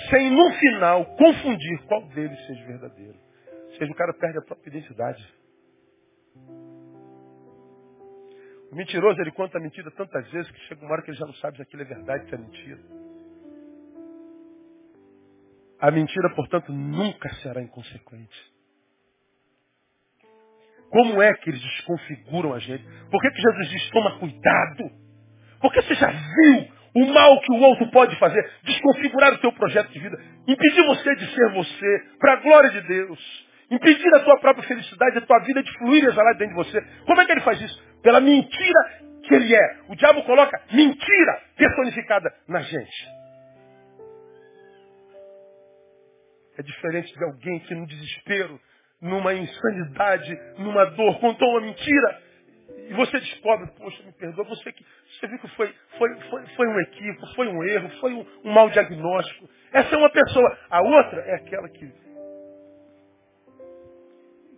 sem 0.10 0.30
no 0.30 0.54
final 0.54 1.06
confundir 1.16 1.82
qual 1.88 2.06
deles 2.08 2.40
seja 2.46 2.66
verdadeiro. 2.66 3.18
Ou 3.66 3.78
seja, 3.78 3.92
o 3.92 3.96
cara 3.96 4.14
perde 4.14 4.38
a 4.38 4.42
própria 4.42 4.70
identidade. 4.70 5.34
O 8.72 8.76
mentiroso, 8.76 9.20
ele 9.22 9.32
conta 9.32 9.58
a 9.58 9.62
mentira 9.62 9.90
tantas 9.92 10.30
vezes 10.32 10.52
que 10.52 10.60
chega 10.62 10.82
uma 10.82 10.92
hora 10.92 11.02
que 11.02 11.12
ele 11.12 11.18
já 11.18 11.26
não 11.26 11.34
sabe 11.36 11.58
se 11.58 11.64
aquilo 11.64 11.84
é 11.84 11.86
verdade, 11.86 12.28
se 12.28 12.36
é 12.36 12.38
mentira. 12.38 12.82
A 15.80 15.92
mentira, 15.92 16.30
portanto, 16.36 16.72
nunca 16.72 17.30
será 17.36 17.62
inconsequente. 17.62 18.56
Como 20.90 21.22
é 21.22 21.34
que 21.34 21.50
eles 21.50 21.62
desconfiguram 21.62 22.54
a 22.54 22.60
gente? 22.60 22.84
Por 23.10 23.22
que, 23.22 23.30
que 23.32 23.42
Jesus 23.42 23.70
diz, 23.70 23.90
toma 23.90 24.20
cuidado? 24.20 24.92
Porque 25.60 25.82
você 25.82 25.96
já 25.96 26.10
viu 26.10 26.75
o 26.96 27.14
mal 27.14 27.40
que 27.42 27.52
o 27.52 27.60
outro 27.62 27.92
pode 27.92 28.18
fazer, 28.18 28.50
desconfigurar 28.64 29.34
o 29.34 29.38
teu 29.40 29.52
projeto 29.52 29.92
de 29.92 30.00
vida, 30.00 30.18
impedir 30.48 30.86
você 30.86 31.16
de 31.16 31.36
ser 31.36 31.52
você, 31.54 32.04
para 32.18 32.34
a 32.34 32.36
glória 32.38 32.70
de 32.70 32.82
Deus, 32.82 33.46
impedir 33.70 34.16
a 34.16 34.22
tua 34.22 34.40
própria 34.40 34.66
felicidade, 34.66 35.18
a 35.18 35.22
tua 35.22 35.40
vida 35.40 35.62
de 35.62 35.72
fluir 35.78 36.04
e 36.04 36.08
exalar 36.08 36.36
dentro 36.38 36.56
de 36.56 36.64
você. 36.64 36.82
Como 37.06 37.20
é 37.20 37.26
que 37.26 37.32
ele 37.34 37.42
faz 37.42 37.60
isso? 37.60 37.84
Pela 38.02 38.22
mentira 38.22 38.80
que 39.24 39.34
ele 39.34 39.54
é. 39.54 39.78
O 39.90 39.96
diabo 39.96 40.24
coloca 40.24 40.62
mentira 40.72 41.42
personificada 41.58 42.34
na 42.48 42.62
gente. 42.62 43.08
É 46.58 46.64
diferente 46.64 47.14
de 47.14 47.24
alguém 47.26 47.60
que 47.60 47.76
no 47.76 47.86
desespero, 47.86 48.58
numa 49.02 49.34
insanidade, 49.34 50.40
numa 50.58 50.86
dor, 50.92 51.20
contou 51.20 51.50
uma 51.50 51.62
mentira 51.62 52.22
e 52.88 52.94
você 52.94 53.20
descobre, 53.20 53.68
poxa, 53.78 54.04
me 54.04 54.12
perdoa, 54.14 54.46
você, 54.46 54.72
que, 54.72 54.86
você 55.20 55.28
viu 55.28 55.40
que 55.40 55.48
foi, 55.56 55.74
foi, 55.98 56.16
foi, 56.30 56.46
foi 56.56 56.68
um 56.68 56.80
equívoco, 56.82 57.36
foi 57.36 57.48
um 57.48 57.64
erro, 57.64 57.90
foi 58.00 58.14
um, 58.14 58.26
um 58.44 58.52
mau 58.52 58.70
diagnóstico. 58.70 59.50
Essa 59.74 59.96
é 59.96 59.98
uma 59.98 60.10
pessoa. 60.12 60.58
A 60.70 60.82
outra 60.82 61.22
é 61.22 61.36
aquela 61.36 61.68
que, 61.70 61.92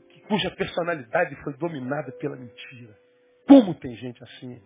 que 0.09 0.19
cuja 0.27 0.51
personalidade 0.51 1.35
foi 1.43 1.53
dominada 1.53 2.11
pela 2.13 2.35
mentira. 2.35 2.97
Como 3.47 3.73
tem 3.75 3.95
gente 3.95 4.21
assim 4.23 4.61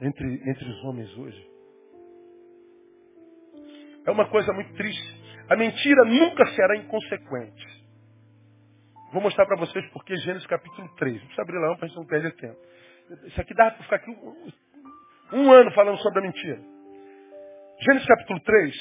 entre, 0.00 0.42
entre 0.50 0.68
os 0.68 0.84
homens 0.84 1.16
hoje? 1.16 1.50
É 4.06 4.10
uma 4.10 4.28
coisa 4.28 4.52
muito 4.52 4.74
triste. 4.74 5.24
A 5.48 5.56
mentira 5.56 6.04
nunca 6.04 6.46
será 6.48 6.76
inconsequente. 6.76 7.73
Vou 9.14 9.22
mostrar 9.22 9.46
para 9.46 9.56
vocês 9.56 9.88
porque 9.92 10.16
Gênesis 10.16 10.44
capítulo 10.48 10.88
3. 10.96 11.14
Não 11.14 11.20
precisa 11.20 11.42
abrir 11.42 11.58
lá 11.60 11.76
para 11.76 11.84
a 11.84 11.88
gente 11.88 11.96
não 11.96 12.04
perder 12.04 12.34
tempo. 12.34 12.58
Isso 13.26 13.40
aqui 13.40 13.54
dá 13.54 13.70
para 13.70 13.84
ficar 13.84 13.96
aqui 13.96 14.10
um, 14.10 14.52
um, 15.32 15.52
ano 15.52 15.70
falando 15.70 15.98
sobre 15.98 16.18
a 16.18 16.22
mentira. 16.22 16.60
Gênesis 17.78 18.08
capítulo 18.08 18.40
3 18.40 18.74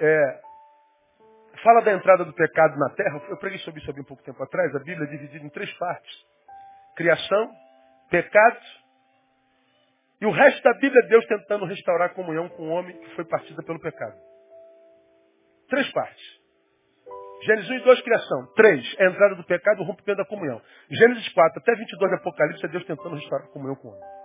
é, 0.00 0.40
fala 1.62 1.82
da 1.82 1.92
entrada 1.92 2.24
do 2.24 2.32
pecado 2.32 2.76
na 2.76 2.90
terra. 2.96 3.22
Eu 3.28 3.36
preguei 3.36 3.60
sobre 3.60 3.80
isso 3.80 3.88
há 3.92 3.94
um 3.94 4.02
pouco 4.02 4.24
tempo 4.24 4.42
atrás. 4.42 4.74
A 4.74 4.80
Bíblia 4.80 5.06
é 5.06 5.10
dividida 5.10 5.46
em 5.46 5.50
três 5.50 5.72
partes. 5.74 6.12
Criação, 6.96 7.54
pecado 8.10 8.58
e 10.20 10.26
o 10.26 10.32
resto 10.32 10.60
da 10.64 10.72
Bíblia 10.74 11.00
é 11.04 11.08
Deus 11.08 11.24
tentando 11.26 11.64
restaurar 11.64 12.10
a 12.10 12.14
comunhão 12.14 12.48
com 12.48 12.64
o 12.64 12.70
homem 12.70 12.98
que 12.98 13.14
foi 13.14 13.24
partida 13.24 13.62
pelo 13.62 13.78
pecado. 13.78 14.16
Três 15.68 15.88
partes. 15.92 16.35
Gênesis 17.42 17.70
1 17.70 17.74
e 17.74 17.80
2, 17.80 18.00
criação. 18.02 18.46
3, 18.54 18.96
a 18.98 19.04
entrada 19.04 19.34
do 19.34 19.44
pecado, 19.44 19.80
o 19.82 19.84
rompimento 19.84 20.22
da 20.22 20.24
comunhão. 20.24 20.60
Gênesis 20.90 21.28
4 21.30 21.60
até 21.60 21.74
22 21.74 22.10
de 22.10 22.16
Apocalipse 22.16 22.64
é 22.64 22.68
Deus 22.68 22.84
tentando 22.84 23.14
restaurar 23.14 23.46
a 23.46 23.50
comunhão 23.50 23.76
com 23.76 23.88
o 23.88 23.90
homem. 23.92 24.16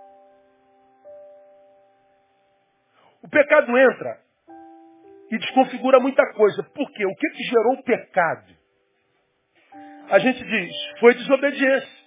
O 3.22 3.28
pecado 3.28 3.76
entra 3.76 4.20
e 5.30 5.38
desconfigura 5.38 6.00
muita 6.00 6.26
coisa. 6.32 6.62
Por 6.62 6.90
quê? 6.92 7.06
O 7.06 7.14
que, 7.14 7.30
que 7.30 7.42
gerou 7.44 7.74
o 7.74 7.82
pecado? 7.84 8.54
A 10.10 10.18
gente 10.18 10.44
diz, 10.44 10.74
foi 10.98 11.14
desobediência. 11.14 12.02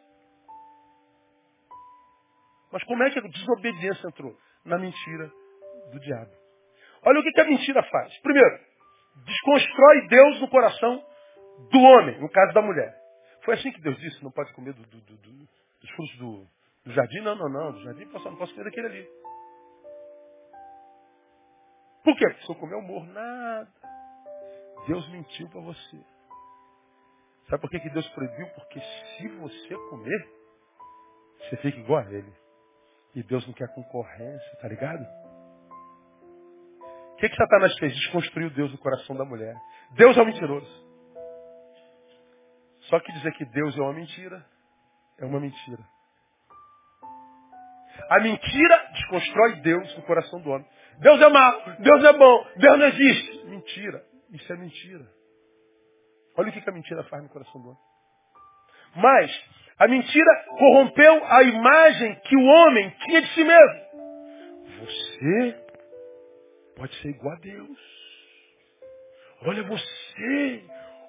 Mas 2.71 2.83
como 2.83 3.03
é 3.03 3.09
que 3.09 3.19
a 3.19 3.21
desobediência 3.21 4.07
entrou? 4.07 4.35
Na 4.65 4.77
mentira 4.77 5.31
do 5.91 5.99
diabo. 5.99 6.31
Olha 7.03 7.19
o 7.19 7.23
que, 7.23 7.31
que 7.31 7.41
a 7.41 7.45
mentira 7.45 7.83
faz. 7.83 8.17
Primeiro, 8.19 8.59
desconstrói 9.24 10.07
Deus 10.07 10.41
no 10.41 10.49
coração 10.49 11.05
do 11.72 11.80
homem, 11.80 12.20
no 12.20 12.30
caso 12.30 12.53
da 12.53 12.61
mulher. 12.61 12.93
Foi 13.43 13.53
assim 13.53 13.72
que 13.72 13.82
Deus 13.82 13.97
disse, 13.97 14.24
não 14.24 14.32
pode 14.32 14.51
comer 14.53 14.74
do, 14.74 14.84
do, 14.84 14.99
do, 15.01 15.18
dos 15.18 15.89
frutos 15.91 16.18
do, 16.18 16.47
jardim? 16.91 17.22
Não, 17.22 17.36
não, 17.36 17.49
não. 17.49 17.72
Do 17.72 17.84
jardim 17.84 18.01
eu 18.01 18.11
não 18.11 18.38
posso 18.38 18.53
comer 18.53 18.66
daquele 18.66 18.88
ali. 18.88 19.09
Por 22.03 22.16
quê? 22.16 22.26
Porque 22.28 22.45
se 22.45 22.49
eu 22.49 22.55
comer, 22.55 22.76
eu 22.76 22.82
morro. 22.82 23.05
Nada. 23.07 23.72
Deus 24.88 25.07
mentiu 25.09 25.49
para 25.49 25.61
você. 25.61 25.97
Sabe 27.49 27.61
por 27.61 27.70
que, 27.70 27.80
que 27.80 27.89
Deus 27.89 28.07
proibiu? 28.09 28.47
Porque 28.49 28.80
se 28.80 29.28
você 29.28 29.76
comer, 29.89 30.30
você 31.39 31.57
fica 31.57 31.80
igual 31.80 31.99
a 32.01 32.11
ele. 32.11 32.34
E 33.16 33.24
Deus 33.24 33.45
não 33.47 33.53
quer 33.53 33.74
concorrência, 33.74 34.57
tá 34.61 34.68
ligado? 34.68 35.05
O 37.16 37.18
que, 37.18 37.30
que 37.30 37.36
Satanás 37.38 37.74
fez? 37.78 37.93
Desconstruiu 37.93 38.49
Deus 38.49 38.72
no 38.72 38.78
coração 38.78 39.16
da 39.16 39.24
mulher. 39.24 39.55
Deus 39.91 40.18
é 40.18 40.22
um 40.22 40.26
mentiroso. 40.26 40.86
Só 42.89 42.99
que 42.99 43.11
dizer 43.13 43.32
que 43.34 43.45
Deus 43.45 43.78
é 43.78 43.82
uma 43.82 43.93
mentira, 43.93 44.45
é 45.18 45.26
uma 45.26 45.39
mentira. 45.39 45.82
A 48.09 48.20
mentira 48.20 48.89
desconstrói 48.93 49.55
Deus 49.61 49.95
no 49.95 50.03
coração 50.03 50.41
do 50.41 50.49
homem. 50.51 50.68
Deus 50.99 51.22
é 51.22 51.30
mau, 51.30 51.61
Deus 51.80 52.03
é 52.03 52.13
bom, 52.13 52.47
Deus 52.57 52.80
não 52.80 52.86
existe. 52.88 53.45
Mentira. 53.45 54.03
Isso 54.32 54.51
é 54.51 54.57
mentira. 54.57 55.05
Olha 56.38 56.49
o 56.49 56.51
que 56.51 56.70
a 56.70 56.74
mentira 56.74 57.03
faz 57.05 57.24
no 57.24 57.30
coração 57.30 57.61
do 57.61 57.70
homem. 57.70 57.80
Mas 58.97 59.45
a 59.80 59.88
mentira 59.88 60.45
corrompeu 60.57 61.26
a 61.26 61.43
imagem 61.43 62.16
que 62.26 62.36
o 62.36 62.43
homem 62.43 62.89
tinha 63.05 63.22
de 63.22 63.34
si 63.34 63.43
mesmo. 63.43 63.86
Você 64.80 65.64
pode 66.76 66.95
ser 67.01 67.09
igual 67.09 67.36
a 67.36 67.39
Deus. 67.39 67.80
Olha 69.41 69.63
você. 69.63 70.63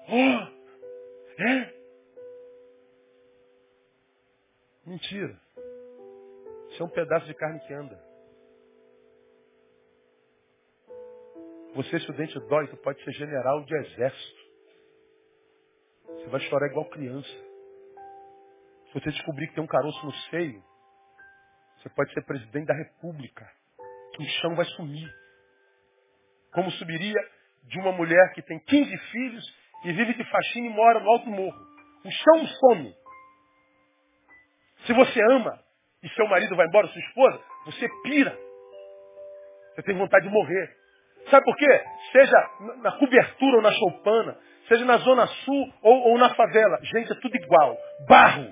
Oh, 0.09 1.41
é? 1.43 1.77
Mentira. 4.85 5.39
Isso 6.69 6.81
é 6.81 6.85
um 6.85 6.89
pedaço 6.89 7.25
de 7.25 7.33
carne 7.33 7.59
que 7.61 7.73
anda. 7.73 8.07
Você, 11.75 11.97
estudante 11.97 12.39
dói, 12.47 12.67
tu 12.67 12.77
pode 12.77 13.03
ser 13.03 13.11
general 13.11 13.63
de 13.63 13.75
exército. 13.75 14.47
Você 16.05 16.27
vai 16.29 16.39
chorar 16.41 16.67
igual 16.67 16.89
criança. 16.89 17.29
Se 18.87 18.93
você 18.93 19.11
descobrir 19.11 19.47
que 19.47 19.55
tem 19.55 19.63
um 19.63 19.67
caroço 19.67 20.05
no 20.05 20.13
seio, 20.29 20.63
você 21.77 21.89
pode 21.89 22.13
ser 22.13 22.25
presidente 22.25 22.65
da 22.65 22.73
república. 22.73 23.47
Que 24.15 24.23
o 24.23 24.27
chão 24.41 24.55
vai 24.55 24.65
sumir. 24.65 25.07
Como 26.57 26.71
subiria 26.71 27.21
de 27.65 27.79
uma 27.79 27.91
mulher 27.91 28.33
que 28.33 28.41
tem 28.41 28.57
15 28.57 28.97
filhos 29.11 29.45
e 29.83 29.93
vive 29.93 30.15
de 30.15 30.23
faxina 30.23 30.65
e 30.65 30.69
mora 30.71 30.99
no 30.99 31.11
alto 31.11 31.29
morro. 31.29 31.67
O 32.03 32.09
chão 32.09 32.47
some. 32.47 32.95
Se 34.87 34.93
você 34.93 35.21
ama 35.33 35.63
e 36.01 36.09
seu 36.09 36.27
marido 36.27 36.55
vai 36.55 36.65
embora, 36.65 36.87
sua 36.87 36.99
esposa, 36.99 37.39
você 37.63 37.87
pira. 38.01 38.35
Você 39.75 39.83
tem 39.83 39.95
vontade 39.95 40.25
de 40.25 40.33
morrer. 40.33 40.75
Sabe 41.29 41.45
por 41.45 41.55
quê? 41.57 41.83
Seja 42.11 42.49
na 42.77 42.91
cobertura 42.93 43.57
ou 43.57 43.61
na 43.61 43.71
choupana, 43.73 44.39
seja 44.67 44.83
na 44.83 44.97
zona 44.97 45.27
sul 45.27 45.73
ou, 45.83 46.09
ou 46.09 46.17
na 46.17 46.33
favela. 46.33 46.79
Gente, 46.81 47.11
é 47.11 47.15
tudo 47.21 47.35
igual. 47.35 47.77
Barro. 48.07 48.51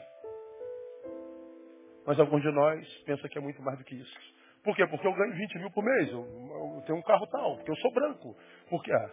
Mas 2.06 2.20
alguns 2.20 2.44
de 2.44 2.52
nós 2.52 2.88
pensam 3.04 3.28
que 3.28 3.40
é 3.40 3.42
muito 3.42 3.64
mais 3.64 3.80
do 3.80 3.84
que 3.84 3.96
isso. 3.96 4.35
Por 4.66 4.76
quê? 4.76 4.88
Porque 4.88 5.06
eu 5.06 5.14
ganho 5.14 5.32
20 5.32 5.60
mil 5.60 5.70
por 5.70 5.84
mês. 5.84 6.12
Eu, 6.12 6.26
eu 6.26 6.84
tenho 6.88 6.98
um 6.98 7.04
carro 7.04 7.28
tal. 7.28 7.56
Porque 7.58 7.70
eu 7.70 7.76
sou 7.76 7.94
branco. 7.94 8.36
Porque, 8.68 8.92
ah, 8.92 9.12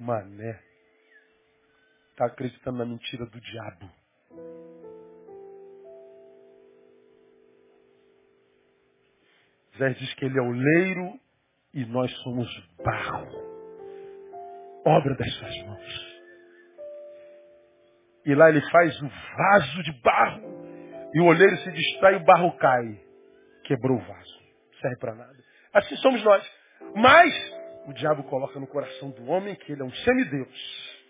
mané. 0.00 0.58
Está 2.10 2.24
acreditando 2.24 2.78
na 2.78 2.86
mentira 2.86 3.26
do 3.26 3.38
diabo. 3.38 3.90
Zé 9.76 9.90
diz 9.90 10.14
que 10.14 10.24
ele 10.24 10.38
é 10.38 10.42
o 10.42 10.52
leiro 10.52 11.20
e 11.74 11.84
nós 11.84 12.10
somos 12.22 12.48
barro. 12.82 13.28
Obra 14.86 15.14
das 15.16 15.34
suas 15.34 15.66
mãos. 15.66 16.22
E 18.24 18.34
lá 18.34 18.48
ele 18.48 18.62
faz 18.70 19.02
o 19.02 19.08
vaso 19.36 19.82
de 19.82 19.92
barro. 20.00 20.42
E 21.14 21.20
o 21.20 21.26
olheiro 21.26 21.56
se 21.58 21.70
distrai 21.72 22.14
e 22.14 22.16
o 22.16 22.24
barro 22.24 22.56
cai 22.56 23.11
quebrou 23.64 23.98
o 23.98 24.00
vaso. 24.00 24.42
Serve 24.80 24.96
para 24.98 25.14
nada. 25.14 25.36
Assim 25.72 25.96
somos 25.96 26.22
nós. 26.24 26.50
Mas 26.94 27.52
o 27.86 27.92
diabo 27.92 28.22
coloca 28.24 28.58
no 28.60 28.66
coração 28.66 29.10
do 29.10 29.26
homem 29.26 29.54
que 29.56 29.72
ele 29.72 29.82
é 29.82 29.84
um 29.84 29.92
semideus. 29.92 31.02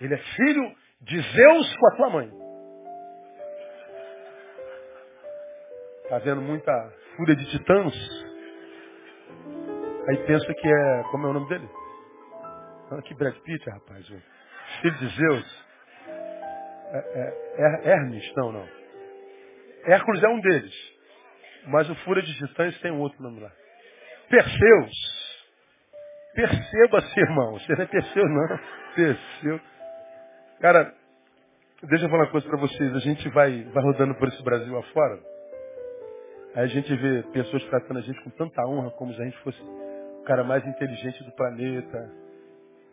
Ele 0.00 0.14
é 0.14 0.18
filho 0.18 0.76
de 1.00 1.20
Zeus 1.20 1.76
com 1.76 1.86
a 1.86 1.96
tua 1.96 2.10
mãe. 2.10 2.32
Está 6.04 6.18
vendo 6.18 6.40
muita 6.40 6.92
fúria 7.16 7.34
de 7.34 7.50
titãs? 7.50 7.94
Aí 10.08 10.16
pensa 10.26 10.54
que 10.54 10.68
é. 10.68 11.02
Como 11.10 11.26
é 11.26 11.30
o 11.30 11.32
nome 11.32 11.48
dele? 11.48 11.68
Ah, 12.90 13.02
que 13.02 13.14
Brad 13.14 13.34
Pitt, 13.38 13.68
rapaz. 13.70 14.06
Filho 14.82 14.98
de 14.98 15.08
Zeus. 15.16 15.66
É, 16.92 16.98
é, 16.98 17.88
é, 17.88 17.90
Hermes? 17.90 18.32
Não, 18.36 18.52
não. 18.52 18.68
Hércules 19.86 20.22
é 20.22 20.28
um 20.28 20.40
deles. 20.40 20.95
Mas 21.66 21.88
o 21.90 21.94
Fúria 21.96 22.22
de 22.22 22.32
Titãs 22.34 22.78
tem 22.80 22.92
outro 22.92 23.22
nome 23.22 23.40
lá. 23.40 23.50
Perseus. 24.28 25.16
Perceba-se, 26.34 27.20
irmão. 27.20 27.52
Você 27.54 27.74
não 27.74 27.82
é 27.82 27.86
Perseu, 27.86 28.28
não. 28.28 28.60
Perseu. 28.94 29.60
Cara, 30.60 30.94
deixa 31.84 32.04
eu 32.04 32.10
falar 32.10 32.24
uma 32.24 32.30
coisa 32.30 32.46
para 32.46 32.58
vocês. 32.58 32.94
A 32.94 32.98
gente 33.00 33.28
vai, 33.30 33.64
vai 33.64 33.82
rodando 33.82 34.14
por 34.16 34.28
esse 34.28 34.42
Brasil 34.42 34.76
afora. 34.76 35.18
Aí 36.54 36.64
a 36.64 36.66
gente 36.66 36.94
vê 36.94 37.22
pessoas 37.32 37.64
tratando 37.64 37.98
a 37.98 38.02
gente 38.02 38.22
com 38.22 38.30
tanta 38.30 38.66
honra, 38.66 38.90
como 38.92 39.12
se 39.12 39.20
a 39.20 39.24
gente 39.24 39.38
fosse 39.38 39.60
o 39.60 40.22
cara 40.24 40.44
mais 40.44 40.66
inteligente 40.66 41.22
do 41.24 41.32
planeta. 41.32 42.10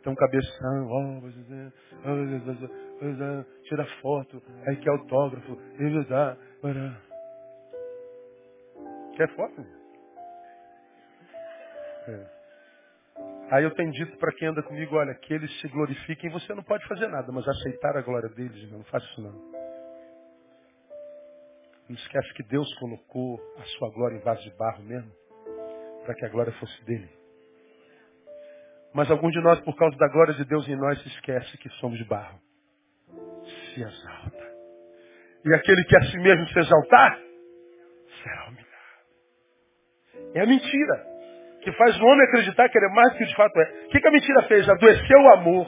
Tem 0.04 0.12
um 0.12 0.16
cabeção, 0.16 0.88
oh, 0.90 1.22
tira 3.64 3.86
foto, 4.02 4.44
aí 4.68 4.76
quer 4.76 4.90
autógrafo, 4.90 5.58
Quer 9.16 9.30
foto? 9.36 9.66
É. 12.07 12.43
Aí 13.51 13.64
eu 13.64 13.72
tenho 13.76 13.91
dito 13.91 14.18
para 14.18 14.34
quem 14.34 14.47
anda 14.47 14.64
comigo, 14.64 14.95
olha, 14.95 15.14
que 15.14 15.34
eles 15.34 15.51
se 15.61 15.68
glorifiquem, 15.68 16.32
você 16.32 16.53
não 16.55 16.64
pode 16.64 16.88
fazer 16.88 17.07
nada, 17.07 17.32
mas 17.32 17.47
aceitar 17.47 17.95
a 17.95 18.01
glória 18.01 18.30
deles, 18.30 18.72
não, 18.72 18.80
não 18.80 18.86
faça 18.86 19.05
isso 19.05 19.22
não. 19.22 19.53
Não 21.88 21.95
esquece 21.95 22.34
que 22.34 22.43
Deus 22.43 22.68
colocou 22.80 23.39
a 23.57 23.64
sua 23.64 23.91
glória 23.91 24.16
em 24.16 24.22
vaso 24.22 24.41
de 24.41 24.55
barro 24.57 24.84
mesmo, 24.84 25.11
para 26.03 26.16
que 26.16 26.26
a 26.26 26.30
glória 26.30 26.51
fosse 26.53 26.84
dele. 26.86 27.09
Mas 28.93 29.09
algum 29.11 29.30
de 29.30 29.41
nós, 29.41 29.59
por 29.61 29.76
causa 29.76 29.97
da 29.97 30.07
glória 30.07 30.34
de 30.34 30.45
Deus 30.45 30.68
em 30.68 30.76
nós, 30.76 31.01
se 31.01 31.07
esquece 31.09 31.57
que 31.57 31.70
somos 31.80 31.97
de 31.97 32.05
barro. 32.05 32.39
Se 33.74 33.82
exalta. 33.82 34.53
E 35.45 35.53
aquele 35.53 35.84
que 35.84 35.97
a 35.97 36.01
si 36.03 36.18
mesmo 36.20 36.47
se 36.47 36.59
exaltar, 36.59 37.20
será 38.24 38.47
humilhado. 38.47 38.62
É 40.36 40.42
a 40.42 40.46
mentira 40.46 41.14
que 41.62 41.72
faz 41.74 42.00
o 42.00 42.06
homem 42.06 42.28
acreditar 42.28 42.68
que 42.70 42.78
ele 42.78 42.88
é 42.88 42.90
mais 42.90 43.14
do 43.14 43.18
que 43.18 43.26
de 43.26 43.36
fato 43.36 43.58
é. 43.60 43.86
O 43.86 43.90
que, 43.90 44.02
que 44.02 44.08
a 44.08 44.12
mentira 44.12 44.44
fez? 44.44 44.68
Adoeceu 44.68 45.20
o 45.20 45.34
amor. 45.34 45.68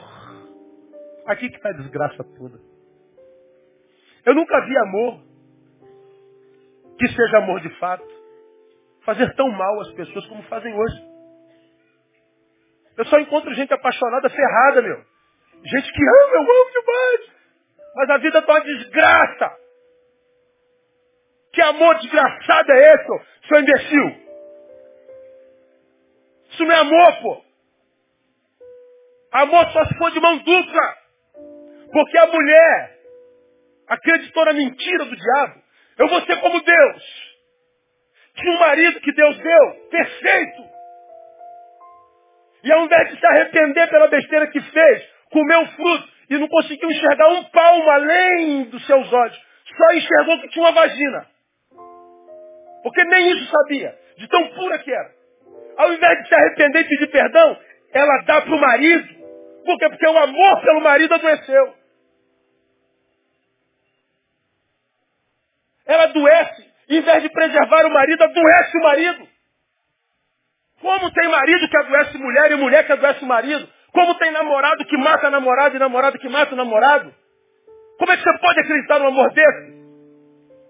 Aqui 1.26 1.48
que 1.48 1.56
está 1.56 1.70
a 1.70 1.72
desgraça 1.72 2.22
toda. 2.38 2.58
Eu 4.24 4.34
nunca 4.34 4.60
vi 4.66 4.76
amor 4.78 5.20
que 6.98 7.08
seja 7.08 7.38
amor 7.38 7.60
de 7.60 7.70
fato 7.78 8.06
fazer 9.04 9.34
tão 9.36 9.48
mal 9.50 9.80
às 9.80 9.92
pessoas 9.92 10.26
como 10.26 10.42
fazem 10.44 10.74
hoje. 10.74 11.16
Eu 12.98 13.04
só 13.06 13.18
encontro 13.18 13.54
gente 13.54 13.72
apaixonada, 13.72 14.28
ferrada, 14.28 14.82
meu. 14.82 14.96
Gente 15.64 15.92
que 15.92 16.02
ama, 16.02 16.34
eu 16.34 16.40
amo 16.40 16.70
demais. 16.72 17.36
Mas 17.94 18.10
a 18.10 18.18
vida 18.18 18.38
está 18.38 18.52
uma 18.52 18.60
desgraça. 18.60 19.56
Que 21.52 21.62
amor 21.62 21.94
desgraçado 21.98 22.72
é 22.72 22.94
esse, 22.94 23.48
seu 23.48 23.60
imbecil? 23.60 24.25
Isso 26.56 26.64
não 26.64 26.74
é 26.74 26.78
amor, 26.78 27.16
pô. 27.20 27.44
Amor 29.32 29.70
só 29.72 29.84
se 29.84 29.94
for 29.98 30.10
de 30.10 30.20
mão 30.20 30.38
dupla. 30.38 30.96
Porque 31.92 32.16
a 32.16 32.26
mulher 32.28 32.98
acreditou 33.88 34.46
na 34.46 34.54
mentira 34.54 35.04
do 35.04 35.14
diabo. 35.14 35.62
Eu 35.98 36.08
vou 36.08 36.22
ser 36.22 36.40
como 36.40 36.62
Deus. 36.62 37.36
Tinha 38.36 38.52
um 38.52 38.58
marido 38.58 39.00
que 39.00 39.12
Deus 39.12 39.36
deu, 39.36 39.88
perfeito. 39.90 40.62
E 42.64 42.72
ao 42.72 42.86
invés 42.86 43.10
de 43.10 43.20
se 43.20 43.26
arrepender 43.26 43.90
pela 43.90 44.08
besteira 44.08 44.46
que 44.46 44.60
fez, 44.60 45.10
comeu 45.30 45.60
o 45.60 45.68
fruto 45.72 46.08
e 46.30 46.38
não 46.38 46.48
conseguiu 46.48 46.90
enxergar 46.90 47.28
um 47.28 47.44
palmo 47.44 47.90
além 47.90 48.64
dos 48.64 48.84
seus 48.86 49.12
olhos. 49.12 49.44
Só 49.76 49.94
enxergou 49.94 50.40
que 50.40 50.48
tinha 50.48 50.64
uma 50.64 50.72
vagina. 50.72 51.26
Porque 52.82 53.04
nem 53.04 53.28
isso 53.28 53.50
sabia, 53.50 53.98
de 54.16 54.26
tão 54.28 54.48
pura 54.54 54.78
que 54.78 54.90
era. 54.90 55.15
Ao 55.76 55.92
invés 55.92 56.22
de 56.22 56.28
se 56.28 56.34
arrepender 56.34 56.80
e 56.80 56.88
pedir 56.88 57.10
perdão, 57.10 57.58
ela 57.92 58.22
dá 58.26 58.42
para 58.42 58.54
o 58.54 58.60
marido. 58.60 59.14
Por 59.64 59.78
quê? 59.78 59.88
Porque 59.88 60.06
o 60.06 60.18
amor 60.18 60.62
pelo 60.62 60.80
marido 60.80 61.14
adoeceu. 61.14 61.74
Ela 65.86 66.04
adoece. 66.04 66.66
Em 66.88 67.00
vez 67.00 67.22
de 67.22 67.28
preservar 67.30 67.86
o 67.86 67.90
marido, 67.90 68.22
adoece 68.22 68.78
o 68.78 68.82
marido. 68.82 69.28
Como 70.80 71.10
tem 71.10 71.28
marido 71.28 71.68
que 71.68 71.78
adoece 71.78 72.18
mulher 72.18 72.52
e 72.52 72.56
mulher 72.56 72.86
que 72.86 72.92
adoece 72.92 73.24
marido? 73.24 73.68
Como 73.92 74.14
tem 74.16 74.30
namorado 74.30 74.84
que 74.84 74.96
mata 74.98 75.30
namorado 75.30 75.74
e 75.74 75.78
namorado 75.78 76.18
que 76.18 76.28
mata 76.28 76.54
namorado? 76.54 77.12
Como 77.98 78.12
é 78.12 78.16
que 78.16 78.22
você 78.22 78.38
pode 78.38 78.60
acreditar 78.60 78.98
num 78.98 79.08
amor 79.08 79.32
desse? 79.32 79.76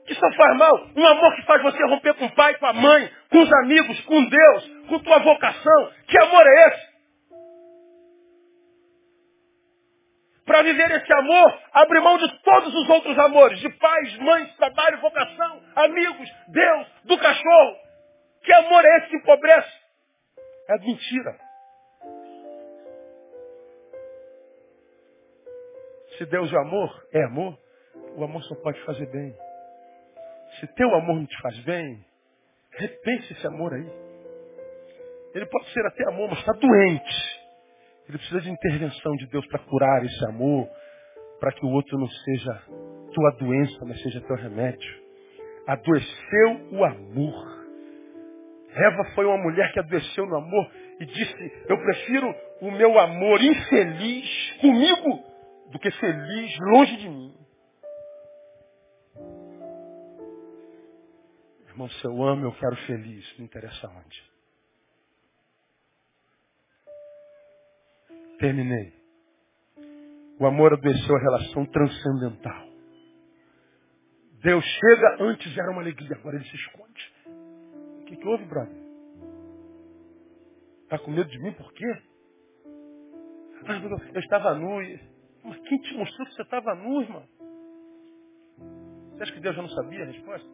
Que 0.06 0.14
só 0.14 0.30
faz 0.32 0.56
mal. 0.56 0.88
Um 0.96 1.06
amor 1.06 1.34
que 1.34 1.42
faz 1.42 1.60
você 1.62 1.84
romper 1.86 2.14
com 2.14 2.26
o 2.26 2.34
pai, 2.34 2.54
com 2.54 2.66
a 2.66 2.72
mãe, 2.72 3.10
com 3.30 3.40
os 3.40 3.52
amigos, 3.64 4.00
com 4.02 4.24
Deus, 4.24 4.70
com 4.86 4.98
tua 5.00 5.18
vocação. 5.18 5.92
Que 6.06 6.18
amor 6.18 6.46
é 6.46 6.68
esse? 6.68 6.96
Para 10.46 10.62
viver 10.62 10.90
esse 10.92 11.12
amor, 11.12 11.60
abre 11.72 12.00
mão 12.00 12.16
de 12.18 12.42
todos 12.42 12.72
os 12.72 12.88
outros 12.88 13.18
amores, 13.18 13.58
de 13.58 13.68
pais, 13.68 14.16
mães, 14.18 14.56
trabalho, 14.56 15.00
vocação, 15.00 15.60
amigos, 15.74 16.28
Deus, 16.48 16.86
do 17.04 17.18
cachorro. 17.18 17.76
Que 18.44 18.52
amor 18.52 18.84
é 18.84 18.98
esse 18.98 19.08
que 19.08 19.16
empobrece? 19.16 19.72
É 20.68 20.78
mentira. 20.78 21.36
Se 26.16 26.26
Deus 26.26 26.52
é 26.52 26.56
amor, 26.56 27.06
é 27.12 27.24
amor, 27.24 27.58
o 28.16 28.24
amor 28.24 28.42
só 28.44 28.54
pode 28.62 28.80
fazer 28.84 29.06
bem. 29.06 29.34
Se 30.60 30.66
teu 30.74 30.94
amor 30.94 31.16
não 31.16 31.26
te 31.26 31.42
faz 31.42 31.58
bem, 31.64 32.04
repense 32.70 33.32
esse 33.32 33.46
amor 33.48 33.74
aí. 33.74 34.05
Ele 35.36 35.44
pode 35.44 35.70
ser 35.70 35.84
até 35.84 36.08
amor, 36.08 36.30
mas 36.30 36.38
está 36.38 36.52
doente. 36.52 37.40
Ele 38.08 38.16
precisa 38.16 38.40
de 38.40 38.50
intervenção 38.50 39.12
de 39.16 39.26
Deus 39.26 39.46
para 39.48 39.58
curar 39.58 40.02
esse 40.02 40.24
amor, 40.30 40.66
para 41.38 41.52
que 41.52 41.66
o 41.66 41.68
outro 41.68 41.98
não 41.98 42.08
seja 42.08 42.62
tua 43.12 43.30
doença, 43.32 43.84
mas 43.84 44.00
seja 44.00 44.18
teu 44.22 44.34
remédio. 44.34 45.04
Adoeceu 45.66 46.70
o 46.72 46.82
amor. 46.82 47.66
Eva 48.70 49.04
foi 49.14 49.26
uma 49.26 49.36
mulher 49.36 49.70
que 49.74 49.80
adoeceu 49.80 50.24
no 50.24 50.36
amor 50.36 50.70
e 51.00 51.04
disse, 51.04 51.52
eu 51.68 51.76
prefiro 51.82 52.34
o 52.62 52.70
meu 52.70 52.98
amor 52.98 53.38
infeliz 53.42 54.56
comigo 54.62 55.22
do 55.70 55.78
que 55.78 55.90
feliz 55.90 56.58
longe 56.72 56.96
de 56.96 57.08
mim. 57.10 57.34
Irmão, 61.68 61.90
se 61.90 62.04
eu 62.06 62.22
amo, 62.22 62.46
eu 62.46 62.52
quero 62.52 62.76
feliz, 62.86 63.38
não 63.38 63.44
interessa 63.44 63.86
onde. 63.86 64.35
Terminei. 68.38 68.92
O 70.38 70.46
amor 70.46 70.74
adoeceu 70.74 71.16
a 71.16 71.20
relação 71.20 71.64
transcendental. 71.66 72.66
Deus 74.42 74.64
chega, 74.64 75.16
antes 75.20 75.56
era 75.56 75.70
uma 75.70 75.80
alegria, 75.80 76.14
agora 76.16 76.36
ele 76.36 76.44
se 76.44 76.56
esconde. 76.56 77.12
O 77.26 78.04
que, 78.04 78.16
que 78.16 78.28
houve, 78.28 78.44
brother? 78.44 78.76
Está 80.82 80.98
com 80.98 81.10
medo 81.10 81.28
de 81.28 81.38
mim 81.38 81.52
por 81.52 81.72
quê? 81.72 82.02
Eu 84.14 84.20
estava 84.20 84.54
nu. 84.54 84.78
Mas 85.42 85.58
quem 85.60 85.78
te 85.78 85.94
mostrou 85.94 86.26
que 86.26 86.34
você 86.34 86.42
estava 86.42 86.74
nu, 86.74 87.02
irmão? 87.02 87.26
Você 89.12 89.22
acha 89.22 89.32
que 89.32 89.40
Deus 89.40 89.56
já 89.56 89.62
não 89.62 89.68
sabia 89.70 90.02
a 90.04 90.06
resposta? 90.06 90.48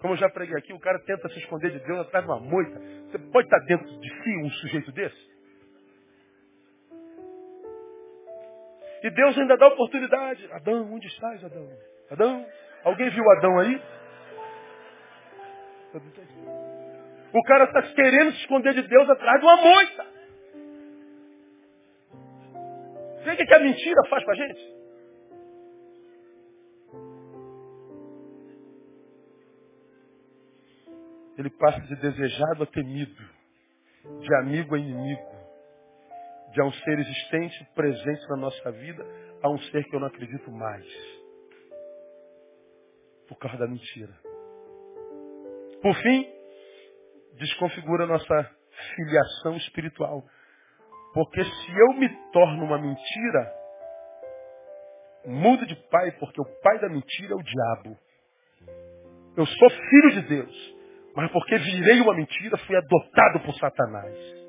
Como 0.00 0.12
eu 0.12 0.18
já 0.18 0.28
preguei 0.28 0.56
aqui, 0.58 0.72
o 0.72 0.80
cara 0.80 0.98
tenta 1.06 1.28
se 1.28 1.38
esconder 1.38 1.70
de 1.70 1.86
Deus 1.86 2.00
atrás 2.00 2.26
de 2.26 2.30
uma 2.30 2.40
moita. 2.40 2.78
Você 2.78 3.18
pode 3.30 3.46
estar 3.46 3.60
dentro 3.60 4.00
de 4.00 4.22
si 4.22 4.36
um 4.42 4.50
sujeito 4.50 4.92
desse? 4.92 5.33
E 9.04 9.10
Deus 9.10 9.36
ainda 9.38 9.56
dá 9.58 9.68
oportunidade. 9.68 10.50
Adão, 10.50 10.92
onde 10.92 11.06
estás, 11.06 11.44
Adão? 11.44 11.68
Adão? 12.10 12.46
Alguém 12.84 13.10
viu 13.10 13.30
Adão 13.32 13.58
aí? 13.60 13.82
O 17.32 17.42
cara 17.42 17.64
está 17.64 17.82
querendo 17.82 18.32
se 18.32 18.40
esconder 18.40 18.72
de 18.74 18.82
Deus 18.82 19.08
atrás 19.10 19.40
de 19.40 19.46
uma 19.46 19.56
moita. 19.56 20.06
Vê 23.24 23.32
o 23.32 23.36
que 23.36 23.54
a 23.54 23.60
mentira 23.60 24.08
faz 24.08 24.24
com 24.24 24.30
a 24.30 24.34
gente? 24.34 24.74
ele 31.36 31.50
passa 31.50 31.80
de 31.80 31.96
desejado 31.96 32.62
a 32.62 32.66
temido, 32.66 33.22
de 34.20 34.34
amigo 34.36 34.74
a 34.74 34.78
inimigo, 34.78 35.33
de 36.54 36.62
um 36.62 36.72
ser 36.72 36.98
existente, 37.00 37.68
presente 37.74 38.28
na 38.28 38.36
nossa 38.36 38.70
vida, 38.70 39.04
a 39.42 39.50
um 39.50 39.58
ser 39.58 39.82
que 39.84 39.96
eu 39.96 39.98
não 39.98 40.06
acredito 40.06 40.50
mais. 40.52 40.86
Por 43.28 43.36
causa 43.38 43.58
da 43.58 43.66
mentira. 43.66 44.14
Por 45.82 45.94
fim, 45.96 46.28
desconfigura 47.38 48.06
nossa 48.06 48.50
filiação 48.94 49.56
espiritual. 49.56 50.22
Porque 51.12 51.42
se 51.42 51.72
eu 51.72 51.94
me 51.94 52.08
torno 52.30 52.64
uma 52.64 52.78
mentira, 52.78 53.52
mudo 55.26 55.66
de 55.66 55.74
pai, 55.90 56.12
porque 56.20 56.40
o 56.40 56.60
pai 56.62 56.78
da 56.78 56.88
mentira 56.88 57.32
é 57.32 57.36
o 57.36 57.42
diabo. 57.42 57.98
Eu 59.36 59.44
sou 59.44 59.70
filho 59.70 60.10
de 60.12 60.22
Deus. 60.28 60.74
Mas 61.16 61.32
porque 61.32 61.58
virei 61.58 62.00
uma 62.00 62.14
mentira, 62.14 62.56
fui 62.58 62.76
adotado 62.76 63.40
por 63.40 63.54
Satanás. 63.56 64.43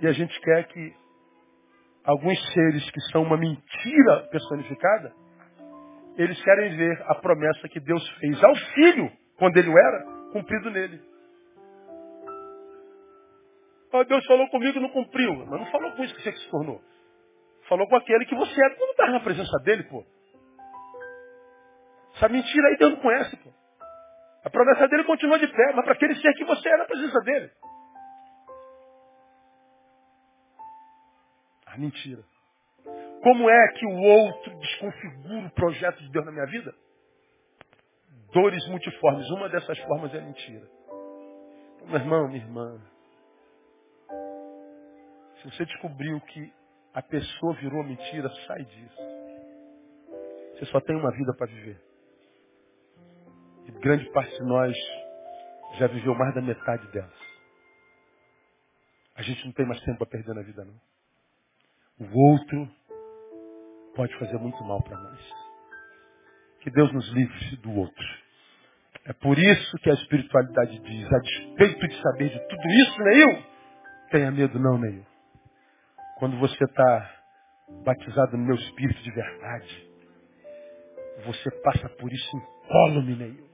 E 0.00 0.06
a 0.06 0.12
gente 0.12 0.38
quer 0.40 0.66
que 0.68 0.94
alguns 2.04 2.52
seres 2.52 2.90
que 2.90 3.00
são 3.12 3.22
uma 3.22 3.36
mentira 3.36 4.28
personificada, 4.30 5.12
eles 6.16 6.42
querem 6.42 6.76
ver 6.76 7.02
a 7.06 7.14
promessa 7.16 7.68
que 7.68 7.80
Deus 7.80 8.08
fez 8.18 8.42
ao 8.42 8.54
filho, 8.74 9.12
quando 9.38 9.56
ele 9.56 9.70
era, 9.70 10.04
cumprido 10.32 10.70
nele. 10.70 11.00
Oh, 13.92 14.04
Deus 14.04 14.24
falou 14.26 14.48
comigo 14.48 14.78
e 14.78 14.82
não 14.82 14.90
cumpriu. 14.90 15.34
Mas 15.34 15.60
não 15.60 15.66
falou 15.66 15.92
com 15.92 16.04
isso 16.04 16.14
que 16.14 16.22
você 16.22 16.32
se 16.32 16.50
tornou. 16.50 16.80
Falou 17.68 17.88
com 17.88 17.96
aquele 17.96 18.24
que 18.24 18.34
você 18.34 18.64
é. 18.64 18.70
Quando 18.76 18.90
está 18.90 19.06
na 19.08 19.20
presença 19.20 19.58
dele, 19.64 19.82
pô. 19.84 20.04
Essa 22.14 22.28
mentira 22.28 22.68
aí 22.68 22.76
Deus 22.76 22.92
não 22.92 23.00
conhece, 23.00 23.36
pô. 23.36 23.50
A 24.44 24.50
promessa 24.50 24.88
dele 24.88 25.04
continua 25.04 25.38
de 25.38 25.48
pé, 25.48 25.72
mas 25.74 25.84
para 25.84 25.94
aquele 25.94 26.14
ser 26.16 26.32
que 26.34 26.44
você 26.44 26.68
é 26.68 26.76
na 26.76 26.84
presença 26.84 27.20
dele. 27.20 27.50
Mentira. 31.80 32.22
Como 33.22 33.50
é 33.50 33.68
que 33.72 33.86
o 33.86 33.96
outro 33.96 34.58
desconfigura 34.58 35.46
o 35.46 35.50
projeto 35.50 35.98
de 35.98 36.10
Deus 36.10 36.24
na 36.24 36.32
minha 36.32 36.46
vida? 36.46 36.74
Dores 38.32 38.66
multiformes. 38.68 39.28
Uma 39.30 39.48
dessas 39.48 39.78
formas 39.80 40.14
é 40.14 40.20
mentira. 40.20 40.66
Meu 41.86 41.96
irmão, 41.96 42.28
minha 42.28 42.42
irmã, 42.42 42.80
se 45.40 45.50
você 45.50 45.64
descobriu 45.64 46.20
que 46.20 46.52
a 46.94 47.02
pessoa 47.02 47.54
virou 47.54 47.82
mentira, 47.84 48.28
sai 48.46 48.64
disso. 48.64 49.02
Você 50.54 50.66
só 50.66 50.80
tem 50.80 50.96
uma 50.96 51.10
vida 51.12 51.34
para 51.36 51.46
viver. 51.46 51.80
E 53.66 53.72
grande 53.72 54.10
parte 54.12 54.32
de 54.32 54.44
nós 54.44 54.76
já 55.78 55.86
viveu 55.86 56.14
mais 56.14 56.34
da 56.34 56.42
metade 56.42 56.86
delas. 56.92 57.18
A 59.14 59.22
gente 59.22 59.44
não 59.44 59.52
tem 59.52 59.66
mais 59.66 59.80
tempo 59.82 59.98
para 59.98 60.06
perder 60.06 60.34
na 60.34 60.42
vida, 60.42 60.64
não. 60.64 60.89
O 62.00 62.18
outro 62.32 62.68
pode 63.94 64.18
fazer 64.18 64.38
muito 64.38 64.62
mal 64.64 64.82
para 64.82 64.98
nós. 64.98 65.20
Que 66.60 66.70
Deus 66.70 66.90
nos 66.92 67.06
livre 67.12 67.56
do 67.56 67.74
outro. 67.74 68.06
É 69.04 69.12
por 69.12 69.38
isso 69.38 69.76
que 69.78 69.90
a 69.90 69.94
espiritualidade 69.94 70.78
diz, 70.78 71.12
a 71.12 71.18
despeito 71.18 71.88
de 71.88 72.02
saber 72.02 72.30
de 72.30 72.48
tudo 72.48 72.68
isso, 72.68 73.02
Neil, 73.02 73.44
tenha 74.10 74.30
medo 74.30 74.58
não, 74.58 74.78
Neil. 74.78 75.06
Quando 76.18 76.38
você 76.38 76.64
está 76.64 77.20
batizado 77.84 78.36
no 78.36 78.44
meu 78.44 78.56
espírito 78.56 79.02
de 79.02 79.10
verdade, 79.10 79.90
você 81.26 81.50
passa 81.62 81.88
por 81.98 82.12
isso 82.12 82.36
incólume, 82.36 83.16
Neil. 83.16 83.50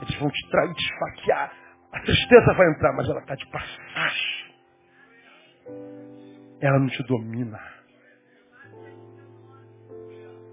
Eles 0.00 0.18
vão 0.18 0.30
te 0.30 0.50
trair, 0.50 0.74
te 0.74 0.84
esfaquear. 0.84 1.52
A 1.92 2.00
tristeza 2.00 2.54
vai 2.54 2.70
entrar, 2.70 2.92
mas 2.94 3.08
ela 3.08 3.20
está 3.20 3.34
de 3.34 3.46
passagem. 3.50 4.44
Ela 6.64 6.78
não 6.78 6.86
te 6.86 7.02
domina. 7.02 7.60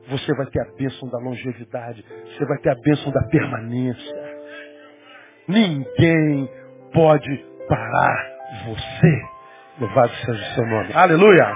Você 0.09 0.35
vai 0.35 0.45
ter 0.47 0.59
a 0.59 0.73
bênção 0.73 1.07
da 1.07 1.17
longevidade. 1.19 2.05
Você 2.25 2.45
vai 2.45 2.57
ter 2.57 2.69
a 2.69 2.75
bênção 2.75 3.13
da 3.13 3.23
permanência. 3.29 4.41
Ninguém 5.47 6.49
pode 6.93 7.45
parar 7.65 8.29
você. 8.65 9.21
Louvado 9.79 10.13
seja 10.25 10.33
o 10.33 10.55
seu 10.55 10.65
nome. 10.65 10.93
Aleluia! 10.93 11.47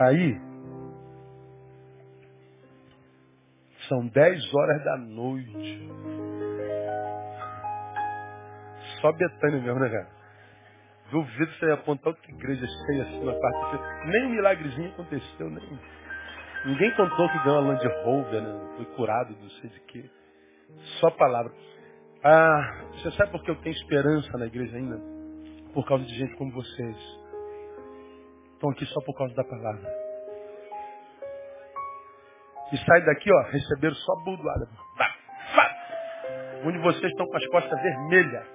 Aí, 0.00 0.49
são 3.90 4.06
dez 4.06 4.54
horas 4.54 4.84
da 4.84 4.96
noite. 4.96 5.90
Só 9.00 9.12
Betânia 9.12 9.60
mesmo, 9.60 9.80
né, 9.80 9.90
cara? 9.90 10.08
Duvido 11.10 11.52
você 11.54 11.72
apontar 11.72 12.12
outra 12.12 12.30
igreja 12.30 12.64
cheia 12.86 13.02
assim 13.02 13.24
na 13.24 13.32
quarta-feira. 13.32 14.04
Nem 14.06 14.26
um 14.26 14.30
milagrezinho 14.30 14.90
aconteceu, 14.92 15.50
nem. 15.50 15.80
Ninguém 16.66 16.94
contou 16.94 17.28
que 17.30 17.38
ganhou 17.38 17.58
a 17.58 17.60
Land 17.60 17.88
Rover, 18.04 18.42
né? 18.42 18.74
Foi 18.76 18.84
curado, 18.94 19.36
não 19.42 19.50
sei 19.50 19.70
de 19.70 19.80
quê. 19.80 20.10
Só 21.00 21.10
palavra. 21.10 21.52
Ah, 22.22 22.84
você 22.92 23.10
sabe 23.12 23.32
por 23.32 23.42
que 23.42 23.50
eu 23.50 23.56
tenho 23.56 23.74
esperança 23.74 24.38
na 24.38 24.46
igreja 24.46 24.76
ainda? 24.76 25.00
Por 25.74 25.84
causa 25.86 26.04
de 26.04 26.14
gente 26.14 26.36
como 26.36 26.52
vocês. 26.52 26.96
Estão 28.54 28.70
aqui 28.70 28.86
só 28.86 29.00
por 29.00 29.16
causa 29.16 29.34
da 29.34 29.42
palavra. 29.42 30.09
E 32.72 32.78
sai 32.78 33.04
daqui, 33.04 33.30
ó, 33.32 33.42
receberam 33.50 33.94
só 33.96 34.14
burdoada. 34.24 34.68
Onde 36.64 36.78
vocês 36.78 37.10
estão 37.10 37.26
com 37.26 37.36
as 37.36 37.46
costas 37.46 37.82
vermelhas. 37.82 38.46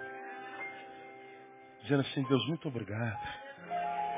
Dizendo 1.82 2.02
assim, 2.02 2.24
Deus, 2.24 2.48
muito 2.48 2.68
obrigado. 2.68 3.20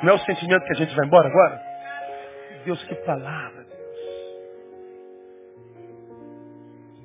Não 0.03 0.14
é 0.14 0.14
o 0.14 0.19
sentimento 0.19 0.64
que 0.65 0.74
a 0.74 0.76
gente 0.76 0.95
vai 0.95 1.06
embora 1.06 1.28
agora? 1.28 1.61
Deus, 2.64 2.84
que 2.84 2.95
palavra, 2.95 3.64
Deus. 3.64 3.78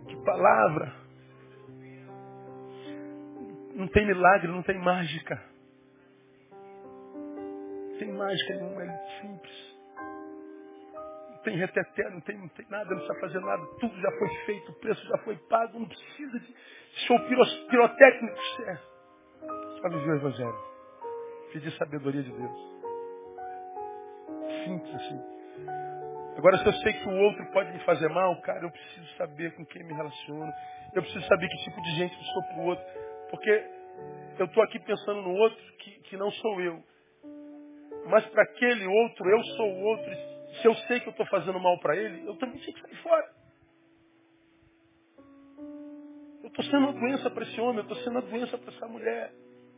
Que 0.09 0.17
palavra. 0.25 0.93
Não 3.75 3.89
tem 3.89 4.07
milagre, 4.07 4.49
não 4.49 4.63
tem 4.63 4.79
mágica. 4.79 5.43
Não 6.53 7.99
tem 7.99 8.13
mágica 8.13 8.55
nenhuma, 8.55 8.83
é 8.83 9.21
simples. 9.21 9.72
Tem 11.45 11.57
reteté, 11.57 12.09
não 12.11 12.21
tem, 12.21 12.39
não 12.39 12.49
tem 12.49 12.67
nada, 12.71 12.91
não 12.91 12.99
precisa 12.99 13.21
fazer 13.21 13.41
nada. 13.41 13.67
Tudo 13.81 14.01
já 14.01 14.11
foi 14.13 14.29
feito, 14.47 14.71
o 14.71 14.75
preço 14.75 15.07
já 15.07 15.19
foi 15.19 15.37
pago, 15.49 15.79
não 15.79 15.89
precisa 15.89 16.39
de 16.39 16.55
show 17.07 17.19
pirotécnico. 17.69 18.37
É. 18.67 18.77
Só 19.81 19.89
viver 19.89 20.13
o 20.13 20.17
Evangelho. 20.17 20.73
Pedir 21.53 21.73
sabedoria 21.73 22.23
de 22.23 22.31
Deus. 22.31 22.73
Simples 24.65 24.95
assim. 24.95 25.21
Agora, 26.37 26.59
se 26.59 26.67
eu 26.67 26.73
sei 26.73 26.93
que 26.95 27.09
o 27.09 27.17
outro 27.19 27.45
pode 27.53 27.73
me 27.73 27.79
fazer 27.81 28.09
mal, 28.09 28.41
cara, 28.43 28.65
eu 28.65 28.71
preciso 28.71 29.07
saber 29.17 29.55
com 29.55 29.67
quem 29.67 29.85
me 29.85 29.93
relaciono. 29.93 30.53
Eu 30.95 31.03
preciso 31.03 31.27
saber 31.27 31.49
que 31.49 31.65
tipo 31.65 31.81
de 31.83 31.91
gente 31.97 32.17
eu 32.17 32.25
sou 32.25 32.43
para 32.45 32.59
o 32.59 32.65
outro. 32.67 32.85
Porque 33.31 33.65
eu 34.39 34.47
estou 34.47 34.63
aqui 34.63 34.79
pensando 34.81 35.23
no 35.23 35.35
outro 35.35 35.63
que, 35.79 35.91
que 36.03 36.17
não 36.17 36.31
sou 36.31 36.61
eu. 36.61 36.83
Mas 38.07 38.25
para 38.27 38.43
aquele 38.45 38.87
outro, 38.87 39.29
eu 39.29 39.43
sou 39.57 39.73
o 39.73 39.81
outro. 39.83 40.32
Se 40.63 40.69
eu 40.69 40.75
sei 40.87 41.01
que 41.01 41.09
eu 41.09 41.11
estou 41.11 41.27
fazendo 41.27 41.59
mal 41.59 41.77
para 41.81 41.97
ele, 41.97 42.25
eu 42.25 42.37
também 42.37 42.57
tenho 42.61 42.73
que 42.73 42.81
sair 42.81 43.03
fora. 43.03 43.29
Eu 46.41 46.49
estou 46.49 46.65
sendo 46.67 46.79
uma 46.79 46.93
doença 46.93 47.29
para 47.31 47.43
esse 47.43 47.61
homem, 47.61 47.79
eu 47.79 47.83
estou 47.83 47.97
sendo 47.99 48.13
uma 48.13 48.23
doença 48.23 48.57
para 48.57 48.73
essa 48.73 48.87
mulher. 48.87 49.33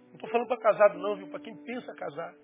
Não 0.09 0.15
estou 0.15 0.28
falando 0.28 0.47
para 0.47 0.61
casado 0.61 0.98
não, 0.98 1.16
viu? 1.16 1.28
Para 1.28 1.40
quem 1.40 1.56
pensa 1.65 1.94
casar. 1.94 2.35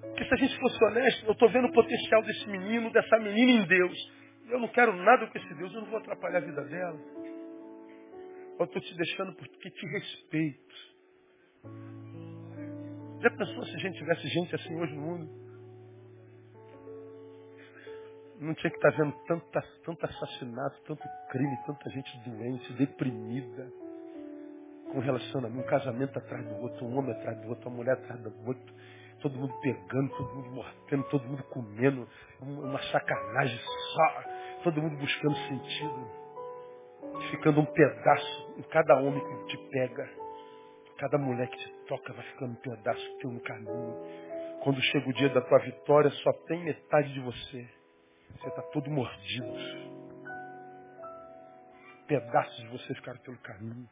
Porque 0.00 0.24
se 0.24 0.34
a 0.34 0.36
gente 0.36 0.58
fosse 0.60 0.84
honesto, 0.84 1.24
eu 1.24 1.32
estou 1.32 1.48
vendo 1.48 1.68
o 1.68 1.72
potencial 1.72 2.22
desse 2.22 2.46
menino, 2.46 2.92
dessa 2.92 3.18
menina 3.18 3.62
em 3.62 3.66
Deus. 3.66 4.12
Eu 4.50 4.60
não 4.60 4.68
quero 4.68 4.94
nada 4.94 5.26
com 5.26 5.38
esse 5.38 5.54
Deus, 5.54 5.72
eu 5.72 5.80
não 5.80 5.88
vou 5.88 5.98
atrapalhar 5.98 6.38
a 6.38 6.44
vida 6.44 6.62
dela. 6.64 7.00
Eu 8.58 8.66
estou 8.66 8.82
te 8.82 8.94
deixando 8.98 9.34
porque 9.34 9.70
te 9.70 9.86
respeito. 9.86 10.74
Já 13.22 13.30
pensou 13.30 13.64
se 13.64 13.76
a 13.76 13.78
gente 13.78 13.96
tivesse 13.96 14.28
gente 14.28 14.54
assim 14.54 14.78
hoje 14.78 14.94
no 14.94 15.00
mundo? 15.00 15.41
Não 18.42 18.54
tinha 18.54 18.70
que 18.70 18.76
estar 18.76 18.90
tá 18.90 18.98
vendo 18.98 19.14
tanta, 19.26 19.62
tanto 19.84 20.04
assassinato, 20.04 20.82
tanto 20.86 21.02
crime, 21.30 21.56
tanta 21.64 21.90
gente 21.90 22.18
doente, 22.28 22.72
deprimida, 22.72 23.72
com 24.90 24.98
relacionamento, 24.98 25.60
um 25.60 25.68
casamento 25.70 26.18
atrás 26.18 26.44
do 26.46 26.56
outro, 26.60 26.84
um 26.84 26.98
homem 26.98 27.12
atrás 27.12 27.40
do 27.40 27.48
outro, 27.48 27.68
uma 27.68 27.76
mulher 27.76 27.92
atrás 27.92 28.20
do 28.20 28.46
outro 28.46 28.74
todo 29.22 29.38
mundo 29.38 29.54
pegando, 29.60 30.10
todo 30.16 30.34
mundo 30.34 30.50
mordendo, 30.50 31.04
todo 31.08 31.24
mundo 31.24 31.44
comendo, 31.44 32.08
uma 32.40 32.82
sacanagem 32.90 33.58
só, 33.58 34.24
todo 34.64 34.82
mundo 34.82 34.96
buscando 34.96 35.36
sentido, 35.46 36.10
ficando 37.30 37.60
um 37.60 37.64
pedaço 37.66 38.54
em 38.58 38.62
cada 38.62 38.96
homem 38.96 39.20
que 39.20 39.46
te 39.46 39.56
pega, 39.70 40.10
cada 40.98 41.18
mulher 41.18 41.48
que 41.48 41.56
te 41.56 41.72
toca 41.86 42.12
vai 42.12 42.24
ficando 42.24 42.52
um 42.52 42.56
pedaço 42.56 43.18
teu 43.20 43.30
no 43.30 43.40
caminho. 43.40 43.96
Quando 44.64 44.80
chega 44.80 45.08
o 45.08 45.12
dia 45.12 45.28
da 45.28 45.40
tua 45.40 45.58
vitória, 45.58 46.10
só 46.10 46.32
tem 46.46 46.64
metade 46.64 47.12
de 47.12 47.20
você. 47.20 47.81
Você 48.32 48.48
está 48.48 48.62
todo 48.72 48.90
mordido. 48.90 49.52
Pedaços 52.06 52.56
de 52.56 52.68
você 52.68 52.94
ficaram 52.94 53.20
pelo 53.20 53.38
caminho. 53.38 53.88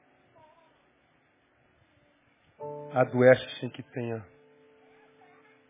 Adoece 2.93 3.61
sem 3.61 3.71
que 3.71 3.83
tenha 3.83 4.27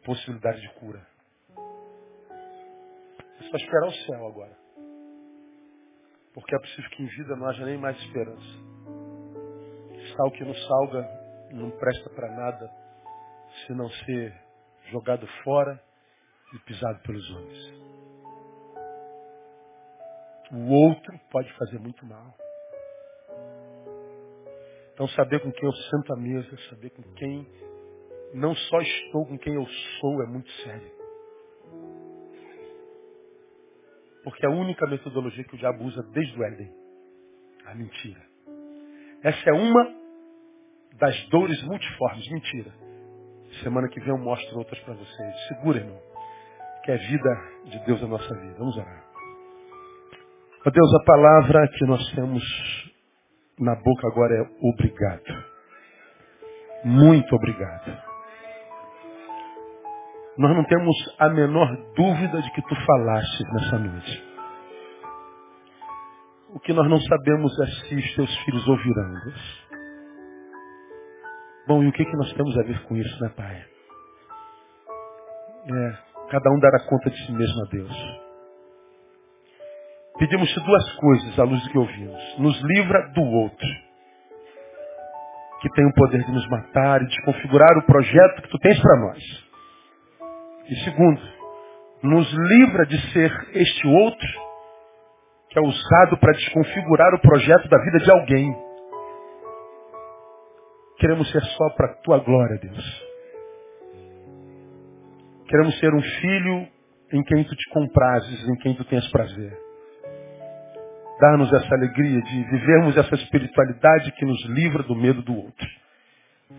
possibilidade 0.04 0.60
de 0.60 0.74
cura. 0.74 1.06
É 3.38 3.42
só 3.50 3.56
esperar 3.56 3.86
o 3.86 3.92
céu 3.92 4.26
agora. 4.26 4.56
Porque 6.34 6.54
é 6.54 6.58
possível 6.58 6.90
que 6.90 7.02
em 7.02 7.06
vida 7.06 7.36
não 7.36 7.46
haja 7.48 7.64
nem 7.64 7.78
mais 7.78 7.96
esperança. 7.98 8.70
Sal 10.16 10.30
que 10.32 10.44
não 10.44 10.54
salga 10.54 11.20
não 11.52 11.70
presta 11.70 12.10
para 12.10 12.30
nada 12.30 12.70
se 13.66 13.72
não 13.74 13.88
ser 13.90 14.34
jogado 14.90 15.26
fora 15.44 15.82
e 16.54 16.58
pisado 16.60 17.00
pelos 17.02 17.30
homens. 17.30 17.89
O 20.52 20.72
outro 20.72 21.18
pode 21.30 21.52
fazer 21.54 21.78
muito 21.78 22.04
mal. 22.06 22.34
Então 24.92 25.08
saber 25.08 25.40
com 25.40 25.50
quem 25.52 25.64
eu 25.64 25.72
sento 25.72 26.12
à 26.12 26.16
mesa, 26.16 26.58
saber 26.68 26.90
com 26.90 27.02
quem 27.14 27.46
não 28.34 28.54
só 28.54 28.80
estou 28.80 29.26
com 29.26 29.38
quem 29.38 29.54
eu 29.54 29.66
sou, 30.00 30.22
é 30.22 30.26
muito 30.26 30.50
sério. 30.62 30.90
Porque 34.22 34.44
é 34.44 34.48
a 34.48 34.52
única 34.52 34.86
metodologia 34.86 35.44
que 35.44 35.54
o 35.54 35.58
diabo 35.58 35.84
usa 35.84 36.02
desde 36.12 36.38
o 36.38 36.44
Éden. 36.44 36.70
A 37.66 37.74
mentira. 37.74 38.20
Essa 39.22 39.50
é 39.50 39.52
uma 39.52 39.94
das 40.94 41.28
dores 41.28 41.62
multiformes. 41.64 42.28
Mentira. 42.30 42.72
Semana 43.62 43.88
que 43.88 44.00
vem 44.00 44.10
eu 44.10 44.18
mostro 44.18 44.58
outras 44.58 44.78
para 44.80 44.94
vocês. 44.94 45.48
Segura, 45.48 45.78
irmão. 45.78 46.00
Que 46.84 46.92
é 46.92 46.96
vida 46.96 47.42
de 47.64 47.78
Deus 47.86 48.00
na 48.02 48.08
nossa 48.08 48.34
vida. 48.34 48.54
Vamos 48.58 48.76
orar. 48.76 49.09
Ó 50.66 50.70
Deus, 50.70 50.94
a 50.94 51.04
palavra 51.04 51.68
que 51.68 51.86
nós 51.86 52.06
temos 52.14 52.42
na 53.58 53.74
boca 53.76 54.08
agora 54.08 54.34
é 54.34 54.68
obrigado. 54.68 55.44
Muito 56.84 57.34
obrigado. 57.34 58.10
Nós 60.36 60.54
não 60.54 60.64
temos 60.64 60.94
a 61.18 61.30
menor 61.30 61.66
dúvida 61.94 62.42
de 62.42 62.50
que 62.52 62.62
tu 62.62 62.74
falasses 62.84 63.52
nessa 63.54 63.78
noite. 63.78 64.30
O 66.50 66.60
que 66.60 66.74
nós 66.74 66.88
não 66.90 67.00
sabemos 67.00 67.52
é 67.60 67.66
se 67.66 67.94
os 67.94 68.14
teus 68.14 68.36
filhos 68.44 68.68
ouvirão, 68.68 69.12
Deus. 69.24 69.68
Bom, 71.66 71.82
e 71.82 71.88
o 71.88 71.92
que, 71.92 72.04
que 72.04 72.16
nós 72.16 72.32
temos 72.34 72.58
a 72.58 72.62
ver 72.62 72.82
com 72.84 72.96
isso, 72.96 73.22
né, 73.22 73.30
Pai? 73.34 73.64
É, 75.66 75.98
cada 76.30 76.50
um 76.50 76.58
dará 76.58 76.80
conta 76.86 77.10
de 77.10 77.26
si 77.26 77.32
mesmo 77.32 77.62
a 77.62 77.70
Deus. 77.70 78.29
Pedimos-te 80.20 80.60
duas 80.60 80.92
coisas 80.96 81.38
à 81.38 81.44
luz 81.44 81.62
do 81.62 81.70
que 81.70 81.78
ouvimos. 81.78 82.38
Nos 82.38 82.60
livra 82.60 83.08
do 83.14 83.22
outro, 83.22 83.68
que 85.62 85.70
tem 85.70 85.86
o 85.86 85.94
poder 85.94 86.22
de 86.22 86.30
nos 86.30 86.46
matar 86.50 87.00
e 87.00 87.06
desconfigurar 87.06 87.78
o 87.78 87.86
projeto 87.86 88.42
que 88.42 88.50
tu 88.50 88.58
tens 88.58 88.78
para 88.82 89.00
nós. 89.00 89.18
E 90.68 90.74
segundo, 90.84 91.22
nos 92.02 92.30
livra 92.34 92.84
de 92.84 93.12
ser 93.12 93.32
este 93.54 93.86
outro 93.86 94.28
que 95.48 95.58
é 95.58 95.62
usado 95.62 96.18
para 96.18 96.32
desconfigurar 96.32 97.14
o 97.14 97.20
projeto 97.20 97.66
da 97.70 97.78
vida 97.82 97.98
de 98.00 98.10
alguém. 98.10 98.54
Queremos 100.98 101.32
ser 101.32 101.42
só 101.42 101.70
para 101.70 101.92
a 101.92 101.94
tua 102.02 102.18
glória, 102.18 102.58
Deus. 102.58 103.06
Queremos 105.48 105.78
ser 105.78 105.94
um 105.94 106.02
filho 106.02 106.68
em 107.10 107.24
quem 107.24 107.42
tu 107.42 107.56
te 107.56 107.70
comprases, 107.70 108.48
em 108.50 108.56
quem 108.56 108.74
tu 108.74 108.84
tens 108.84 109.10
prazer. 109.10 109.69
Dá-nos 111.20 111.52
essa 111.52 111.74
alegria 111.74 112.22
de 112.22 112.44
vivermos 112.44 112.96
essa 112.96 113.14
espiritualidade 113.14 114.10
que 114.12 114.24
nos 114.24 114.42
livra 114.46 114.82
do 114.84 114.96
medo 114.96 115.20
do 115.20 115.36
outro. 115.36 115.68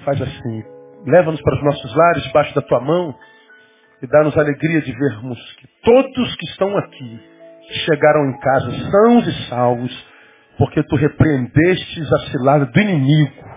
Faz 0.05 0.21
assim. 0.21 0.63
Leva-nos 1.05 1.41
para 1.41 1.55
os 1.55 1.63
nossos 1.63 1.95
lares, 1.95 2.23
debaixo 2.25 2.53
da 2.53 2.61
tua 2.61 2.79
mão, 2.79 3.15
e 4.03 4.07
dá-nos 4.07 4.37
a 4.37 4.41
alegria 4.41 4.81
de 4.81 4.91
vermos 4.91 5.39
que 5.53 5.67
todos 5.83 6.35
que 6.35 6.45
estão 6.45 6.77
aqui 6.77 7.19
chegaram 7.85 8.29
em 8.29 8.39
casa 8.39 8.71
sãos 8.91 9.27
e 9.27 9.49
salvos, 9.49 10.07
porque 10.59 10.83
tu 10.83 10.95
repreendestes 10.95 12.13
a 12.13 12.19
cilada 12.29 12.65
do 12.67 12.79
inimigo 12.79 13.51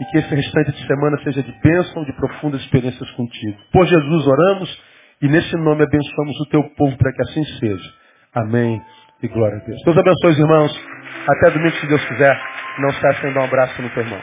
e 0.00 0.04
que 0.06 0.18
esse 0.18 0.34
restante 0.34 0.72
de 0.72 0.86
semana 0.86 1.18
seja 1.24 1.42
de 1.42 1.52
bênção, 1.60 2.04
de 2.04 2.12
profundas 2.14 2.62
experiências 2.62 3.10
contigo. 3.12 3.58
Por 3.70 3.86
Jesus 3.86 4.26
oramos 4.26 4.82
e 5.20 5.28
nesse 5.28 5.56
nome 5.56 5.82
abençoamos 5.82 6.40
o 6.40 6.48
teu 6.48 6.62
povo 6.74 6.96
para 6.96 7.12
que 7.12 7.22
assim 7.22 7.44
seja. 7.58 7.92
Amém 8.34 8.80
e 9.22 9.28
glória 9.28 9.56
a 9.56 9.64
Deus. 9.64 9.80
Deus 9.84 9.96
abençoe 9.96 10.30
os 10.32 10.38
irmãos. 10.38 10.82
Até 11.28 11.50
domingo, 11.50 11.76
se 11.76 11.86
Deus 11.86 12.04
quiser. 12.06 12.40
Não 12.78 12.90
se 12.90 13.20
sem 13.20 13.32
dar 13.32 13.40
um 13.40 13.44
abraço 13.44 13.80
no 13.82 13.90
teu 13.90 14.02
irmão. 14.02 14.20